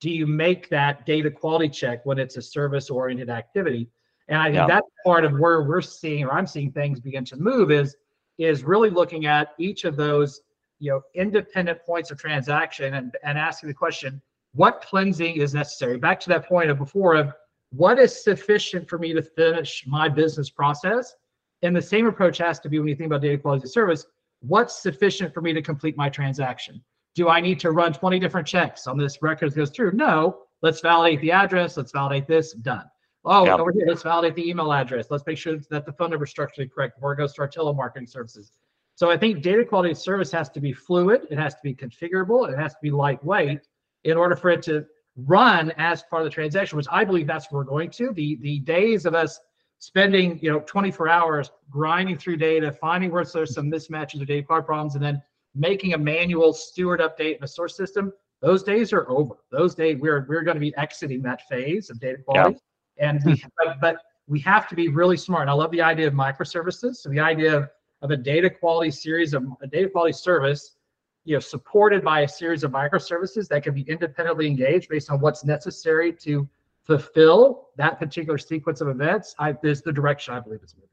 do 0.00 0.10
you 0.10 0.26
make 0.26 0.68
that 0.70 1.06
data 1.06 1.30
quality 1.30 1.68
check 1.68 2.04
when 2.06 2.18
it's 2.18 2.36
a 2.36 2.42
service 2.42 2.90
oriented 2.90 3.30
activity? 3.30 3.88
And 4.28 4.38
I 4.38 4.46
think 4.46 4.56
Yeah. 4.56 4.66
that's 4.66 4.88
part 5.04 5.24
of 5.24 5.38
where 5.38 5.62
we're 5.62 5.80
seeing, 5.80 6.24
or 6.24 6.32
I'm 6.32 6.46
seeing 6.46 6.72
things 6.72 7.00
begin 7.00 7.24
to 7.26 7.36
move 7.36 7.70
is, 7.70 7.96
is 8.38 8.64
really 8.64 8.90
looking 8.90 9.26
at 9.26 9.54
each 9.58 9.84
of 9.84 9.96
those, 9.96 10.40
you 10.78 10.90
know, 10.90 11.02
independent 11.14 11.84
points 11.84 12.10
of 12.10 12.18
transaction 12.18 12.94
and, 12.94 13.16
and 13.22 13.36
asking 13.38 13.68
the 13.68 13.74
question, 13.74 14.22
what 14.52 14.82
cleansing 14.82 15.36
is 15.36 15.54
necessary? 15.54 15.96
Back 15.98 16.20
to 16.20 16.28
that 16.30 16.48
point 16.48 16.70
of 16.70 16.78
before 16.78 17.14
of 17.14 17.32
what 17.70 17.98
is 17.98 18.22
sufficient 18.24 18.88
for 18.88 18.98
me 18.98 19.12
to 19.12 19.22
finish 19.22 19.84
my 19.86 20.08
business 20.08 20.50
process? 20.50 21.14
And 21.62 21.74
the 21.76 21.82
same 21.82 22.06
approach 22.06 22.38
has 22.38 22.58
to 22.60 22.68
be 22.68 22.78
when 22.78 22.88
you 22.88 22.96
think 22.96 23.06
about 23.06 23.22
data 23.22 23.38
quality 23.38 23.64
a 23.64 23.68
service, 23.68 24.06
what's 24.40 24.82
sufficient 24.82 25.32
for 25.32 25.40
me 25.40 25.52
to 25.52 25.62
complete 25.62 25.96
my 25.96 26.08
transaction? 26.08 26.82
Do 27.14 27.28
I 27.28 27.40
need 27.40 27.60
to 27.60 27.70
run 27.70 27.92
20 27.92 28.18
different 28.18 28.46
checks 28.46 28.86
on 28.86 28.96
this 28.96 29.22
record 29.22 29.46
as 29.46 29.54
goes 29.54 29.70
through? 29.70 29.92
No, 29.92 30.42
let's 30.62 30.80
validate 30.80 31.20
the 31.20 31.32
address, 31.32 31.76
let's 31.76 31.92
validate 31.92 32.26
this, 32.26 32.52
done. 32.54 32.84
Oh, 33.24 33.44
Yeah. 33.44 33.56
over 33.56 33.70
here, 33.72 33.84
let's 33.86 34.02
validate 34.02 34.34
the 34.34 34.48
email 34.48 34.72
address. 34.72 35.10
Let's 35.10 35.26
make 35.26 35.36
sure 35.36 35.58
that 35.70 35.84
the 35.84 35.92
phone 35.92 36.10
number 36.10 36.24
is 36.24 36.30
structurally 36.30 36.68
correct 36.68 36.96
before 36.96 37.12
it 37.12 37.16
goes 37.16 37.34
to 37.34 37.42
our 37.42 37.48
telemarketing 37.48 38.08
services. 38.08 38.52
So 38.94 39.10
I 39.10 39.16
think 39.16 39.42
data 39.42 39.64
quality 39.64 39.90
of 39.90 39.98
service 39.98 40.32
has 40.32 40.48
to 40.50 40.60
be 40.60 40.72
fluid, 40.72 41.26
it 41.30 41.38
has 41.38 41.54
to 41.54 41.60
be 41.62 41.74
configurable, 41.74 42.50
it 42.50 42.58
has 42.58 42.72
to 42.72 42.78
be 42.82 42.90
lightweight 42.90 43.60
in 44.04 44.16
order 44.16 44.36
for 44.36 44.50
it 44.50 44.62
to 44.62 44.84
run 45.16 45.72
as 45.76 46.02
part 46.04 46.22
of 46.22 46.24
the 46.24 46.34
transaction, 46.34 46.76
which 46.76 46.86
I 46.90 47.04
believe 47.04 47.26
that's 47.26 47.50
where 47.50 47.62
we're 47.62 47.70
going 47.70 47.90
to. 47.92 48.12
The 48.12 48.38
the 48.40 48.60
days 48.60 49.06
of 49.06 49.14
us 49.14 49.38
spending, 49.78 50.38
you 50.42 50.52
know, 50.52 50.60
24 50.60 51.08
hours 51.08 51.50
grinding 51.70 52.18
through 52.18 52.36
data, 52.36 52.70
finding 52.70 53.10
where 53.10 53.24
there's 53.24 53.54
some 53.54 53.70
mismatches 53.70 54.20
or 54.20 54.26
data 54.26 54.46
quality 54.46 54.66
problems, 54.66 54.94
and 54.94 55.02
then 55.02 55.22
making 55.54 55.94
a 55.94 55.98
manual 55.98 56.52
steward 56.52 57.00
update 57.00 57.38
in 57.38 57.44
a 57.44 57.48
source 57.48 57.76
system, 57.76 58.12
those 58.40 58.62
days 58.62 58.92
are 58.92 59.08
over. 59.10 59.34
Those 59.50 59.74
days 59.74 59.98
we're 60.00 60.26
we're 60.28 60.42
going 60.42 60.56
to 60.56 60.60
be 60.60 60.74
exiting 60.76 61.22
that 61.22 61.42
phase 61.48 61.90
of 61.90 62.00
data 62.00 62.18
quality. 62.24 62.58
And 62.98 63.20
we 63.24 63.42
but, 63.64 63.80
but 63.80 63.96
we 64.26 64.40
have 64.40 64.68
to 64.68 64.76
be 64.76 64.88
really 64.88 65.16
smart. 65.16 65.42
And 65.42 65.50
I 65.50 65.54
love 65.54 65.72
the 65.72 65.82
idea 65.82 66.06
of 66.06 66.14
microservices. 66.14 66.96
So 66.96 67.08
the 67.08 67.20
idea 67.20 67.56
of, 67.56 67.68
of 68.02 68.10
a 68.10 68.16
data 68.16 68.48
quality 68.48 68.90
series 68.90 69.34
of 69.34 69.44
a 69.60 69.66
data 69.66 69.88
quality 69.88 70.12
service, 70.12 70.76
you 71.24 71.34
know, 71.34 71.40
supported 71.40 72.02
by 72.02 72.20
a 72.20 72.28
series 72.28 72.64
of 72.64 72.70
microservices 72.70 73.48
that 73.48 73.62
can 73.62 73.74
be 73.74 73.82
independently 73.82 74.46
engaged 74.46 74.88
based 74.88 75.10
on 75.10 75.20
what's 75.20 75.44
necessary 75.44 76.12
to 76.12 76.48
fulfill 76.84 77.68
that 77.76 77.98
particular 77.98 78.38
sequence 78.38 78.80
of 78.80 78.88
events. 78.88 79.34
I 79.38 79.54
is 79.62 79.82
the 79.82 79.92
direction 79.92 80.34
I 80.34 80.40
believe 80.40 80.60
it's 80.62 80.74
moving. 80.74 80.88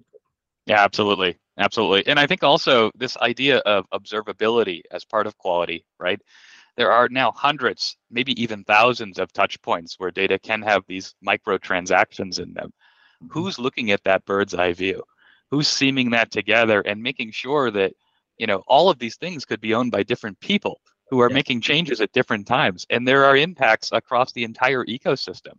Yeah, 0.66 0.84
absolutely. 0.84 1.38
Absolutely. 1.58 2.06
And 2.08 2.20
I 2.20 2.28
think 2.28 2.44
also 2.44 2.92
this 2.96 3.18
idea 3.18 3.60
of 3.60 3.86
observability 3.92 4.82
as 4.92 5.04
part 5.06 5.26
of 5.26 5.38
quality, 5.38 5.86
right? 6.00 6.22
There 6.76 6.92
are 6.92 7.10
now 7.10 7.32
hundreds, 7.32 7.98
maybe 8.12 8.40
even 8.40 8.64
thousands 8.64 9.18
of 9.18 9.34
touch 9.34 9.60
points 9.64 9.96
where 9.98 10.12
data 10.12 10.38
can 10.38 10.62
have 10.62 10.84
these 10.88 11.16
micro 11.22 11.58
transactions 11.58 12.38
in 12.38 12.54
them. 12.54 12.72
Mm-hmm. 13.24 13.28
Who's 13.32 13.58
looking 13.58 13.90
at 13.92 14.04
that 14.04 14.26
bird's 14.26 14.54
eye 14.54 14.74
view? 14.74 15.04
Who's 15.50 15.68
seaming 15.68 16.12
that 16.12 16.30
together 16.30 16.82
and 16.82 17.02
making 17.02 17.32
sure 17.32 17.72
that, 17.72 17.94
you 18.38 18.48
know, 18.48 18.64
all 18.68 18.90
of 18.90 19.00
these 19.00 19.18
things 19.18 19.46
could 19.46 19.62
be 19.62 19.74
owned 19.74 19.92
by 19.92 20.04
different 20.04 20.40
people 20.40 20.80
who 21.10 21.22
are 21.22 21.30
Yeah. 21.30 21.36
making 21.36 21.62
changes 21.62 22.02
at 22.02 22.12
different 22.12 22.46
times. 22.48 22.86
And 22.90 23.08
there 23.08 23.26
are 23.26 23.38
impacts 23.38 23.92
across 23.92 24.32
the 24.34 24.44
entire 24.44 24.84
ecosystem. 24.86 25.54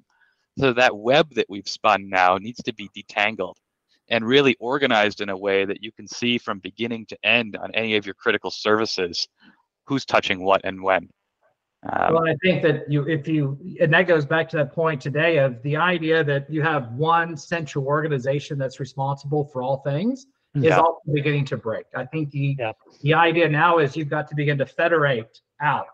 So 0.59 0.73
that 0.73 0.97
web 0.97 1.35
that 1.35 1.47
we've 1.49 1.69
spun 1.69 2.09
now 2.09 2.37
needs 2.37 2.63
to 2.65 2.75
be 2.75 2.89
detangled 2.95 3.57
and 4.09 4.27
really 4.27 4.57
organized 4.59 5.21
in 5.21 5.29
a 5.29 5.37
way 5.37 5.65
that 5.65 5.83
you 5.83 5.93
can 5.93 6.09
see 6.09 6.39
from 6.39 6.59
beginning 6.59 7.07
to 7.07 7.19
end 7.23 7.57
on 7.57 7.75
any 7.75 7.97
of 7.97 8.07
your 8.07 8.15
critical 8.15 8.51
services 8.51 9.29
who's 9.87 10.05
touching 10.05 10.43
what 10.43 10.61
and 10.65 10.83
when. 10.83 11.09
Um, 11.91 12.15
Well, 12.15 12.27
I 12.27 12.35
think 12.43 12.63
that 12.63 12.91
you, 12.91 13.07
if 13.09 13.29
you, 13.29 13.59
and 13.81 13.93
that 13.93 14.09
goes 14.09 14.27
back 14.27 14.49
to 14.51 14.57
that 14.57 14.73
point 14.73 15.01
today 15.01 15.39
of 15.39 15.63
the 15.63 15.77
idea 15.77 16.25
that 16.25 16.51
you 16.51 16.61
have 16.63 16.93
one 16.93 17.37
central 17.37 17.87
organization 17.87 18.59
that's 18.59 18.81
responsible 18.81 19.45
for 19.45 19.63
all 19.63 19.79
things 19.79 20.27
is 20.65 20.71
Yeah. 20.71 20.79
also 20.81 21.01
beginning 21.13 21.45
to 21.47 21.57
break. 21.57 21.87
I 21.95 22.05
think 22.05 22.31
the 22.31 22.57
Yeah. 22.59 22.73
the 23.03 23.15
idea 23.15 23.49
now 23.49 23.79
is 23.79 23.97
you've 23.97 24.09
got 24.09 24.29
to 24.29 24.35
begin 24.35 24.59
to 24.59 24.67
federate 24.67 25.41
out 25.61 25.89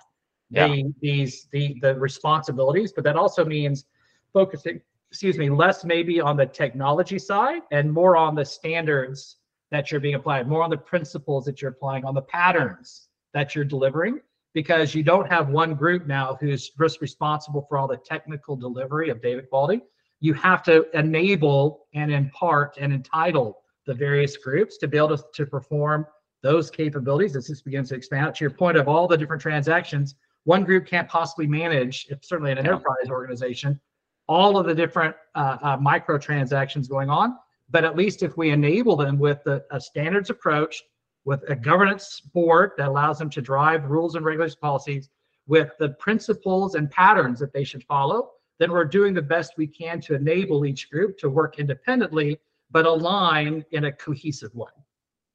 the 0.50 0.92
these 1.00 1.46
the 1.52 1.78
the 1.80 1.94
responsibilities, 1.96 2.92
but 2.92 3.04
that 3.04 3.16
also 3.16 3.44
means 3.44 3.86
focusing, 4.32 4.80
excuse 5.10 5.38
me, 5.38 5.48
less 5.50 5.84
maybe 5.84 6.20
on 6.20 6.36
the 6.36 6.46
technology 6.46 7.18
side 7.18 7.62
and 7.70 7.92
more 7.92 8.16
on 8.16 8.34
the 8.34 8.44
standards 8.44 9.38
that 9.70 9.90
you're 9.90 10.00
being 10.00 10.14
applied, 10.14 10.46
more 10.48 10.62
on 10.62 10.70
the 10.70 10.76
principles 10.76 11.44
that 11.44 11.60
you're 11.60 11.70
applying, 11.70 12.04
on 12.04 12.14
the 12.14 12.22
patterns 12.22 13.08
that 13.32 13.54
you're 13.54 13.64
delivering 13.64 14.20
because 14.52 14.94
you 14.94 15.02
don't 15.02 15.28
have 15.28 15.48
one 15.48 15.74
group 15.74 16.06
now 16.06 16.36
who's 16.40 16.70
just 16.70 17.00
responsible 17.00 17.62
for 17.68 17.76
all 17.76 17.88
the 17.88 17.96
technical 17.96 18.54
delivery 18.54 19.10
of 19.10 19.20
data 19.20 19.42
quality. 19.42 19.82
You 20.20 20.32
have 20.34 20.62
to 20.64 20.86
enable 20.96 21.86
and 21.94 22.12
impart 22.12 22.76
and 22.78 22.92
entitle 22.92 23.63
the 23.86 23.94
various 23.94 24.36
groups 24.36 24.76
to 24.78 24.88
be 24.88 24.96
able 24.96 25.16
to, 25.16 25.24
to 25.34 25.46
perform 25.46 26.06
those 26.42 26.70
capabilities 26.70 27.36
as 27.36 27.46
this 27.46 27.62
begins 27.62 27.88
to 27.88 27.94
expand. 27.94 28.34
To 28.34 28.44
your 28.44 28.50
point 28.50 28.76
of 28.76 28.88
all 28.88 29.06
the 29.08 29.16
different 29.16 29.42
transactions, 29.42 30.14
one 30.44 30.62
group 30.64 30.86
can't 30.86 31.08
possibly 31.08 31.46
manage, 31.46 32.06
if 32.10 32.24
certainly 32.24 32.52
in 32.52 32.58
an 32.58 32.64
Yeah. 32.64 32.72
enterprise 32.72 33.08
organization, 33.08 33.80
all 34.28 34.56
of 34.58 34.66
the 34.66 34.74
different 34.74 35.14
uh, 35.34 35.56
uh, 35.62 35.76
micro 35.80 36.18
transactions 36.18 36.88
going 36.88 37.10
on. 37.10 37.36
But 37.70 37.84
at 37.84 37.96
least 37.96 38.22
if 38.22 38.36
we 38.36 38.50
enable 38.50 38.94
them 38.96 39.18
with 39.18 39.46
a, 39.46 39.62
a 39.70 39.80
standards 39.80 40.28
approach, 40.30 40.82
with 41.24 41.42
a 41.48 41.56
governance 41.56 42.20
board 42.20 42.72
that 42.76 42.88
allows 42.88 43.18
them 43.18 43.30
to 43.30 43.40
drive 43.40 43.86
rules 43.86 44.14
and 44.14 44.24
regulations 44.24 44.56
policies 44.56 45.08
with 45.46 45.70
the 45.78 45.90
principles 45.90 46.74
and 46.74 46.90
patterns 46.90 47.38
that 47.40 47.52
they 47.54 47.64
should 47.64 47.82
follow, 47.84 48.30
then 48.58 48.70
we're 48.70 48.84
doing 48.84 49.14
the 49.14 49.22
best 49.22 49.54
we 49.56 49.66
can 49.66 50.00
to 50.02 50.14
enable 50.14 50.66
each 50.66 50.90
group 50.90 51.16
to 51.18 51.30
work 51.30 51.58
independently, 51.58 52.38
but 52.74 52.86
align 52.86 53.64
in 53.70 53.84
a 53.84 53.92
cohesive 53.92 54.52
way. 54.52 54.68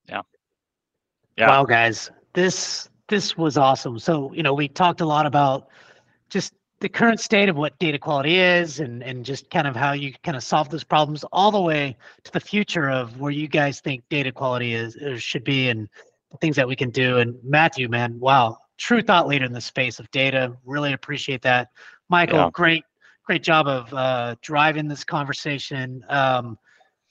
Yeah. 0.10 0.22
yeah. 1.38 1.48
Wow, 1.48 1.64
guys, 1.64 2.12
this 2.34 2.90
this 3.08 3.38
was 3.38 3.58
awesome. 3.58 3.98
So 3.98 4.32
you 4.34 4.44
know, 4.44 4.54
we 4.54 4.68
talked 4.68 5.02
a 5.02 5.06
lot 5.06 5.26
about 5.26 5.70
just 6.30 6.54
the 6.82 6.90
current 6.90 7.20
state 7.20 7.50
of 7.50 7.56
what 7.56 7.80
data 7.80 7.98
quality 7.98 8.40
is, 8.40 8.82
and 8.82 9.02
and 9.02 9.24
just 9.24 9.50
kind 9.50 9.68
of 9.68 9.76
how 9.76 9.94
you 9.94 10.14
kind 10.24 10.36
of 10.36 10.44
solve 10.44 10.70
those 10.70 10.84
problems, 10.84 11.24
all 11.32 11.50
the 11.50 11.62
way 11.62 11.98
to 12.26 12.32
the 12.32 12.42
future 12.42 12.90
of 12.90 13.20
where 13.22 13.32
you 13.32 13.48
guys 13.48 13.80
think 13.80 14.04
data 14.10 14.34
quality 14.34 14.74
is 14.74 14.98
or 14.98 15.18
should 15.18 15.46
be, 15.46 15.70
and 15.70 15.88
the 16.32 16.38
things 16.38 16.58
that 16.58 16.68
we 16.68 16.76
can 16.76 16.90
do. 16.90 17.20
And 17.20 17.36
Matthew, 17.42 17.88
man, 17.88 18.20
wow, 18.20 18.58
true 18.78 19.02
thought 19.02 19.30
leader 19.30 19.46
in 19.46 19.54
the 19.54 19.62
space 19.62 19.98
of 20.00 20.12
data. 20.12 20.58
Really 20.66 20.92
appreciate 20.92 21.42
that. 21.44 21.70
Michael, 22.10 22.40
Yeah. 22.40 22.50
great 22.52 22.84
great 23.24 23.44
job 23.44 23.66
of 23.68 23.94
uh, 23.94 24.36
driving 24.42 24.90
this 24.90 25.06
conversation. 25.06 26.04
Um, 26.10 26.58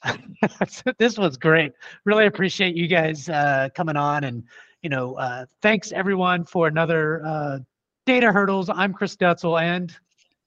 this 0.98 1.18
was 1.18 1.36
great 1.36 1.72
really 2.04 2.26
appreciate 2.26 2.76
you 2.76 2.86
guys 2.86 3.28
uh, 3.28 3.68
coming 3.74 3.96
on 3.96 4.24
and 4.24 4.44
you 4.82 4.90
know 4.90 5.14
uh, 5.14 5.44
thanks 5.60 5.90
everyone 5.92 6.44
for 6.44 6.68
another 6.68 7.24
uh, 7.24 7.58
data 8.06 8.30
hurdles 8.30 8.70
i'm 8.70 8.92
chris 8.92 9.16
Detzel 9.16 9.60
and 9.60 9.96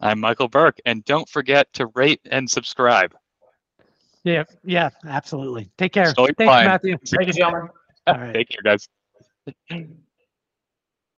I'm 0.03 0.19
Michael 0.19 0.47
Burke. 0.47 0.79
And 0.85 1.05
don't 1.05 1.29
forget 1.29 1.71
to 1.73 1.85
rate 1.93 2.21
and 2.31 2.49
subscribe. 2.49 3.13
yeah 4.23 4.43
yeah 4.63 4.89
absolutely 5.05 5.71
take 5.77 5.93
care 5.93 6.07
Stay 6.07 6.25
thanks 6.37 6.51
fine. 6.51 6.65
matthew 6.65 6.97
Thank 7.05 7.27
you, 7.27 7.33
gentlemen. 7.33 7.69
All 8.07 8.15
right. 8.15 8.33
Take 8.33 8.49
care, 8.49 8.61
guys. 8.63 8.87